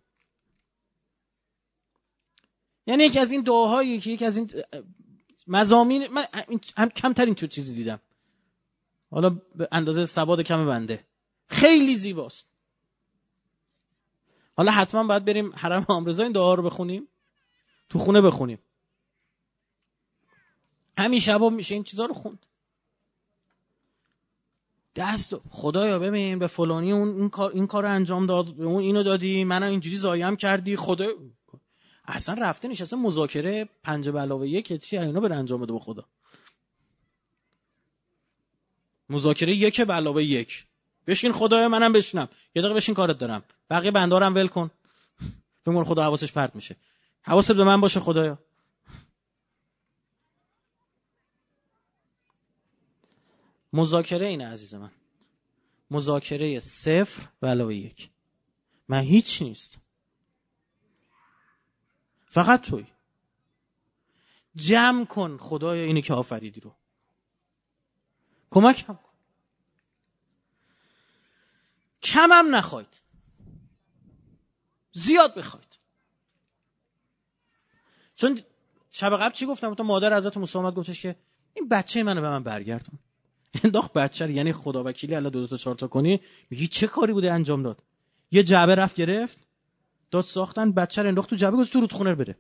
یعنی 2.88 3.04
یکی 3.04 3.20
از 3.20 3.32
این 3.32 3.42
دعاهایی 3.42 4.00
که 4.00 4.10
یکی 4.10 4.26
از 4.26 4.38
این 4.38 4.52
مزامین 5.48 6.08
من 6.08 6.26
هم 6.78 6.90
کمتر 6.90 7.26
این 7.26 7.36
چیزی 7.36 7.76
دیدم. 7.76 8.00
حالا 9.12 9.30
به 9.30 9.68
اندازه 9.72 10.06
سواد 10.06 10.42
کم 10.42 10.66
بنده. 10.66 11.06
خیلی 11.48 11.96
زیباست. 11.96 12.48
حالا 14.56 14.72
حتما 14.72 15.04
باید 15.04 15.26
بریم 15.26 15.54
حرم 15.56 15.86
آمرزا 15.88 16.24
این 16.24 16.32
دعا 16.32 16.54
رو 16.54 16.64
بخونیم. 16.64 17.08
تو 17.90 18.00
خونه 18.00 18.22
بخونیم. 18.22 18.60
همین 20.98 21.20
شبا 21.20 21.50
میشه 21.50 21.76
این 21.76 21.84
چیزا 21.84 22.06
رو 22.06 22.14
خوند. 22.14 22.46
دست 24.96 25.36
خدایا 25.50 26.00
ببین 26.00 26.40
به 26.40 26.48
فلانی 26.48 26.92
اون 26.92 27.18
این 27.18 27.30
کار 27.30 27.52
این 27.52 27.68
کار 27.68 27.86
انجام 27.86 28.26
داد 28.26 28.62
اون 28.62 28.82
اینو 28.82 29.04
دادی 29.04 29.44
منو 29.44 29.66
اینجوری 29.66 29.96
زایم 29.96 30.36
کردی 30.36 30.76
خدا 30.76 31.08
اصلا 32.08 32.36
رفته 32.42 32.68
نشسته 32.68 32.96
مذاکره 32.96 33.70
پنج 33.84 34.10
علاوه 34.10 34.48
یک 34.48 34.74
چی 34.74 34.98
اینا 34.98 35.20
بر 35.20 35.34
انجام 35.34 35.62
بده 35.62 35.74
به 35.74 35.80
خدا. 35.80 36.06
مذاکره 39.10 39.54
یک 39.54 39.82
به 39.82 39.94
علاوه 39.94 40.24
یک. 40.24 40.64
بشین 41.08 41.32
خدایا 41.32 41.70
منم 41.70 41.94
بشینم. 41.94 42.30
یه 42.56 42.62
دقیقه 42.62 42.76
بشین 42.76 42.96
کارت 42.96 43.18
دارم. 43.18 43.44
بقیه 43.70 43.92
بندارم 43.92 44.36
ول 44.36 44.48
کن. 44.48 44.72
فکر 45.66 45.84
خدا 45.84 46.04
حواسش 46.04 46.32
پرت 46.32 46.56
میشه. 46.56 46.76
حواست 47.22 47.52
به 47.52 47.64
من 47.64 47.82
باشه 47.82 48.00
خدایا. 48.00 48.40
مذاکره 53.74 54.28
اینه 54.28 54.48
عزیز 54.48 54.76
من. 54.76 54.92
مذاکره 55.92 56.60
صفر 56.60 57.28
و 57.42 57.48
علاوه 57.48 57.76
یک. 57.76 58.10
من 58.88 59.02
هیچ 59.02 59.42
نیست. 59.42 59.78
فقط 62.30 62.62
توی. 62.62 62.86
جمع 64.56 65.06
کن 65.06 65.38
خدایا 65.38 65.84
اینی 65.84 66.02
که 66.02 66.14
آفریدی 66.14 66.60
رو. 66.60 66.76
کمک 68.52 68.86
هم 68.88 68.96
کن. 68.96 69.14
کمم 72.02 72.56
نخواید 72.56 73.02
زیاد 74.92 75.36
بخواید 75.36 75.78
چون 78.16 78.42
شب 78.92 79.18
قبل 79.18 79.34
چی 79.34 79.46
گفتم؟ 79.46 79.76
مادر 79.82 80.18
حضرت 80.18 80.38
موسی 80.38 80.60
گفتش 80.60 81.02
که 81.02 81.16
این 81.54 81.70
بچه 81.70 82.04
منو 82.04 82.22
به 82.22 82.30
من 82.30 82.44
برگردون. 82.44 83.00
انداخت 83.64 83.94
بچه 83.94 84.32
یعنی 84.32 84.54
خدا 84.54 84.84
وکیلی 84.84 85.16
الان 85.16 85.32
دو, 85.32 85.40
دو 85.40 85.48
تا 85.48 85.58
چهار 85.58 85.76
تا 85.76 85.88
کنی. 85.88 86.20
میگی 86.50 86.68
چه 86.68 86.88
کاری 86.88 87.14
بوده 87.14 87.34
انجام 87.34 87.64
داد؟ 87.64 87.84
یه 88.32 88.44
جعبه 88.44 88.76
رفت 88.76 88.96
گرفت. 88.96 89.48
داد 90.12 90.24
ساختن 90.24 90.72
بچه 90.72 91.02
رو 91.02 91.08
انداخت 91.08 91.30
تو 91.30 91.36
جعبه 91.36 91.56
گذاشت 91.58 91.74
تو 91.74 91.80
رودخونه 91.80 92.16
بره. 92.16 92.38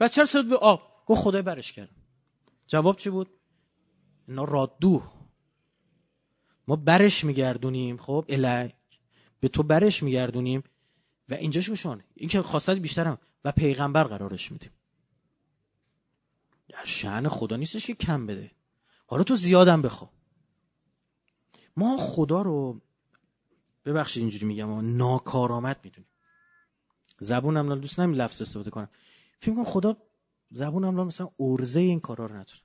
بچه 0.00 0.22
رو 0.34 0.42
به 0.42 0.56
آب. 0.56 0.92
گفت 1.06 1.20
خدای 1.20 1.42
برش 1.42 1.72
کرد 1.72 1.90
جواب 2.66 2.96
چی 2.96 3.10
بود؟ 3.10 3.30
اینا 4.28 4.44
رادو 4.44 5.02
ما 6.68 6.76
برش 6.76 7.24
میگردونیم. 7.24 7.96
خب 7.96 8.24
الهی. 8.28 8.72
به 9.40 9.48
تو 9.48 9.62
برش 9.62 10.02
میگردونیم. 10.02 10.62
و 11.28 11.34
اینجاش 11.34 11.70
بشون 11.70 12.02
این 12.14 12.28
که 12.28 12.42
خواستت 12.42 12.76
بیشترم 12.76 13.18
و 13.44 13.52
پیغمبر 13.52 14.04
قرارش 14.04 14.52
میدیم. 14.52 14.70
در 16.72 16.84
شعن 16.84 17.28
خدا 17.28 17.56
نیستش 17.56 17.86
که 17.86 17.94
کم 17.94 18.26
بده. 18.26 18.50
حالا 19.06 19.22
تو 19.22 19.34
زیادم 19.34 19.82
بخوا 19.82 20.10
ما 21.76 21.96
خدا 21.96 22.42
رو 22.42 22.80
ببخشید 23.84 24.20
اینجوری 24.20 24.46
میگم 24.46 24.96
ناکارآمد 24.96 25.80
می‌دونیم. 25.84 26.08
زبونم 27.18 27.74
دوست 27.74 28.00
نمی 28.00 28.16
لفظ 28.16 28.42
استفاده 28.42 28.70
کنم. 28.70 28.88
فکر 29.38 29.54
کنم 29.54 29.64
خدا 29.64 29.96
زبونم 30.50 31.06
مثلا 31.06 31.28
ارزه 31.40 31.80
این 31.80 32.00
کارا 32.00 32.26
رو 32.26 32.32
نداره. 32.32 32.60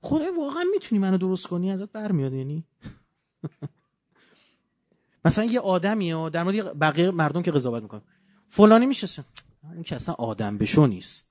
خدا 0.00 0.24
واقعا 0.38 0.64
می‌تونی 0.72 0.98
منو 0.98 1.18
درست 1.18 1.46
کنی؟ 1.46 1.72
ازت 1.72 1.92
برمیاد 1.92 2.32
یعنی؟ 2.32 2.64
مثلا 5.24 5.44
یه 5.44 5.60
آدمی 5.60 6.30
در 6.30 6.42
مورد 6.42 6.78
بقیه 6.78 7.10
مردم 7.10 7.42
که 7.42 7.50
قضاوت 7.50 7.82
می‌کنه 7.82 8.02
فلانی 8.48 8.86
میشه 8.86 9.24
اون 9.62 9.82
که 9.82 9.96
اصلا 9.96 10.14
آدم 10.14 10.58
بشو 10.58 10.86
نیست. 10.86 11.23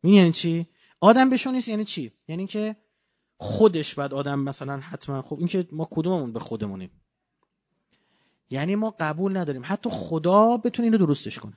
این 0.00 0.14
یعنی 0.14 0.32
چی؟ 0.32 0.66
آدم 1.00 1.30
بشو 1.30 1.50
نیست 1.50 1.68
یعنی 1.68 1.84
چی؟ 1.84 2.12
یعنی 2.28 2.46
که 2.46 2.76
خودش 3.36 3.94
بعد 3.94 4.14
آدم 4.14 4.38
مثلا 4.38 4.76
حتما 4.76 5.22
خب 5.22 5.38
این 5.38 5.48
که 5.48 5.68
ما 5.72 5.88
کدوممون 5.90 6.32
به 6.32 6.40
خودمونیم؟ 6.40 6.90
یعنی 8.50 8.74
ما 8.74 8.94
قبول 9.00 9.36
نداریم. 9.36 9.62
حتی 9.64 9.90
خدا 9.90 10.56
بتونه 10.56 10.86
اینو 10.86 10.98
درستش 11.06 11.38
کنه. 11.38 11.56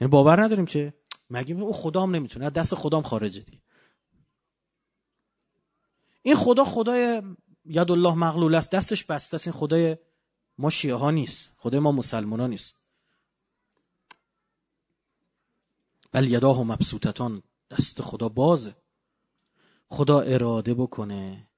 یعنی 0.00 0.10
باور 0.10 0.44
نداریم 0.44 0.66
که 0.66 0.94
مگه 1.30 1.54
او 1.54 1.72
خدام 1.72 2.14
نمی‌تونه 2.14 2.50
دست 2.50 2.74
خدام 2.74 3.02
خارجه 3.02 3.40
دی 3.40 3.60
این 6.22 6.34
خدا 6.34 6.64
خدای 6.64 7.22
ید 7.64 7.90
الله 7.90 8.14
مغلول 8.14 8.54
است 8.54 8.70
دستش 8.72 9.04
بسته 9.04 9.34
است. 9.34 9.46
این 9.46 9.56
خدای 9.56 9.96
ما 10.58 10.70
شیعه 10.70 10.94
ها 10.94 11.10
نیست 11.10 11.52
خدای 11.56 11.80
ما 11.80 11.92
مسلمان 11.92 12.40
ها 12.40 12.46
نیست. 12.46 12.83
بل 16.14 16.30
یداه 16.30 16.62
مبسوطتان 16.62 17.42
دست 17.70 18.02
خدا 18.02 18.28
بازه 18.28 18.74
خدا 19.88 20.20
اراده 20.20 20.74
بکنه. 20.74 21.48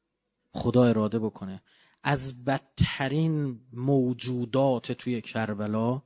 خدا 0.53 0.85
اراده 0.85 1.19
بکنه. 1.19 1.63
از 2.03 2.45
بدترین 2.45 3.61
موجودات 3.73 4.93
توی 4.93 5.21
کربلا 5.21 6.03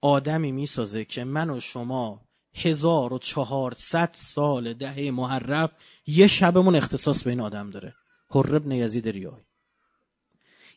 آدمی 0.00 0.52
می‌سازه 0.52 1.04
که 1.04 1.24
من 1.24 1.50
و 1.50 1.60
شما 1.60 2.20
هزار 2.54 3.12
و 3.12 3.18
چهارصد 3.18 4.10
سال 4.12 4.72
دهه 4.72 5.10
محرب 5.10 5.72
یه 6.06 6.26
شبمون 6.26 6.74
اختصاص 6.74 7.22
به 7.22 7.30
این 7.30 7.40
آدم 7.40 7.70
داره. 7.70 7.94
حر 8.30 8.56
ابن 8.56 8.72
یزید 8.72 9.08
ریای 9.08 9.42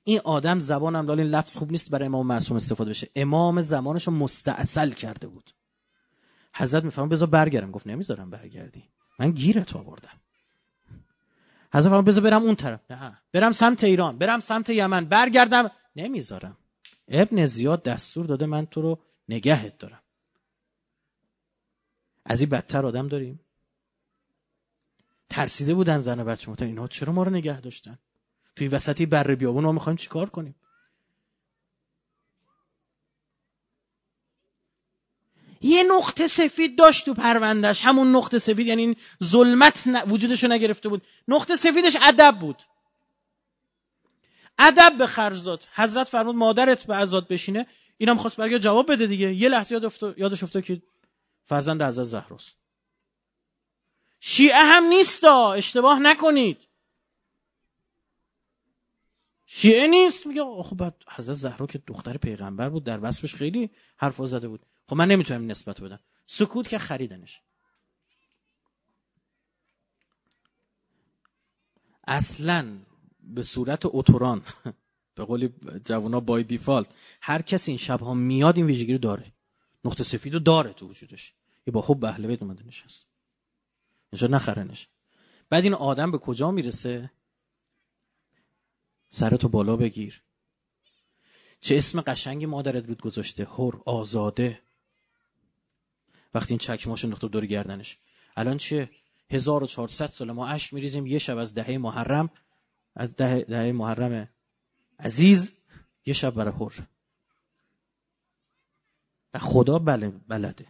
این 0.03 0.20
آدم 0.20 0.59
زبانم 0.59 1.05
دال 1.05 1.20
این 1.20 1.30
لفظ 1.30 1.57
خوب 1.57 1.72
نیست 1.72 1.91
برای 1.91 2.05
امام 2.05 2.28
معصوم 2.28 2.57
استفاده 2.57 2.89
بشه. 2.89 3.07
امام 3.15 3.61
زمانش 3.61 4.07
رو 4.07 4.13
مستعصل 4.13 4.91
کرده 4.91 5.28
بود. 5.28 5.59
حضرت 6.60 6.84
می‌فهمم 6.84 7.10
بذار 7.10 7.28
برگردم. 7.28 7.72
گفت 7.72 7.88
نمی‌ذارم 7.88 8.30
برگردی. 8.30 8.84
من 9.20 9.32
گیرت 9.32 9.76
آوردم. 9.76 10.20
حضرت 11.74 11.89
فرمان 11.89 12.05
بذار 12.05 12.24
برم 12.24 12.43
اون 12.43 12.55
طرف. 12.55 12.80
نه 12.91 13.18
برم 13.34 13.51
سمت 13.51 13.84
ایران 13.84 14.18
برم 14.18 14.39
سمت 14.39 14.70
یمن. 14.70 15.05
برگردم. 15.05 15.72
نمی‌ذارم. 15.95 16.57
ابن 17.07 17.45
زیاد 17.45 17.84
دستور 17.84 18.26
داده 18.26 18.45
من 18.45 18.66
تو 18.66 18.82
رو 18.82 18.99
نگهت 19.30 19.78
دارم. 19.78 19.99
از 22.26 22.41
این 22.41 22.49
بدتر 22.49 22.86
آدم 22.86 23.07
داریم. 23.07 23.39
ترسیده 25.30 25.74
بودن 25.74 25.99
زن 25.99 26.24
بچه 26.24 26.51
متن. 26.51 26.66
اینها 26.66 26.88
چرا 26.88 27.14
ما 27.14 27.24
رو 27.24 27.32
نگه 27.32 27.62
داشتن؟ 27.62 27.99
توی 28.55 28.68
وسطی 28.68 29.05
بر 29.05 29.36
بیابون 29.36 29.64
ما 29.64 29.72
می‌خوایم 29.72 29.97
چیکار 29.97 30.30
کنیم؟ 30.30 30.55
یه 35.62 35.84
نقطه 35.84 36.28
سفید 36.28 36.78
داشت 36.78 37.05
تو 37.05 37.14
پروندهش 37.14 37.82
همون 37.86 38.16
نقطه 38.16 38.39
سفید 38.39 38.68
یعنی 38.68 38.82
این 38.82 38.95
ظلمت 39.24 39.84
وجودشو 40.07 40.47
نگرفته 40.47 40.89
بود. 40.89 41.01
نقطه 41.28 41.55
سفیدش 41.55 41.97
ادب 42.01 42.38
بود. 42.39 42.64
ادب 44.60 44.93
به 44.97 45.07
خرج 45.07 45.43
داد. 45.43 45.68
حضرت 45.74 46.07
فرمود 46.07 46.36
مادرت 46.36 46.84
به 46.84 46.95
ازاد 46.95 47.28
بشینه. 47.28 47.68
اینم 47.97 48.18
خواست 48.18 48.38
برگه 48.38 48.60
جواب 48.60 48.91
بده 48.91 49.07
دیگه. 49.07 49.34
یه 49.34 49.49
لحظه 49.49 49.76
یاد 49.76 49.93
یادش 50.18 50.43
افتاد 50.43 50.64
که 50.64 50.82
فرزند 51.43 51.82
حضرت 51.82 52.05
زهراست. 52.05 52.55
شیعه 54.20 54.64
هم 54.64 54.84
نیستا. 54.84 55.53
اشتباه 55.53 55.99
نکنید. 55.99 56.68
شیعه 59.45 59.88
نیست. 59.88 60.28
میگه 60.28 60.41
خب 60.64 60.78
بعد 60.78 60.95
حضرت 61.16 61.36
زهرا 61.36 61.68
که 61.68 61.82
دختر 61.88 62.18
پیغمبر 62.18 62.70
بود 62.70 62.84
در 62.84 62.99
وصفش 63.03 63.36
خیلی 63.36 63.70
حرف 63.97 64.26
زده 64.26 64.47
بود. 64.47 64.66
خب 64.89 64.95
من 64.95 65.07
نمی‌تونم 65.07 65.51
نسبت 65.51 65.81
بدم. 65.81 65.99
سکوت 66.25 66.67
که 66.67 66.77
خریدنش. 66.77 67.41
اصلا 72.07 72.77
به 73.19 73.43
صورت 73.43 73.81
اتوران 73.83 74.41
به 75.15 75.25
قولی 75.25 75.53
جوانا 75.85 76.19
بای 76.19 76.43
دیفالت 76.43 76.87
هر 77.21 77.41
کسی 77.41 77.71
این 77.71 77.77
شبها 77.77 78.13
میاد 78.13 78.57
این 78.57 78.65
ویژگی 78.65 78.93
رو 78.93 78.99
داره. 78.99 79.31
نقطه 79.85 80.03
سفید 80.03 80.33
رو 80.33 80.39
داره 80.39 80.73
تو 80.73 80.87
وجودش. 80.87 81.33
یه 81.67 81.71
با 81.71 81.81
خوب 81.81 81.99
به 81.99 82.11
اومده 82.41 82.63
نشست. 82.63 83.05
اینجا 84.11 84.27
نخرنش. 84.27 84.87
بعد 85.49 85.63
این 85.63 85.73
آدم 85.73 86.11
به 86.11 86.17
کجا 86.17 86.51
می‌رسه؟ 86.51 87.11
سرتو 89.09 89.49
بالا 89.49 89.75
بگیر. 89.75 90.21
چه 91.61 91.77
اسم 91.77 92.01
قشنگی 92.01 92.45
مادرت 92.45 92.85
رود 92.85 93.01
گذاشته؟ 93.01 93.45
هر 93.45 93.81
آزاده. 93.85 94.61
وقتی 96.34 96.53
این 96.53 96.59
چکماشو 96.59 97.07
نقطه 97.07 97.27
دور 97.27 97.45
گردنش. 97.45 97.97
الان 98.38 98.57
چیه؟ 98.57 98.89
1400 99.30 100.07
سال 100.07 100.32
ما 100.32 100.47
اش 100.47 100.73
میریزیم 100.73 101.05
یه 101.05 101.19
شب 101.19 101.38
از 101.38 101.53
دهه 101.53 101.77
محرم 101.77 102.30
از 102.95 103.15
دهه, 103.15 103.41
دهه 103.41 103.71
محرم 103.71 104.30
عزیز 104.99 105.65
یه 106.05 106.13
شب 106.13 106.34
برای 106.34 106.53
هر 106.53 106.88
و 109.34 109.39
خدا 109.39 109.80
بله 109.80 110.09
بلده. 110.27 110.67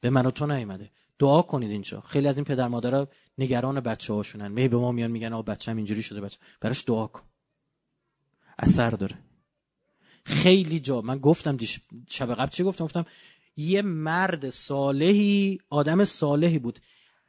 به 0.00 0.10
من 0.10 0.26
و 0.26 0.30
تو 0.30 0.46
نیومده. 0.46 0.90
دعا 1.18 1.42
کنید 1.42 1.70
اینجا. 1.70 2.00
خیلی 2.00 2.28
از 2.28 2.38
این 2.38 2.44
پدر 2.44 2.68
مادرها 2.68 3.08
نگران 3.38 3.80
بچه 3.80 4.12
هاشونن 4.12 4.48
می 4.48 4.68
به 4.68 4.76
ما 4.76 4.92
میان 4.92 5.10
میگن 5.10 5.32
آقا 5.32 5.42
بچه‌م 5.42 5.76
اینجوری 5.76 6.02
شده 6.02 6.20
بچه. 6.20 6.38
براش 6.60 6.84
دعا 6.86 7.06
کن. 7.06 7.22
اثر 8.58 8.90
داره. 8.90 9.18
خیلی 10.24 10.80
جا. 10.80 11.00
من 11.00 11.18
گفتم 11.18 11.56
دیش 11.56 11.80
شب 12.08 12.34
قبل 12.34 12.50
چی 12.50 12.62
گفتم؟ 12.64 12.84
گفتم 12.84 13.06
یه 13.58 13.82
مرد 13.82 14.50
صالحی 14.50 15.60
آدم 15.70 16.04
صالحی 16.04 16.58
بود. 16.58 16.78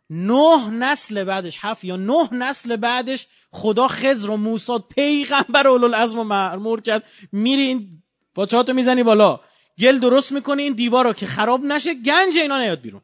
نه 0.10 0.70
نسل 0.70 1.24
بعدش 1.24 1.58
هفت 1.62 1.84
یا 1.84 1.96
نه 1.96 2.34
نسل 2.34 2.76
بعدش 2.76 3.28
خدا 3.52 3.88
خزر 3.88 4.30
و 4.30 4.38
موسی 4.38 4.80
پیغمبر 4.90 5.68
اولوالعزم 5.68 6.20
و 6.20 6.24
معمور 6.24 6.82
کرد. 6.82 7.04
میری 7.32 7.62
این 7.62 8.04
با 8.36 8.66
می‌زنی 8.74 9.04
بالا. 9.04 9.40
گل 9.80 10.00
درست 10.00 10.32
می‌کنی 10.32 10.64
این 10.64 10.74
دیوار 10.74 11.06
رو 11.06 11.14
که 11.14 11.26
خراب 11.26 11.64
نشه 11.64 11.94
گنج 11.94 12.38
اینا 12.38 12.60
نیاد 12.60 12.82
بیرون. 12.82 13.02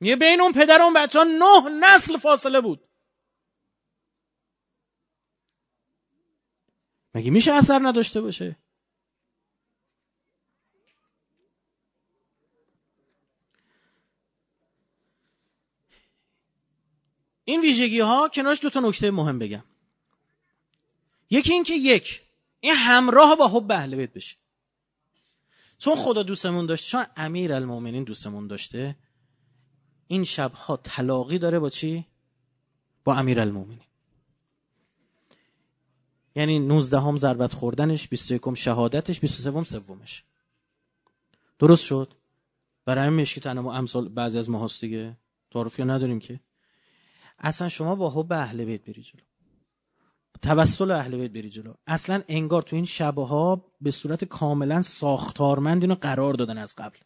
میگه 0.00 0.16
بین 0.16 0.40
اون 0.40 0.52
پدر 0.52 0.82
اون 0.82 0.92
بچه 0.92 1.18
ها 1.18 1.24
نه 1.24 1.68
نسل 1.80 2.16
فاصله 2.16 2.60
بود. 2.60 2.80
مگه 7.14 7.30
میشه 7.30 7.52
اثر 7.52 7.78
نداشته 7.82 8.20
باشه؟ 8.20 8.56
این 17.48 17.60
ویژگی 17.60 18.00
ها 18.00 18.28
کنارش 18.28 18.62
دو 18.62 18.70
تا 18.70 18.80
نکته 18.80 19.10
مهم 19.10 19.38
بگم. 19.38 19.64
یکی 21.30 21.52
اینکه 21.52 21.74
یک 21.74 22.22
این 22.60 22.74
همراه 22.74 23.36
با 23.36 23.48
حب 23.48 23.72
اهل 23.72 23.96
بیت 23.96 24.12
بشه. 24.12 24.36
چون 25.78 25.96
خدا 25.96 26.22
دوستمون 26.22 26.66
داشته 26.66 26.90
چون 26.90 27.06
امیر 27.16 27.52
المومنین 27.52 28.04
دوستمون 28.04 28.46
داشته 28.46 28.96
این 30.06 30.24
شبها 30.24 30.76
تلاقی 30.76 31.38
داره 31.38 31.58
با 31.58 31.70
چی؟ 31.70 32.04
با 33.04 33.14
امیر 33.14 33.40
المومنین 33.40 33.86
یعنی 36.36 36.58
19 36.58 37.00
هم 37.00 37.16
ضربت 37.16 37.52
خوردنش 37.52 38.08
21 38.08 38.42
هم 38.46 38.54
شهادتش 38.54 39.20
23 39.20 39.52
هم 39.52 39.64
سومش. 39.64 40.24
درست 41.58 41.84
شد؟ 41.84 42.08
برای 42.84 43.08
مشکی 43.08 43.40
تنمو 43.40 43.68
امثال 43.68 44.08
بعضی 44.08 44.38
از 44.38 44.50
ماهاست 44.50 44.80
دیگه. 44.80 45.16
تعارفی 45.50 45.84
نداریم 45.84 46.20
که؟ 46.20 46.40
اصلا 47.38 47.68
شما 47.68 47.94
با 47.94 48.10
حب 48.10 48.32
اهل 48.32 48.64
بیت 48.64 48.84
بری 48.84 49.02
جلو. 49.02 49.22
توسل 50.42 50.90
اهل 50.90 51.16
بیت 51.16 51.30
بری 51.30 51.50
جلو. 51.50 51.74
اصلا 51.86 52.22
انگار 52.28 52.62
تو 52.62 52.76
این 52.76 52.84
شبه 52.84 53.26
ها 53.26 53.64
به 53.80 53.90
صورت 53.90 54.24
کاملا 54.24 54.82
ساختارمند 54.82 55.82
اینو 55.82 55.94
قرار 55.94 56.34
دادن 56.34 56.58
از 56.58 56.76
قبل. 56.76 56.98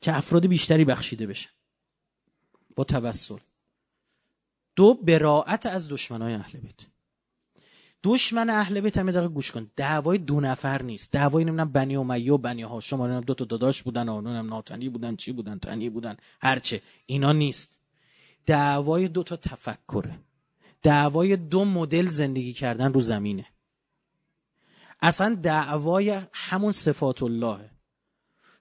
که 0.00 0.16
افراد 0.16 0.46
بیشتری 0.46 0.84
بخشیده 0.84 1.26
بشن. 1.26 1.50
با 2.76 2.84
توسل. 2.84 3.38
دو 4.76 4.94
براعت 4.94 5.66
از 5.66 5.88
دشمنای 5.88 6.34
اهل 6.34 6.58
بیت. 6.58 6.80
دشمن 8.04 8.50
اهل 8.50 8.80
بیت 8.80 8.98
هم 8.98 9.10
دقیقه 9.10 9.28
گوش 9.28 9.50
کن. 9.50 9.70
دعوای 9.76 10.18
دو 10.18 10.40
نفر 10.40 10.82
نیست. 10.82 11.12
دعوای 11.12 11.44
نمی‌دونم 11.44 11.72
بنی 11.72 11.96
امیه 11.96 12.32
و 12.32 12.38
بنی 12.38 12.62
هاشم 12.62 13.20
دو 13.20 13.34
تا 13.34 13.44
داداش 13.44 13.82
بودن 13.82 14.08
و 14.08 14.42
ناتنی 14.42 14.88
بودن 14.88 15.16
چی 15.16 15.32
بودن 15.32 15.58
تنی 15.58 15.90
بودن 15.90 16.16
هرچه 16.40 16.82
اینا 17.06 17.32
نیست. 17.32 17.75
دعوای 18.46 19.08
دو 19.08 19.22
تا 19.22 19.36
تفکره. 19.36 20.18
دعوای 20.82 21.36
دو 21.36 21.64
مدل 21.64 22.06
زندگی 22.06 22.52
کردن 22.52 22.92
رو 22.92 23.00
زمینه. 23.00 23.46
اصلا 25.02 25.38
دعوای 25.42 26.20
همون 26.32 26.72
صفات 26.72 27.22
اللهه 27.22 27.70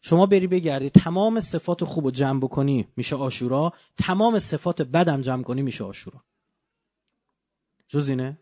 شما 0.02 0.26
بری 0.26 0.48
بگردی 0.48 0.90
تمام 0.90 1.40
صفات 1.40 1.84
خوب 1.84 2.06
رو 2.06 2.12
جمع 2.12 2.40
بکنی 2.40 2.88
میشه 2.96 3.16
آشورا. 3.16 3.74
تمام 3.98 4.40
صفات 4.40 4.82
بدم 4.82 5.22
جمع 5.22 5.44
کنی 5.44 5.62
میشه 5.62 5.84
آشورا. 5.84 6.24
جز 7.88 8.10
اینه؟ 8.10 8.40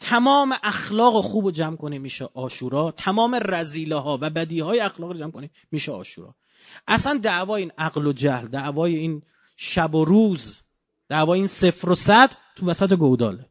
تمام 0.00 0.54
اخلاق 0.62 1.20
خوب 1.20 1.44
رو 1.44 1.50
جمع 1.50 1.76
کنی 1.76 1.98
میشه 1.98 2.28
آشورا. 2.34 2.90
تمام 2.90 3.40
رزیله 3.44 3.96
ها 3.96 4.18
و 4.20 4.30
بدی 4.30 4.60
های 4.60 4.80
اخلاق 4.80 5.10
رو 5.10 5.18
جمع 5.18 5.30
کنی 5.30 5.50
میشه 5.70 5.92
آشورا. 5.92 6.34
اصلا 6.86 7.20
دعوای 7.22 7.62
این 7.62 7.72
عقل 7.78 8.06
و 8.06 8.12
جهل 8.12 8.48
دعوای 8.48 8.96
این 8.96 9.22
شب 9.56 9.94
و 9.94 10.04
روز 10.04 10.58
دعوای 11.08 11.38
این 11.38 11.48
صفر 11.48 11.90
و 11.90 11.94
صد 11.94 12.30
تو 12.56 12.66
وسط 12.66 12.92
گوداله. 12.92 13.50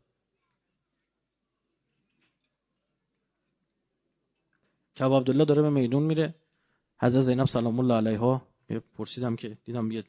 که 4.96 5.04
عبدالله 5.04 5.46
داره 5.46 5.62
به 5.62 5.70
میدون 5.70 6.04
میره. 6.04 6.36
حضرت 7.00 7.22
زینب 7.22 7.48
سلام 7.48 7.80
الله 7.80 7.94
علیها. 7.94 8.48
پرسیدم 8.98 9.36
که 9.36 9.58
دیدم 9.66 9.92
یه 9.92 10.04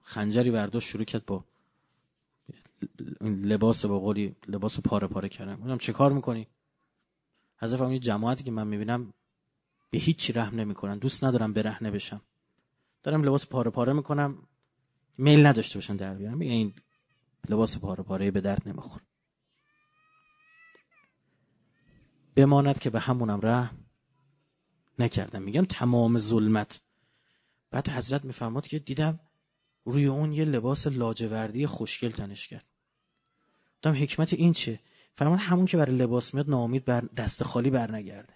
خنجری 0.00 0.50
برداشت 0.50 0.88
شروع 0.88 1.04
کرد 1.04 1.26
با 1.26 1.44
لباس 3.20 3.86
با 3.86 3.98
قولی 3.98 4.36
لباس 4.48 4.80
پاره 4.80 5.06
پاره 5.06 5.28
کردم 5.28 5.56
گفتم 5.56 5.78
چه 5.78 5.92
کار 5.92 6.12
می‌کنی؟ 6.12 6.46
حضرت 7.58 7.80
این 7.80 8.00
جماعتی 8.00 8.44
که 8.44 8.50
من 8.50 8.66
می‌بینم 8.66 9.12
به 9.90 9.98
هیچی 9.98 10.32
رحم 10.32 10.60
نمی‌کنن. 10.60 10.98
دوست 10.98 11.24
ندارم 11.24 11.52
برهنه 11.52 11.90
بشم. 11.90 12.20
دارم 13.02 13.22
لباس 13.22 13.46
پاره 13.46 13.70
پاره 13.70 13.92
می‌کنم. 13.92 14.48
میل 15.18 15.46
نداشته 15.46 15.78
باشن 15.78 15.96
در 15.96 16.14
بیارم. 16.14 16.40
این 16.40 16.74
لباس 17.48 17.80
پاره 17.80 18.04
پاره 18.04 18.30
به 18.30 18.40
درد 18.40 18.68
نمیخور 18.68 19.02
بماند 22.36 22.78
که 22.78 22.90
به 22.90 23.00
همونم 23.00 23.40
رحم 23.42 23.78
نکردم. 24.98 25.42
میگم 25.42 25.64
تمام 25.64 26.18
ظلمت. 26.18 26.80
بعد 27.70 27.88
حضرت 27.88 28.24
میفرماد 28.24 28.66
که 28.66 28.78
دیدم 28.78 29.20
روی 29.84 30.06
اون 30.06 30.32
یه 30.32 30.44
لباس 30.44 30.86
لاجوردی 30.86 31.66
خوشگل 31.66 32.10
تنش 32.10 32.48
کرد. 32.48 32.66
دم 33.82 33.94
حکمت 34.02 34.32
این 34.32 34.52
چه؟ 34.52 34.80
فرمان 35.14 35.38
همون 35.38 35.66
که 35.66 35.76
برای 35.76 35.96
لباس 35.96 36.34
میاد 36.34 36.50
ناامید 36.50 36.84
بر 36.84 37.00
دست 37.00 37.42
خالی 37.42 37.70
بر 37.70 37.92
نگرده 37.92 38.35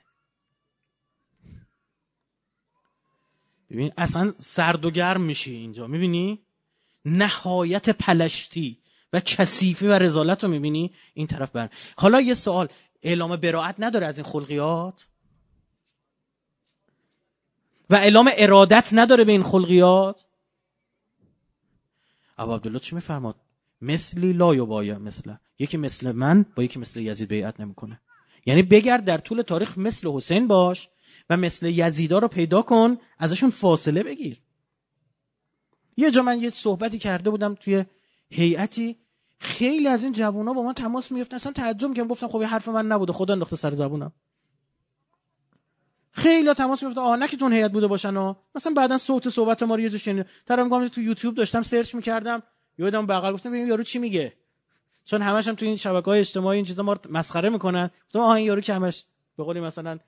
ببین 3.71 3.93
اصلا 3.97 4.33
سرد 4.39 4.85
و 4.85 4.91
گرم 4.91 5.21
میشی 5.21 5.55
اینجا 5.55 5.87
می‌بینی؟ 5.87 6.43
نهایت 7.05 7.91
پلشتی 7.91 8.79
و 9.13 9.21
کثیفی 9.21 9.87
و 9.87 9.93
رزالت 9.93 10.45
رو 10.45 10.51
می‌بینی؟ 10.51 10.93
این 11.15 11.27
طرف 11.27 11.53
بر. 11.53 11.71
حالا 11.97 12.21
یه 12.21 12.35
سوال 12.35 12.69
اعلام 13.03 13.37
براعت 13.37 13.75
نداره 13.79 14.07
از 14.07 14.19
این 14.19 14.27
خلقیات؟ 14.27 15.07
و 17.91 17.95
اعلام 17.95 18.31
ارادت 18.37 18.89
نداره 18.93 19.25
به 19.25 19.33
این 19.33 19.43
خلقیات؟ 19.43 20.25
ابو 22.39 22.55
عبدالله 22.55 22.79
چی 22.79 22.95
میفرماد؟ 22.95 23.37
مثلی 23.81 24.33
لا 24.33 24.55
یبایا 24.55 24.99
مثل 24.99 25.35
یکی 25.59 25.77
مثل 25.77 26.13
من 26.13 26.47
با 26.57 26.63
یکی 26.63 26.79
مثل 26.79 27.01
یزید 27.01 27.29
بیعت 27.29 27.61
نمی‌کنه. 27.61 28.01
یعنی 28.47 28.63
بگرد 28.63 29.05
در 29.05 29.19
طول 29.19 29.43
تاریخ 29.43 29.79
مثل 29.79 30.09
حسین 30.09 30.49
باش 30.49 30.89
و 31.31 31.37
مثل 31.37 31.67
یزیدا 31.67 32.19
رو 32.19 32.29
پیدا 32.29 32.63
کن 32.63 32.99
ازشون 33.19 33.51
فاصله 33.51 34.03
بگیر. 34.03 34.41
یه 35.97 36.11
جا 36.11 36.23
من 36.23 36.41
یه 36.41 36.51
صحبتی 36.51 36.99
کرده 36.99 37.31
بودم 37.31 37.55
توی 37.55 37.85
هیئتی 38.31 38.97
خیلی 39.39 39.89
از 39.89 40.03
این 40.03 40.13
جوونا 40.13 40.53
با 40.53 40.63
من 40.63 40.73
تماس 40.73 41.13
می‌گفتن 41.13 41.37
اصلا 41.37 41.53
تعجب 41.53 41.89
می‌کنم 41.89 42.09
گفتم 42.09 42.29
خب 42.29 42.43
حرف 42.43 42.69
من 42.69 42.87
نبوده 42.87 43.13
خدا 43.13 43.33
انداخته 43.35 43.57
سر 43.57 43.75
زبونم. 43.75 44.13
خیلی 46.13 46.55
تماس 46.55 46.83
می‌گفتن 46.83 47.01
آها 47.01 47.17
نه 47.17 47.29
که 47.29 47.37
تون 47.37 47.53
هیئت 47.53 47.73
بوده 47.73 47.87
باشن 47.87 48.17
و 48.17 48.35
مثلا 48.55 48.73
بعدا 48.73 48.99
صوت 48.99 49.29
صحبت 49.29 49.63
ما 49.63 49.75
رو 49.75 49.81
یه 49.81 49.91
جا 49.91 49.99
شنید 49.99 50.27
طرف 50.49 50.89
تو 50.89 51.01
یوتیوب 51.01 51.35
داشتم 51.35 51.63
سرچ 51.63 51.95
می‌کردم. 51.95 52.43
یادم 52.79 53.07
بغل 53.07 53.33
گفتم 53.33 53.51
ببین 53.51 53.67
یارو 53.67 53.83
چی 53.83 53.99
میگه؟ 53.99 54.33
چون 55.05 55.23
همش 55.23 55.49
هم 55.49 55.55
تو 55.55 55.67
این 55.67 55.77
شبکه 55.77 56.05
های 56.05 56.21
اجتماعی 56.21 56.57
این 56.57 56.65
چیزا 56.65 56.83
ما 56.83 56.97
مسخره 57.11 57.49
می‌کنن. 57.49 57.91
تو 58.13 58.19
آها 58.19 58.35
این 58.35 58.47
یارو 58.47 58.61
که 58.61 58.75
همش 58.75 59.05
به 59.37 59.45
قولی 59.45 59.61
مثلا 59.61 59.99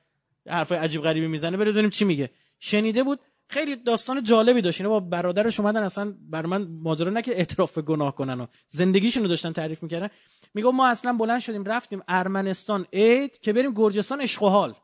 حرفای 0.49 0.79
عجیب 0.79 1.03
غریبی 1.03 1.27
می‌زنه 1.27 1.57
بریم 1.57 1.73
ببینیم 1.73 1.91
چی 1.91 2.05
میگه. 2.05 2.31
شنیده 2.61 3.03
بود 3.03 3.21
خیلی 3.49 3.77
داستان 3.77 4.23
جالبی 4.23 4.61
داشت. 4.61 4.81
اینا 4.81 4.91
با 4.91 5.01
برادرش 5.01 5.61
اومدن 5.61 5.83
اصلا 5.83 6.15
بر 6.31 6.47
من 6.47 6.69
ماجرا 6.83 7.11
نه 7.11 7.23
که 7.23 7.39
اعتراف 7.39 7.79
گناه 7.79 8.17
کنن 8.17 8.41
و 8.41 8.47
زندگیشون 8.69 9.27
داشتن 9.27 9.53
تعریف 9.53 9.83
می‌کردن. 9.83 10.09
میگه 10.55 10.71
ما 10.71 10.89
اصلا 10.89 11.13
بلند 11.13 11.41
شدیم 11.41 11.65
رفتیم 11.65 12.03
ارمنستان 12.09 12.87
عید 12.93 13.41
که 13.41 13.53
بریم 13.53 13.73
گرجستان 13.75 14.21
عشق 14.21 14.75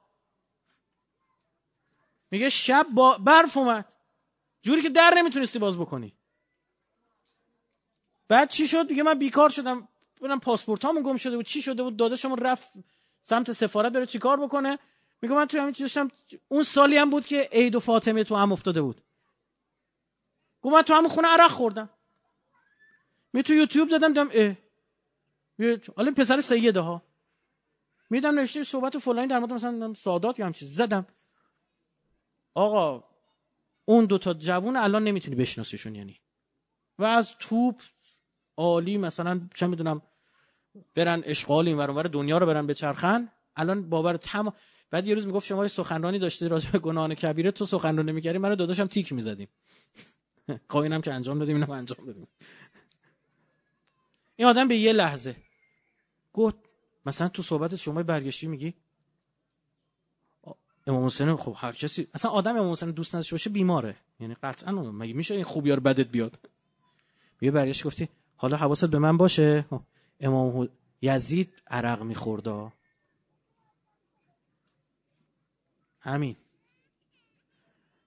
میگه 2.30 2.48
شب 2.48 2.86
با 2.94 3.18
برف 3.18 3.56
اومد. 3.56 3.94
جوری 4.62 4.82
که 4.82 4.88
در 4.88 5.14
نمی‌تونستی 5.16 5.58
باز 5.58 5.76
بکنی. 5.76 6.12
بعد 8.28 8.50
چی 8.50 8.68
شد؟ 8.68 8.88
دیگه 8.88 9.02
من 9.02 9.18
بیکار 9.18 9.50
شدم. 9.50 9.88
ببینم 10.20 10.40
پاسپورتامون 10.40 11.02
گم 11.02 11.16
شده 11.16 11.36
بود. 11.36 11.46
چی 11.46 11.62
شده 11.62 11.82
بود؟ 11.82 11.96
داداشمون 11.96 12.38
رفت 12.38 12.68
سمت 13.22 13.52
سفارت 13.52 13.92
بره 13.92 14.06
چیکار 14.06 14.40
بکنه؟ 14.40 14.78
میگه 15.22 15.34
من 15.34 15.46
توی 15.46 15.60
همین 15.60 15.74
داشتم 15.80 16.10
اون 16.48 16.62
سالی 16.62 16.96
هم 16.96 17.10
بود 17.10 17.26
که 17.26 17.48
عید 17.52 17.74
و 17.74 17.80
فاطمه 17.80 18.24
تو 18.24 18.36
هم 18.36 18.52
افتاده 18.52 18.82
بود. 18.82 19.02
گفت 20.62 20.74
من 20.74 20.82
تو 20.82 20.94
همون 20.94 21.08
خونه 21.08 21.28
عرق 21.28 21.50
خوردم. 21.50 21.90
می 23.32 23.42
تو 23.42 23.54
یوتیوب 23.54 23.88
زدم 23.88 24.08
دیدم 24.08 24.30
اه. 24.32 24.56
حالا 25.96 26.12
پسر 26.12 26.40
سیده 26.40 26.80
ها. 26.80 27.02
میدم 28.10 28.38
نوشته 28.38 28.64
صحبت 28.64 28.98
فلانی 28.98 29.26
در 29.26 29.38
مورد 29.38 29.52
مثلا 29.52 29.94
سادات 29.94 30.38
یا 30.38 30.46
هم 30.46 30.52
چیز. 30.52 30.76
زدم. 30.76 31.06
آقا 32.54 33.04
اون 33.84 34.04
دوتا 34.04 34.34
جوون 34.34 34.76
الان 34.76 35.04
نمی‌تونی 35.04 35.36
بشناسیشون 35.36 35.94
یعنی. 35.94 36.20
و 36.98 37.04
از 37.04 37.38
توپ 37.38 37.82
عالی 38.56 38.98
مثلا 38.98 39.40
چه 39.54 39.66
می‌دونم 39.66 40.02
برن 40.94 41.22
اشغال 41.26 41.68
این 41.68 41.76
ور 41.76 42.02
دنیا 42.02 42.38
رو 42.38 42.46
برن 42.46 42.66
به 42.66 42.74
چرخن 42.74 43.28
الان 43.56 43.88
باور 43.88 44.16
تمام 44.16 44.54
بعد 44.90 45.08
یه 45.08 45.14
روز 45.14 45.26
می‌گفت 45.26 45.46
شما 45.46 45.64
یه 45.64 45.68
سخنرانی 45.68 46.18
داشته 46.18 46.48
راجع 46.48 46.70
به 46.70 46.78
گناهان 46.78 47.14
کبیره 47.14 47.50
تو 47.50 47.66
سخنرانی 47.66 48.12
می‌کردی 48.12 48.38
منو 48.38 48.56
داداشم 48.56 48.86
تیک 48.86 49.12
می‌زدیم. 49.12 49.48
خب 50.70 50.76
اینم 50.76 51.00
که 51.00 51.12
انجام 51.12 51.38
دادیم 51.38 51.56
اینم 51.56 51.70
انجام 51.70 52.06
دادیم. 52.06 52.28
این 54.36 54.48
آدم 54.48 54.68
به 54.68 54.76
یه 54.76 54.92
لحظه 54.92 55.36
گفت 56.32 56.56
مثلا 57.06 57.28
تو 57.28 57.42
صحبت 57.42 57.76
شما 57.76 58.02
برگشتی 58.02 58.46
میگی؟ 58.46 58.74
امام 60.86 61.06
حسین 61.06 61.36
خب 61.36 61.56
هر 61.58 61.72
کسی 61.72 62.08
اصلا 62.14 62.30
آدم 62.30 62.56
امام 62.56 62.72
حسین 62.72 62.90
دوست 62.90 63.14
نداشته 63.14 63.34
باشه 63.34 63.50
بیماره. 63.50 63.96
یعنی 64.20 64.36
قطعا 64.42 64.72
مگه 64.72 65.14
میشه 65.14 65.34
این 65.34 65.44
خوبی 65.44 65.70
رو 65.70 65.80
بدت 65.80 66.08
بیاد؟ 66.08 66.38
یه 67.40 67.50
برگشت 67.50 67.86
گفتی 67.86 68.08
حالا 68.36 68.56
حواست 68.56 68.84
به 68.84 68.98
من 68.98 69.16
باشه. 69.16 69.64
امام 70.20 70.68
یزید 71.02 71.54
عرق 71.66 72.02
میخورده 72.02 72.72
همین 76.08 76.36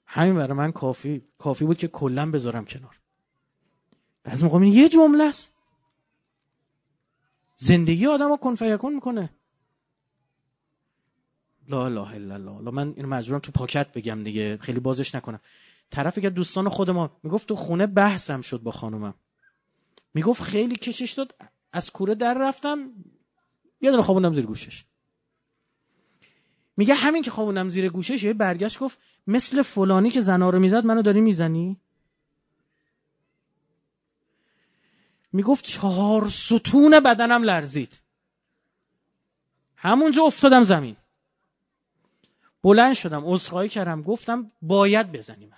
همین 0.06 0.36
برای 0.36 0.58
من 0.58 0.72
کافی 0.72 1.22
کافی 1.38 1.66
بود 1.66 1.78
که 1.78 1.88
کلا 1.88 2.32
بذارم 2.32 2.66
کنار. 2.66 3.00
بعضی 4.24 4.46
موقع 4.46 4.66
یه 4.66 4.90
جمله 4.90 5.24
است. 5.24 5.50
زندگی 7.58 8.08
آدم 8.08 8.30
رو 8.30 8.38
کن 8.38 8.56
فیکون 8.56 8.96
می‌کنه. 8.96 9.30
لا 11.68 11.86
اله 11.86 12.16
الا 12.16 12.36
الله. 12.36 12.72
من 12.72 12.94
اینو 12.96 13.08
مجبورم 13.08 13.40
تو 13.40 13.52
پاکت 13.52 13.94
بگم 13.94 14.24
دیگه. 14.24 14.58
خیلی 14.58 14.80
بازش 14.80 15.16
نکنم. 15.16 15.40
طرف 15.90 16.20
که 16.20 16.30
دوستان 16.30 16.70
خود 16.70 16.90
ما 16.90 17.20
می‌گفت 17.24 17.48
تو 17.48 17.56
خونه 17.56 17.88
بحثم 17.88 18.42
شد 18.42 18.62
با 18.62 18.72
خانومم. 18.72 19.14
می‌گفت 20.14 20.44
خیلی 20.44 20.76
کشش 20.76 21.12
داد 21.12 21.36
از 21.72 21.92
کوره 21.92 22.16
در 22.16 22.38
رفتم 22.40 22.92
یه 23.82 23.92
دونه 23.92 24.04
خوابوندم 24.04 24.34
زیر 24.34 24.46
گوشش. 24.46 24.86
میگه 26.82 26.94
همین 26.94 27.24
که 27.24 27.32
خوابوندم 27.32 27.70
زیر 27.70 27.90
گوشش 27.90 28.24
یه 28.24 28.34
برگشت 28.34 28.80
گفت 28.80 28.98
مثل 29.28 29.62
فلانی 29.62 30.10
که 30.10 30.22
زنا 30.22 30.50
رو 30.50 30.60
می‌زد 30.60 30.86
منو 30.86 31.02
داری 31.02 31.22
می‌زنی؟ 31.22 31.78
می‌گفت 35.34 35.66
چهار 35.66 36.30
ستون 36.30 37.00
بدنم 37.00 37.44
لرزید. 37.44 38.00
همونجا 39.76 40.24
افتادم 40.24 40.64
زمین. 40.64 40.96
بلند 42.64 42.94
شدم 42.94 43.22
عذرخواهی 43.26 43.70
کردم 43.70 44.02
گفتم 44.02 44.52
باید 44.62 45.12
بزنی 45.12 45.46
من 45.46 45.58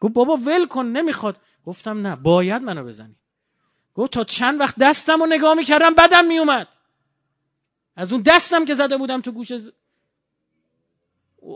گفت 0.00 0.14
بابا 0.14 0.36
ول 0.36 0.66
کن 0.66 0.86
نمی‌خواد. 0.86 1.36
گفتم 1.66 2.06
نه 2.06 2.16
باید 2.16 2.62
منو 2.62 2.84
بزنی. 2.84 3.16
گفت 3.94 4.12
تا 4.12 4.24
چند 4.24 4.60
وقت 4.60 4.78
دستم 4.78 5.20
رو 5.20 5.26
نگاه 5.26 5.54
می‌کردم 5.54 5.94
بدم 5.94 6.24
میومد. 6.24 6.68
از 7.96 8.12
اون 8.12 8.22
دستم 8.22 8.64
که 8.64 8.74
زده 8.74 8.96
بودم 8.96 9.20
تو 9.20 9.32
گوش 9.32 9.52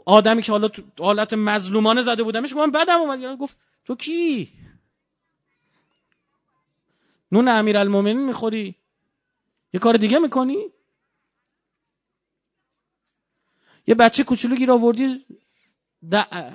آدمی 0.06 0.42
که 0.42 0.52
حالا 0.52 0.68
تو 0.68 0.82
حالت 0.98 1.32
مظلومانه 1.32 2.02
زده 2.02 2.22
بودمش 2.22 2.54
گفت 2.54 2.72
بدم 2.72 3.00
اومد. 3.00 3.38
گفت 3.38 3.58
تو 3.84 3.96
کی؟ 3.96 4.52
نون 7.32 7.48
امیر 7.48 7.76
المومنین 7.76 8.26
می‌خوری؟ 8.26 8.74
یه 9.72 9.80
کار 9.80 9.96
دیگه 9.96 10.18
می‌کنی؟ 10.18 10.66
یه 13.86 13.94
بچه 13.94 14.24
کوچولو 14.24 14.56
گیر 14.56 14.72
آوردی 14.72 15.26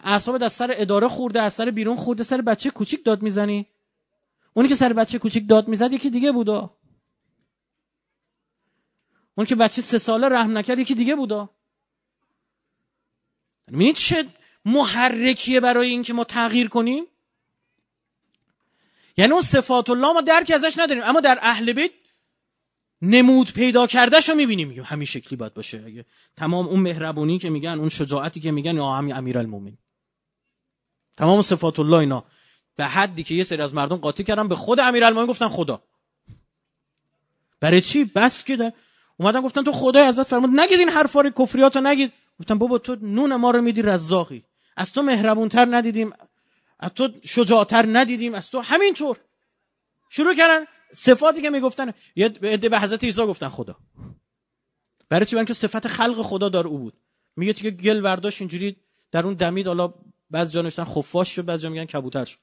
اعصابت 0.03 0.41
از 0.41 0.53
سر 0.53 0.73
اداره 0.77 1.07
خورده 1.07 1.41
از 1.41 1.53
سر 1.53 1.71
بیرون 1.71 1.95
خورده 1.95 2.23
سر 2.23 2.41
بچه 2.41 2.69
کوچیک 2.69 3.05
داد 3.05 3.21
می‌زنی؟ 3.21 3.67
اونی 4.53 4.69
که 4.69 4.75
سر 4.75 4.93
بچه 4.93 5.19
کوچیک 5.19 5.49
داد 5.49 5.67
می‌زد 5.67 5.93
یکی 5.93 6.09
دیگه 6.09 6.31
بودا؟ 6.31 6.77
اون 9.35 9.45
که 9.45 9.55
بچه 9.55 9.81
سه 9.81 9.97
ساله 9.97 10.29
رحم 10.29 10.57
نکرد 10.57 10.79
یکی 10.79 10.95
دیگه 10.95 11.15
بودا؟ 11.15 11.49
می‌بینید 13.67 13.95
چه 13.95 14.25
محرکیه 14.65 15.59
برای 15.59 15.89
اینکه 15.89 16.13
ما 16.13 16.23
تغییر 16.23 16.67
کنیم؟ 16.67 17.05
یعنی 19.17 19.31
اون 19.31 19.41
صفات 19.41 19.89
الله 19.89 20.13
ما 20.13 20.21
درک 20.21 20.51
ازش 20.55 20.77
نداریم 20.77 21.03
اما 21.03 21.19
در 21.19 21.39
اهل 21.41 21.73
بیت 21.73 21.91
نمود 23.01 23.53
پیدا 23.53 23.87
کردهش 23.87 24.29
رو 24.29 24.35
می‌بینیم 24.35 24.83
همین 24.83 25.05
شکلی 25.05 25.37
باید 25.37 25.53
باشه. 25.53 25.83
اگه 25.85 26.05
تمام 26.37 26.67
اون 26.67 26.79
مهربونی 26.79 27.39
که 27.39 27.49
میگن 27.49 27.69
اون 27.79 27.89
شجاعتی 27.89 28.39
که 28.39 28.51
میگن 28.51 28.75
یا 28.75 28.91
همین 28.91 29.15
امیرالمومنین. 29.15 29.77
تمام 31.17 31.41
صفات 31.41 31.79
الله 31.79 31.97
اینا. 31.97 32.23
به 32.75 32.85
حدی 32.85 33.23
که 33.23 33.33
یه 33.33 33.43
سری 33.43 33.61
از 33.61 33.73
مردم 33.73 33.95
قاطی 33.95 34.23
کردن 34.23 34.47
به 34.47 34.55
خود 34.55 34.79
امیرالمومنین 34.79 35.29
گفتن 35.29 35.47
خدا. 35.47 35.81
برای 37.59 37.81
چی؟ 37.81 38.03
بس 38.03 38.43
که 38.43 38.73
اومدن 39.17 39.41
گفتن 39.41 39.63
تو 39.63 39.71
خدای 39.71 40.03
ازت 40.03 40.23
فرمود 40.23 40.59
نگید 40.59 40.79
این 40.79 40.89
حرفا 40.89 41.21
رو 41.21 41.29
کفریاتو 41.29 41.81
نگید. 41.81 42.13
گفتن 42.39 42.57
بابا 42.57 42.77
تو 42.77 42.97
نون 43.01 43.35
ما 43.35 43.51
رو 43.51 43.61
میدی 43.61 43.81
رزاقی. 43.81 44.45
از 44.77 44.93
تو 44.93 45.01
مهربونتر 45.01 45.67
ندیدیم 45.71 46.13
از 46.79 46.93
تو 46.93 47.09
شجاعتر 47.23 47.85
ندیدیم 47.87 48.33
از 48.33 48.49
تو 48.49 48.59
همینطور. 48.59 49.19
شروع 50.09 50.35
کردن 50.35 50.65
صفاتی 50.93 51.41
که 51.41 51.49
می‌گفتن. 51.49 51.93
یه 52.15 52.25
عده 52.43 52.69
به 52.69 52.79
حضرت 52.79 53.03
عیسی 53.03 53.25
گفتن 53.25 53.49
خدا. 53.49 53.75
برای 55.09 55.25
چی؟ 55.25 55.45
که 55.45 55.53
صفت 55.53 55.87
خلق 55.87 56.21
خدا 56.21 56.49
داره 56.49 56.67
او 56.67 56.77
بود. 56.77 56.93
میگه 57.35 57.53
که 57.53 57.71
گل 57.71 58.03
ورداش 58.03 58.41
اینجوری 58.41 58.75
در 59.11 59.25
اون 59.25 59.33
دمید. 59.33 59.67
حالا 59.67 59.93
بعض 60.29 60.51
جا 60.51 60.61
نوشتن 60.61 60.83
خفاش 60.83 61.35
شد 61.35 61.45
بعض 61.45 61.61
جا 61.61 61.69
میگن 61.69 61.85
کبوتر 61.85 62.25
شد. 62.25 62.39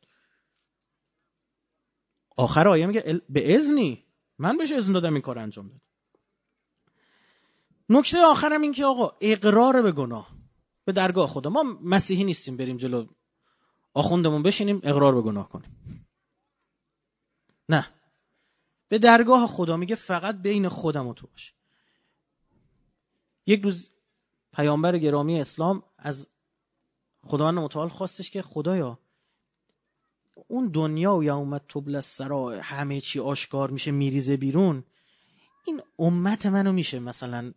آخر 2.37 2.69
آیه 2.69 2.87
میگه 2.87 3.21
به 3.29 3.55
اذنی. 3.55 4.07
من 4.39 4.57
بهش 4.57 4.73
اذن 4.73 4.93
دادم 4.93 5.13
این 5.13 5.23
کار 5.23 5.39
انجام 5.39 5.69
داد. 5.69 5.81
نکته 7.89 8.19
آخرم 8.19 8.63
این 8.63 8.73
که 8.73 8.85
آقا 8.85 9.13
اقرار 9.21 9.83
به 9.83 9.93
گناه 9.93 10.29
به 10.85 10.93
درگاه 10.93 11.29
خدا. 11.29 11.51
ما 11.51 11.63
مسیحی 11.83 12.25
نیستیم 12.25 12.57
بریم 12.57 12.77
جلو 12.77 13.07
آخوندمون 13.95 14.43
بشینیم 14.43 14.81
اقرار 14.83 15.15
به 15.15 15.23
گناه 15.23 15.49
کنیم. 15.49 16.07
نه. 17.69 17.89
به 18.89 18.99
درگاه 18.99 19.47
خدا 19.47 19.77
میگه 19.77 19.95
فقط 19.95 20.43
بین 20.43 20.69
خودم 20.69 21.07
و 21.07 21.15
تو 21.15 21.27
باشه 21.27 21.53
یک 23.47 23.63
روز 23.63 23.91
پیامبر 24.53 24.99
گرامی 24.99 25.41
اسلام 25.41 25.83
از 25.99 26.29
خداوند 27.23 27.59
متعال 27.59 27.89
خواستش 27.89 28.31
که 28.31 28.43
خدایا 28.43 28.99
اون 30.49 30.69
دنیا 30.69 31.17
و 31.17 31.25
یومت 31.25 31.69
تبل 31.69 32.01
سرا 32.01 32.61
همه 32.63 33.01
چی 33.01 33.21
آشکار 33.21 33.71
میشه 33.71 33.91
میریزه 33.91 34.37
بیرون. 34.37 34.85
این 35.67 35.83
امت 35.99 36.47
منو 36.47 36.73
میشه 36.73 36.99
مثلا 36.99 37.53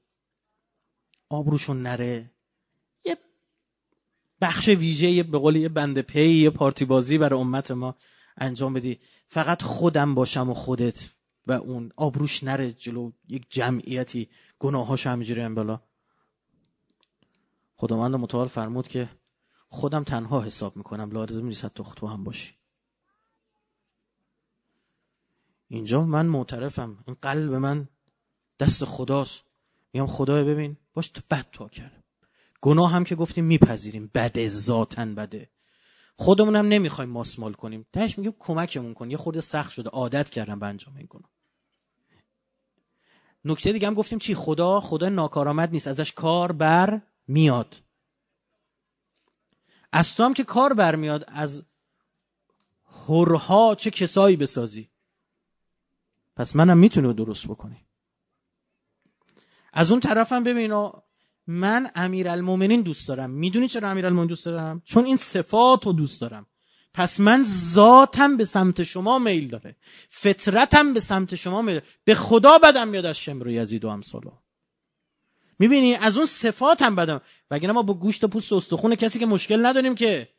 آبروشون 1.29 1.81
نره. 1.81 2.31
یه 3.05 3.17
بخش 4.41 4.67
ویژه 4.67 5.23
به 5.23 5.37
قول 5.37 5.55
یه 5.55 5.69
بند 5.69 6.01
پی 6.01 6.29
یه 6.29 6.49
پارتی 6.49 6.85
بازی 6.85 7.17
برای 7.17 7.39
امت 7.39 7.71
ما 7.71 7.95
انجام 8.37 8.73
بدی. 8.73 8.99
فقط 9.27 9.61
خودم 9.61 10.15
باشم 10.15 10.49
و 10.49 10.53
خودت 10.53 11.09
و 11.47 11.51
اون 11.51 11.91
آبروش 11.95 12.43
نره 12.43 12.73
جلو. 12.73 13.11
یک 13.27 13.45
جمعیتی 13.49 14.29
گناهاش 14.59 15.07
همینجوری 15.07 15.41
هم 15.41 15.55
بالا 15.55 15.81
خداوند 17.75 18.15
متعال 18.15 18.47
فرمود 18.47 18.87
که 18.87 19.09
خودم 19.69 20.03
تنها 20.03 20.41
حساب 20.41 20.77
می‌کنم. 20.77 21.11
لازم 21.11 21.45
نیست 21.45 21.67
تو 21.67 21.83
تو 21.83 22.07
هم 22.07 22.23
باشی. 22.23 22.53
اینجا 25.67 26.05
من 26.05 26.25
معترفم. 26.25 27.03
این 27.07 27.17
قلب 27.21 27.53
من 27.53 27.87
دست 28.59 28.85
خداست. 28.85 29.44
میگم 29.95 30.07
خدای 30.07 30.43
ببین 30.43 30.77
باش 30.93 31.09
تو 31.09 31.21
بد 31.31 31.45
تو 31.51 31.67
کردم 31.67 32.03
گناه 32.61 32.91
هم 32.91 33.03
که 33.03 33.15
گفتیم 33.15 33.45
میپذیریم. 33.45 34.11
بده 34.13 34.49
ذاتن 34.49 35.15
بده. 35.15 35.49
خودمون 36.15 36.55
هم 36.55 36.67
نمی‌خوایم 36.67 37.09
ماسمال 37.09 37.53
کنیم. 37.53 37.85
تهش 37.93 38.17
میگیم 38.17 38.35
کمکمون 38.39 38.93
کن. 38.93 39.11
یه 39.11 39.17
خورده 39.17 39.41
سخت 39.41 39.71
شده. 39.71 39.89
عادت 39.89 40.29
کردم 40.29 40.59
به 40.59 40.65
انجام 40.65 40.95
این 40.97 41.07
گناه. 41.09 41.29
نکته 43.45 43.71
دیگه 43.71 43.87
هم 43.87 43.93
گفتیم 43.93 44.19
چی؟ 44.19 44.35
خدا 44.35 44.79
خدا 44.79 45.09
ناکارآمد 45.09 45.71
نیست. 45.71 45.87
ازش 45.87 46.11
کار 46.11 46.51
بر 46.51 47.01
میاد. 47.27 47.75
از 49.91 50.15
تو 50.15 50.23
هم 50.23 50.33
که 50.33 50.43
کار 50.43 50.73
برمیاد 50.73 51.25
از 51.27 51.65
هرها 53.07 53.75
چه 53.75 53.91
کسایی 53.91 54.35
بسازی؟ 54.35 54.89
پس 56.35 56.55
منم 56.55 56.77
می‌تونه 56.77 57.13
درست 57.13 57.47
بکنی. 57.47 57.84
از 59.75 59.91
اون 59.91 59.99
طرفم 59.99 60.43
ببین 60.43 60.91
من 61.47 61.91
امیرالمومنین 61.95 62.81
دوست 62.81 63.07
دارم. 63.07 63.29
می‌دونی 63.29 63.67
چرا 63.67 63.89
امیرالمومنین 63.89 64.27
دوست 64.27 64.45
دارم؟ 64.45 64.81
چون 64.85 65.05
این 65.05 65.17
صفات 65.17 65.85
رو 65.85 65.93
دوست 65.93 66.21
دارم. 66.21 66.45
پس 66.93 67.19
من 67.19 67.43
ذاتم 67.43 68.37
به 68.37 68.45
سمت 68.45 68.83
شما 68.83 69.19
میل 69.19 69.47
داره. 69.47 69.75
فطرتم 70.09 70.93
به 70.93 70.99
سمت 70.99 71.35
شما 71.35 71.61
میل 71.61 71.73
داره. 71.73 71.85
به 72.03 72.15
خدا 72.15 72.57
بدم 72.57 72.87
میاد 72.87 73.05
از 73.05 73.17
شمر 73.17 73.47
و 73.47 73.51
یزید 73.51 73.85
و 73.85 73.87
امثالو. 73.87 74.31
می‌بینی؟ 75.59 75.95
از 75.95 76.17
اون 76.17 76.25
صفاتم 76.25 76.95
بدم. 76.95 77.21
وگرنه 77.51 77.73
ما 77.73 77.81
با 77.81 77.93
گوشت 77.93 78.23
و 78.23 78.27
پوست 78.27 78.51
و 78.51 78.55
استخون 78.55 78.95
کسی 78.95 79.19
که 79.19 79.25
مشکل 79.25 79.65
نداریم 79.65 79.95
که. 79.95 80.29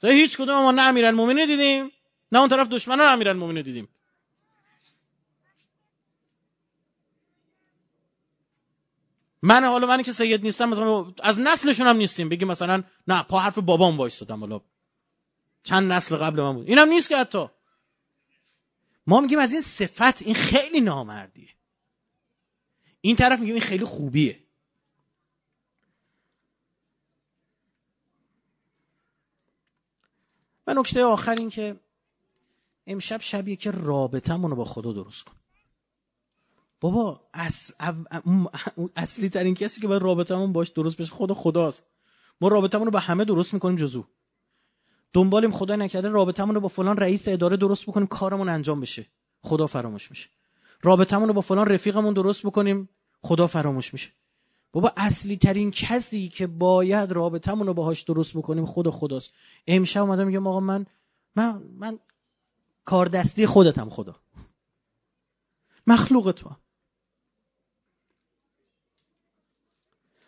تا 0.00 0.08
هیچ 0.08 0.36
کدوم 0.36 0.62
ما 0.62 0.72
نه 0.72 0.82
امیرالمومنین 0.82 1.46
دیدیم 1.46 1.90
نه 2.32 2.38
اون 2.38 2.48
طرف 2.48 2.68
دشمنان 2.68 3.12
امیرالمومنین 3.12 3.62
دیدیم. 3.62 3.88
من 9.46 9.64
حالا 9.64 9.86
من 9.86 10.02
که 10.02 10.12
سید 10.12 10.42
نیستم 10.42 10.68
مثلا 10.68 11.14
از 11.22 11.40
نسلشون 11.40 11.86
هم 11.86 11.96
نیستیم. 11.96 12.28
بگی 12.28 12.44
مثلا 12.44 12.82
نه 13.08 13.22
پا 13.22 13.40
حرف 13.40 13.58
بابام 13.58 13.96
وایستادم 13.98 14.40
حالا. 14.40 14.60
چند 15.62 15.92
نسل 15.92 16.16
قبل 16.16 16.42
من 16.42 16.52
بود. 16.52 16.68
اینم 16.68 16.88
نیست 16.88 17.08
که 17.08 17.16
حتی. 17.16 17.46
ما 19.06 19.20
میگیم 19.20 19.38
از 19.38 19.52
این 19.52 19.60
صفت 19.60 20.22
این 20.22 20.34
خیلی 20.34 20.80
نامردیه. 20.80 21.48
این 23.00 23.16
طرف 23.16 23.38
میگیم 23.40 23.54
این 23.54 23.64
خیلی 23.64 23.84
خوبیه. 23.84 24.38
و 30.66 30.74
نکته 30.74 31.04
آخر 31.04 31.34
این 31.34 31.50
که 31.50 31.80
امشب 32.86 33.20
شبیه 33.20 33.56
که 33.56 33.70
رابطمون 33.70 34.50
رو 34.50 34.56
با 34.56 34.64
خدا 34.64 34.92
درست 34.92 35.24
کن. 35.24 35.36
بابا 36.84 37.20
اصلی 38.96 39.28
ترین 39.28 39.54
کسی 39.54 39.80
که 39.80 39.88
باید 39.88 40.02
رابطمون 40.02 40.52
باش 40.52 40.68
درست 40.68 40.96
بشه 40.96 41.12
خدا 41.12 41.34
خداست. 41.34 41.86
ما 42.40 42.48
رابطمون 42.48 42.84
رو 42.84 42.90
با 42.90 42.98
همه 42.98 43.24
درست 43.24 43.54
می‌کنیم 43.54 43.76
جزو. 43.76 44.04
دنبالیم 45.12 45.50
خدا 45.50 45.76
نکرده 45.76 46.08
رابطمون 46.08 46.54
رو 46.54 46.60
با 46.60 46.68
فلان 46.68 46.96
رئیس 46.96 47.28
اداره 47.28 47.56
درست 47.56 47.86
بکنیم 47.86 48.06
کارمون 48.06 48.48
انجام 48.48 48.80
بشه. 48.80 49.06
خدا 49.42 49.66
فراموش 49.66 50.10
میشه. 50.10 50.28
رابطمون 50.82 51.28
رو 51.28 51.34
با 51.34 51.40
فلان 51.40 51.66
رفیقمون 51.66 52.14
درست 52.14 52.46
بکنیم 52.46 52.88
خدا 53.22 53.46
فراموش 53.46 53.92
میشه. 53.92 54.10
بابا 54.72 54.92
اصلی 54.96 55.36
ترین 55.36 55.70
کسی 55.70 56.28
که 56.28 56.46
باید 56.46 57.12
رابطمون 57.12 57.66
رو 57.66 57.74
باهاش 57.74 58.02
درست 58.02 58.36
بکنیم 58.36 58.66
خدا 58.66 58.90
خداست. 58.90 59.32
امشب 59.66 60.02
اومدم 60.02 60.26
میگم 60.26 60.46
آقا 60.46 60.60
من 60.60 60.86
من 61.36 61.62
من 61.78 61.98
کار 62.84 63.06
دستی 63.06 63.46
خودتم 63.46 63.90
خدا. 63.90 64.16
مخلوق 65.86 66.32
تو 66.32 66.50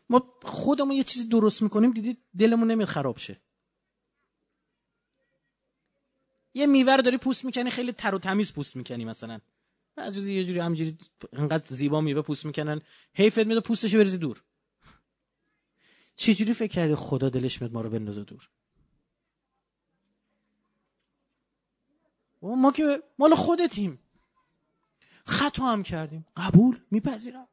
ما 0.08 0.34
خودمون 0.42 0.92
یه 0.96 1.04
چیزی 1.04 1.28
درست 1.28 1.62
می‌کنیم 1.62 1.90
دیدی 1.92 2.16
دلمون 2.38 2.70
نمیاد 2.70 2.88
خراب 2.88 3.18
شه. 3.18 3.40
یه 6.54 6.66
میوه 6.66 6.96
داری 6.96 7.16
پوست 7.16 7.44
می‌کنی 7.44 7.70
خیلی 7.70 7.92
تر 7.92 8.14
و 8.14 8.18
تمیز 8.18 8.52
پوست 8.52 8.76
می‌کنی 8.76 9.04
مثلا. 9.04 9.40
از 9.96 10.16
یه 10.16 10.44
جوری 10.44 10.58
همجوری 10.58 10.98
انقدر 11.32 11.64
زیبا 11.66 12.00
میوه 12.00 12.22
پوست 12.22 12.44
می‌کنن 12.44 12.80
حیفت 13.14 13.38
میاد 13.38 13.62
پوستشو 13.62 13.98
بریزی 13.98 14.18
دور. 14.18 14.42
چجوری 16.16 16.54
فکر 16.54 16.72
کردی 16.72 16.94
خدا 16.94 17.28
دلش 17.28 17.62
میاد 17.62 17.72
ما 17.72 17.80
رو 17.80 17.90
بندازه 17.90 18.24
دور؟ 18.24 18.48
ما 22.42 22.72
که 22.72 23.02
مال 23.18 23.34
خودتیم. 23.34 23.98
خطا 25.26 25.62
هم 25.64 25.82
کردیم. 25.82 26.26
قبول؟ 26.36 26.80
میپذیرم. 26.90 27.48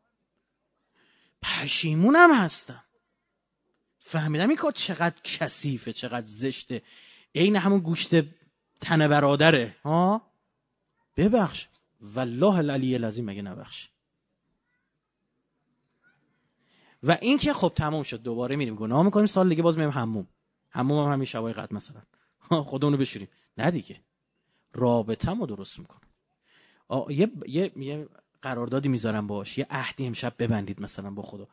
پشیمونم 1.44 2.34
هستم. 2.34 2.84
فهمیدم 4.00 4.48
این 4.48 4.58
کار 4.58 4.72
چقدر 4.72 5.16
کثیفه 5.24 5.94
چقدر 5.94 6.26
زشته. 6.26 6.82
عین 7.36 7.56
همون 7.56 7.80
گوشت 7.80 8.16
تن 8.82 9.08
برادره 9.08 9.76
ها؟ 9.84 10.32
ببخش. 11.18 11.68
والله 12.02 12.56
العلی 12.56 12.96
العظیم 12.96 13.26
مگه 13.26 13.42
نبخش. 13.42 13.90
و 17.04 17.18
این 17.22 17.38
که 17.38 17.54
خب 17.54 17.74
تموم 17.76 18.04
شد. 18.04 18.22
دوباره 18.22 18.56
میریم. 18.56 18.76
گناه 18.76 19.04
می‌کنیم. 19.04 19.26
سال 19.26 19.50
دیگه 19.50 19.62
باز 19.64 19.78
میریم 19.78 19.92
حموم. 19.92 20.28
حموم 20.70 21.06
هم 21.06 21.14
همین 21.14 21.26
شبای 21.26 21.54
قد 21.54 21.74
مثلا. 21.74 22.02
خودمونو 22.64 22.98
بشوریم. 22.98 23.28
نه 23.58 23.72
دیگه. 23.72 24.02
رابطه‌مو 24.74 25.46
درست 25.46 25.80
می‌کنم. 25.80 26.10
یه 27.10 27.32
یه 27.48 27.72
یه 27.76 28.08
قراردادی 28.44 28.90
می‌ذارم 28.90 29.28
باش. 29.28 29.58
یه 29.58 29.68
عهدی 29.70 30.08
امشب 30.08 30.34
ببندید 30.40 30.82
مثلا 30.82 31.12
با 31.12 31.24
خدا. 31.24 31.48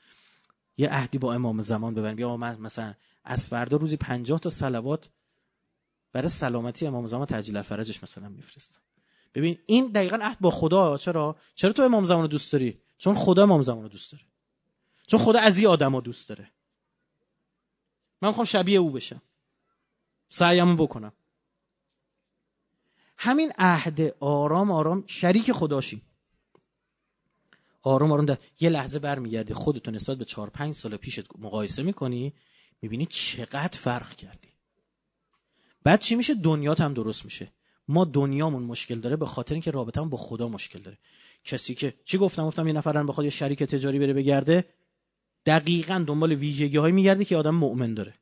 یه 0.77 0.89
عهدی 0.89 1.19
با 1.19 1.35
امام 1.35 1.63
زمان 1.63 1.95
ببندید. 1.95 2.17
بیا 2.17 2.37
من 2.37 2.61
مثلا 2.61 2.95
از 3.25 3.49
فردا 3.49 3.77
روزی 3.77 3.97
پنجاه 3.97 4.39
تا 4.41 4.51
صلوات 4.51 5.11
برای 6.13 6.29
سلامتی 6.29 6.87
امام 6.87 7.07
زمان 7.07 7.27
تجلیل 7.27 7.57
الفرجش 7.57 8.03
مثلا 8.03 8.29
میفرستم. 8.29 8.81
ببین 9.35 9.59
این 9.67 9.87
دقیقا 9.87 10.19
عهد 10.23 10.41
با 10.41 10.51
خدا. 10.51 10.99
چرا؟ 10.99 11.37
چرا 11.55 11.73
تو 11.73 11.83
امام 11.83 12.05
زمان 12.05 12.23
رو 12.23 12.29
دوست 12.29 12.53
داری؟ 12.53 12.81
چون 12.99 13.15
خدا 13.15 13.43
امام 13.43 13.63
زمان 13.63 13.83
رو 13.83 13.89
دوست 13.89 14.13
داره. 14.13 14.25
چون 15.07 15.21
خدا 15.21 15.39
از 15.41 15.59
این 15.59 15.67
آدما 15.67 16.01
دوست 16.01 16.29
داره. 16.29 16.51
من 18.23 18.29
می‌خوام 18.29 18.45
شبیه 18.45 18.79
او 18.79 18.91
بشم. 18.91 19.23
سعیمو 20.29 20.77
بکنم. 20.77 21.13
همین 23.17 23.53
عهد 23.59 24.01
آرام 24.21 24.71
آرام 24.71 25.05
شریک 25.07 25.53
خداشی 25.53 26.03
آرام 27.83 28.13
آرام 28.13 28.27
در 28.27 28.39
یه 28.61 28.69
لحظه 28.69 28.99
برمیگردی 28.99 29.55
خودتون 29.55 29.95
نسبت 29.95 30.19
به 30.19 30.25
چهار 30.25 30.51
پنج 30.51 30.75
سال 30.75 30.97
پیشت 30.97 31.25
مقایسه 31.39 31.83
می‌کنی 31.83 32.33
می‌بینی 32.83 33.07
چقدر 33.07 33.79
فرق 33.79 34.15
کردی. 34.15 34.49
بعد 35.85 36.01
چی 36.01 36.15
میشه؟ 36.15 36.35
دنیات 36.35 36.81
هم 36.81 36.95
درست 36.95 37.25
میشه. 37.25 37.49
ما 37.89 38.05
دنیامون 38.05 38.63
مشکل 38.63 39.01
داره 39.01 39.17
به 39.17 39.27
خاطر 39.27 39.55
اینکه 39.55 39.71
رابطمون 39.71 40.09
با 40.09 40.17
خدا 40.17 40.49
مشکل 40.49 40.79
داره. 40.79 40.99
کسی 41.45 41.75
که 41.75 41.95
چی 42.05 42.19
گفتم؟ 42.19 42.47
گفتم 42.47 42.67
یه 42.67 42.73
نفرن 42.73 43.07
بخواد 43.07 43.25
یه 43.25 43.31
شریک 43.31 43.63
تجاری 43.63 43.99
بره 43.99 44.13
بگرده 44.13 44.65
دقیقا 45.47 46.05
دنبال 46.07 46.33
ویژگی 46.33 46.77
های 46.77 46.93
میگرده 46.93 47.25
که 47.25 47.37
آدم 47.37 47.55
مؤمن 47.55 47.95
داره. 47.95 48.15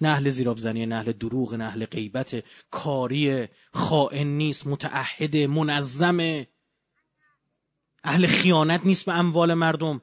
نهل 0.00 0.30
زیراب 0.30 0.58
زنی 0.58 0.86
نهل 0.86 1.12
دروغ 1.12 1.54
نهل 1.54 1.84
غیبت. 1.84 2.44
کاری 2.70 3.48
خائن 3.72 4.26
نیست 4.26 4.66
متعهد 4.66 5.36
منظم 5.36 6.46
اهل 8.04 8.26
خیانت 8.26 8.80
نیست 8.86 9.04
به 9.06 9.12
اموال 9.12 9.54
مردم. 9.54 10.00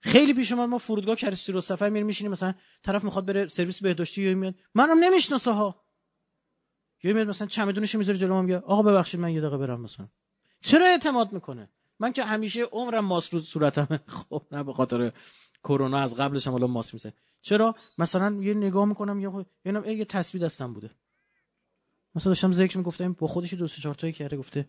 خیلی 0.00 0.34
پیش 0.34 0.52
اومد 0.52 0.68
ما 0.68 0.78
فرودگاه 0.78 1.16
کرسی 1.16 1.52
رو 1.52 1.60
سفر 1.60 1.88
میریم 1.88 2.06
میشینیم 2.06 2.32
مثلا 2.32 2.54
طرف 2.82 3.04
می‌خواد 3.04 3.26
بره 3.26 3.48
سرویس 3.48 3.82
بهداشتی 3.82 4.22
یا 4.22 4.34
میاد. 4.34 4.54
منم 4.74 4.98
نمی‌شناسه 5.04 5.50
ها. 5.50 5.84
یا 7.02 7.14
میاد 7.14 7.28
مثلا 7.28 7.46
چمدونش 7.46 7.94
می‌ذاره 7.94 8.18
جلوم 8.18 8.44
میگه 8.44 8.58
آقا 8.58 8.82
ببخشید 8.82 9.20
من 9.20 9.30
یه 9.32 9.40
دقیقه 9.40 9.56
برم 9.58 9.80
مثلا. 9.80 10.08
چرا 10.60 10.86
اعتماد 10.86 11.32
می‌کنه؟ 11.32 11.68
من 11.98 12.12
که 12.12 12.24
همیشه 12.24 12.62
عمرم 12.62 13.04
ماسک 13.04 13.32
رو 13.32 13.40
صورتم. 13.40 14.00
خب 14.28 14.46
نه 14.52 14.62
به 14.62 14.72
خاطر 14.72 15.12
کرونا 15.64 15.98
از 15.98 16.16
قبلش 16.16 16.46
هم 16.46 16.54
الان 16.54 16.70
ماسک 16.70 16.94
می‌زنم 16.94 17.12
چرا؟ 17.40 17.74
مثلا 17.98 18.34
یه 18.42 18.54
نگاه 18.54 18.84
می‌کنم 18.84 19.20
یه 19.20 19.46
یه 19.64 19.92
یه 19.96 20.04
تسبیح 20.04 20.42
دستم 20.42 20.72
بوده. 20.72 20.90
مثلا 22.16 22.30
داشتم 22.30 22.52
ذکر 22.52 22.78
می‌گفتم 22.78 23.12
با 23.12 23.26
خودش 23.26 23.54
دو 23.54 23.68
سه 23.68 23.82
چهار 23.82 23.94
تایی 23.94 24.12
کرده 24.12 24.36
گفته 24.36 24.68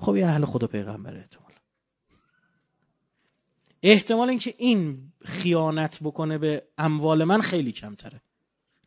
خب 0.00 0.16
یه 0.16 0.26
اهل 0.26 0.44
خدا 0.44 0.66
پیغمبره 0.66 1.18
احتمال 1.18 1.52
احتمال 3.82 4.28
اینکه 4.28 4.54
این 4.58 5.12
خیانت 5.24 5.98
بکنه 6.02 6.38
به 6.38 6.62
اموال 6.78 7.24
من 7.24 7.40
خیلی 7.40 7.72
کمتره. 7.72 8.20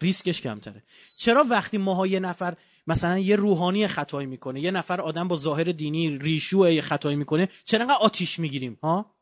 ریسکش 0.01 0.41
کمتره. 0.41 0.83
چرا 1.15 1.43
وقتی 1.43 1.77
ماها 1.77 2.07
یه 2.07 2.19
نفر 2.19 2.57
مثلا 2.87 3.17
یه 3.17 3.35
روحانی 3.35 3.87
خطایی 3.87 4.27
می‌کنه 4.27 4.59
یه 4.59 4.71
نفر 4.71 5.01
آدم 5.01 5.27
با 5.27 5.35
ظاهر 5.35 5.63
دینی 5.63 6.17
ریشو 6.17 6.81
خطایی 6.81 7.15
می‌کنه 7.15 7.49
چرا 7.65 7.81
انقدر 7.81 7.97
آتیش 8.01 8.39
می‌گیریم 8.39 8.77
ها؟ 8.83 9.15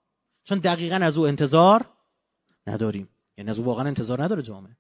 چون 0.44 0.60
دقیقا 0.60 0.96
از 0.96 1.18
او 1.18 1.28
انتظار 1.28 1.86
نداریم. 2.68 3.10
یعنی 3.38 3.50
از 3.50 3.60
او 3.60 3.66
واقعا 3.66 3.88
انتظار 3.88 4.24
نداره 4.24 4.42
جامعه. 4.42 4.78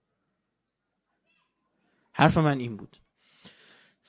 حرف 2.12 2.38
من 2.38 2.60
این 2.60 2.78
بود. 2.78 2.98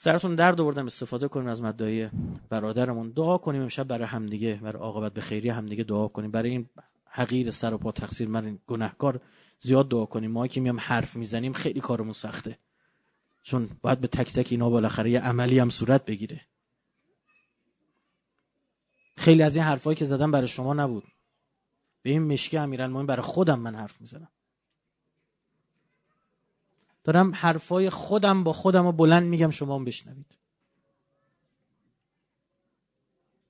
سرتون 0.02 0.34
درد 0.34 0.60
آوردم 0.60 0.86
استفاده 0.86 1.28
کنیم 1.28 1.48
از 1.48 1.62
مدعای 1.62 2.10
برادرمون. 2.48 3.10
دعا 3.10 3.38
کنیم 3.38 3.62
امشب 3.62 3.84
برای 3.84 4.06
همدیگه 4.06 4.54
برای 4.62 4.82
عاقبت 4.82 5.12
به 5.12 5.20
خیری 5.20 5.48
همدیگه 5.48 5.84
دعا 5.84 6.08
کنیم. 6.08 6.30
برای 6.30 6.50
این 6.50 6.68
حقیر 7.04 7.50
سر 7.50 7.74
و 7.74 7.78
پا 7.78 7.92
تقصیر 7.92 8.28
من 8.28 8.58
گناهکار 8.66 9.20
زیاد 9.60 9.88
دعا 9.88 10.06
کنیم. 10.06 10.30
ما 10.30 10.46
که 10.46 10.60
میام 10.60 10.80
حرف 10.80 11.16
می‌زنیم 11.16 11.52
خیلی 11.52 11.80
کارمون 11.80 12.12
سخته. 12.12 12.58
چون 13.42 13.70
باید 13.82 14.00
به 14.00 14.06
تک 14.06 14.32
تک 14.32 14.46
اینا 14.50 14.70
بالاخره 14.70 15.10
یه 15.10 15.20
عملی 15.20 15.58
هم 15.58 15.70
صورت 15.70 16.04
بگیره. 16.04 16.40
خیلی 19.16 19.42
از 19.42 19.56
این 19.56 19.64
حرفایی 19.64 19.96
که 19.96 20.04
زدم 20.04 20.30
برای 20.30 20.48
شما 20.48 20.74
نبود. 20.74 21.04
به 22.02 22.10
این 22.10 22.22
مشکی 22.32 22.56
امیرالمومنین 22.58 23.06
برای 23.06 23.22
خودم 23.22 23.58
من 23.58 23.74
حرف 23.74 24.00
می‌زنم. 24.00 24.28
دارم 27.04 27.32
حرفای 27.34 27.90
خودم 27.90 28.44
با 28.44 28.52
خودم 28.52 28.86
رو 28.86 28.92
بلند 28.92 29.22
میگم 29.22 29.50
شما 29.50 29.74
هم 29.74 29.84
بشنوید. 29.84 30.38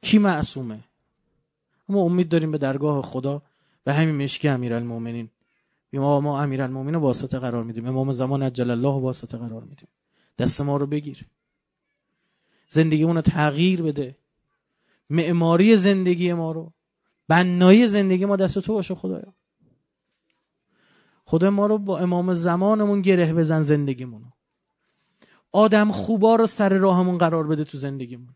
کی 0.03 0.19
معصومه؟ 0.19 0.85
اما 1.89 2.01
امید 2.01 2.29
داریم 2.29 2.51
به 2.51 2.59
درگاه 2.59 3.03
خدا 3.03 3.43
به 3.85 3.95
همین 3.95 4.25
مشکی 4.25 4.49
امیرالمومنین 4.49 5.31
ما 5.93 6.21
ما 6.21 6.43
امیرالمومنین 6.43 6.95
واسطه 6.95 7.39
قرار 7.39 7.65
میدیم. 7.65 7.87
امام 7.87 8.13
زمان 8.13 8.43
اجل 8.43 8.71
الله 8.71 9.01
واسطه 9.01 9.39
قرار 9.39 9.65
میدیم. 9.65 9.89
دست 10.39 10.61
ما 10.61 10.77
رو 10.77 10.87
بگیر. 10.87 11.27
زندگی 12.69 13.03
رو 13.03 13.21
تغییر 13.21 13.83
بده. 13.83 14.17
معماری 15.11 15.77
زندگی 15.77 16.33
ما 16.33 16.53
رو. 16.53 16.73
بنایی 17.29 17.87
زندگی 17.87 18.25
ما 18.25 18.37
دست 18.37 18.59
تو 18.59 18.75
باشه 18.75 18.95
خدایا. 18.95 19.35
خدا 21.31 21.51
ما 21.51 21.67
رو 21.67 21.79
با 21.79 21.99
امام 21.99 22.35
زمانمون 22.35 23.01
گره 23.01 23.35
بزن 23.35 23.63
زندگیمونو. 23.63 24.27
آدم 25.53 25.91
خوبا 25.91 26.37
رو 26.37 26.47
سر 26.47 26.79
راهمون 26.79 27.19
قرار 27.19 27.47
بده 27.47 27.65
تو 27.65 27.79
زندگیمون. 27.79 28.35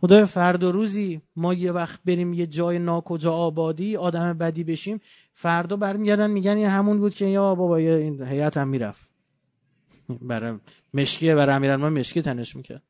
خدا 0.00 0.26
فردا 0.26 0.70
روزی 0.70 1.22
ما 1.36 1.54
یه 1.54 1.72
وقت 1.72 2.00
بریم 2.04 2.32
یه 2.32 2.46
جای 2.46 2.78
ناکجا 2.78 3.32
آبادی 3.32 3.96
آدم 3.96 4.38
بدی 4.38 4.64
بشیم. 4.64 5.00
فردا 5.34 5.76
برمیگردن 5.76 6.30
میگن 6.30 6.56
این 6.56 6.66
همون 6.66 6.98
بود 6.98 7.14
که 7.14 7.26
یا 7.26 7.54
بابا 7.54 7.76
این 7.76 8.22
هیئت 8.22 8.56
هم 8.56 8.68
می‌رفت. 8.68 9.08
برای 10.30 10.58
مشکیه 10.94 11.34
برای 11.34 11.56
امیرالمومنین 11.56 11.98
مشکی 11.98 12.22
تنش 12.22 12.56
می‌کرد. 12.56 12.82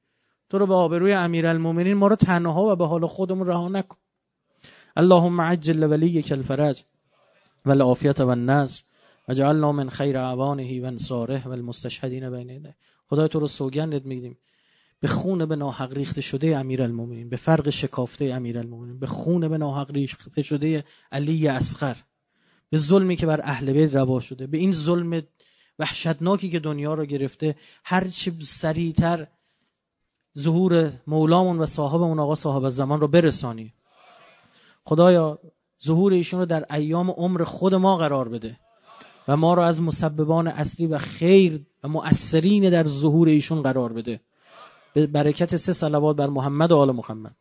تو 0.51 0.59
رو 0.59 0.67
به 0.67 0.75
آبروی 0.75 1.13
امیرالمومنین 1.13 1.95
ما 1.95 2.07
رو 2.07 2.17
تنها 2.17 2.63
و 2.73 2.77
به 2.77 2.87
حال 2.87 3.07
خودمون 3.07 3.47
رها 3.47 3.69
نکن. 3.69 4.02
اللهم 4.97 5.41
عجل 5.41 5.91
ولیک 5.91 6.33
الفرج 6.33 6.83
والعافیت 7.67 8.21
و 8.21 8.29
النصر 8.29 8.83
وجعلنا 9.29 9.73
من 9.73 9.89
خیر 9.89 10.19
اعوانه 10.19 10.83
و 10.83 10.85
انصاره 10.85 11.49
و 11.49 11.51
المستشهدین 11.51 12.31
بین 12.31 12.75
خدای 13.09 13.29
تو 13.29 13.41
رو 13.41 13.49
سوگندت 13.49 14.07
میگیم 14.07 14.39
به 15.03 15.09
خون 15.09 15.47
به 15.47 15.57
ناحق 15.57 15.93
ریخته 15.93 16.21
شده 16.21 16.59
امیرالمومنین. 16.59 17.29
به 17.29 17.37
فرق 17.37 17.71
شکافته 17.71 18.25
امیرالمومنین. 18.25 18.99
به 18.99 19.07
خون 19.07 19.49
به 19.49 19.59
ناحق 19.59 19.91
ریخته 19.91 20.43
شده 20.43 20.85
علی 21.13 21.49
اصغر. 21.49 21.97
به 22.71 22.79
ظلمی 22.79 23.17
که 23.17 23.27
بر 23.27 23.41
اهل 23.45 23.73
بیت 23.73 23.95
روا 23.95 24.21
شده. 24.21 24.47
به 24.47 24.59
این 24.59 24.73
ظلم 24.73 25.23
وحشتناکی 25.79 26.51
که 26.51 26.61
دنیا 26.61 26.95
رو 26.95 27.05
گرفته. 27.05 27.57
هر 27.85 28.09
چه 28.09 28.33
سریعتر 28.41 29.27
ظهور 30.39 30.93
مولامون 31.07 31.59
و 31.59 31.67
صاحبمون 31.67 32.19
آقا 32.19 32.35
صاحب 32.35 32.69
زمان 32.69 33.01
رو 33.01 33.09
برسانی. 33.09 33.75
خدایا 34.85 35.39
ظهور 35.85 36.13
ایشون 36.13 36.41
رو 36.41 36.47
در 36.47 36.65
ایام 36.71 37.11
عمر 37.11 37.45
خود 37.45 37.75
ما 37.75 37.97
قرار 37.97 38.29
بده. 38.29 38.59
و 39.29 39.37
ما 39.37 39.55
رو 39.55 39.63
از 39.63 39.83
مسببان 39.83 40.49
اصلی 40.49 40.87
و 40.87 40.99
خیر 40.99 41.67
و 41.85 41.89
مؤثرین 41.89 42.71
در 42.71 42.87
ظهور 42.87 43.29
ایشون 43.29 43.63
قرار 43.63 43.93
بده. 43.93 44.21
به 44.95 45.07
برکت 45.07 45.57
سه 45.57 45.73
صلوات 45.73 46.17
بر 46.17 46.27
محمد 46.27 46.73
و 46.73 46.77
آل 46.77 46.91
محمد. 46.91 47.37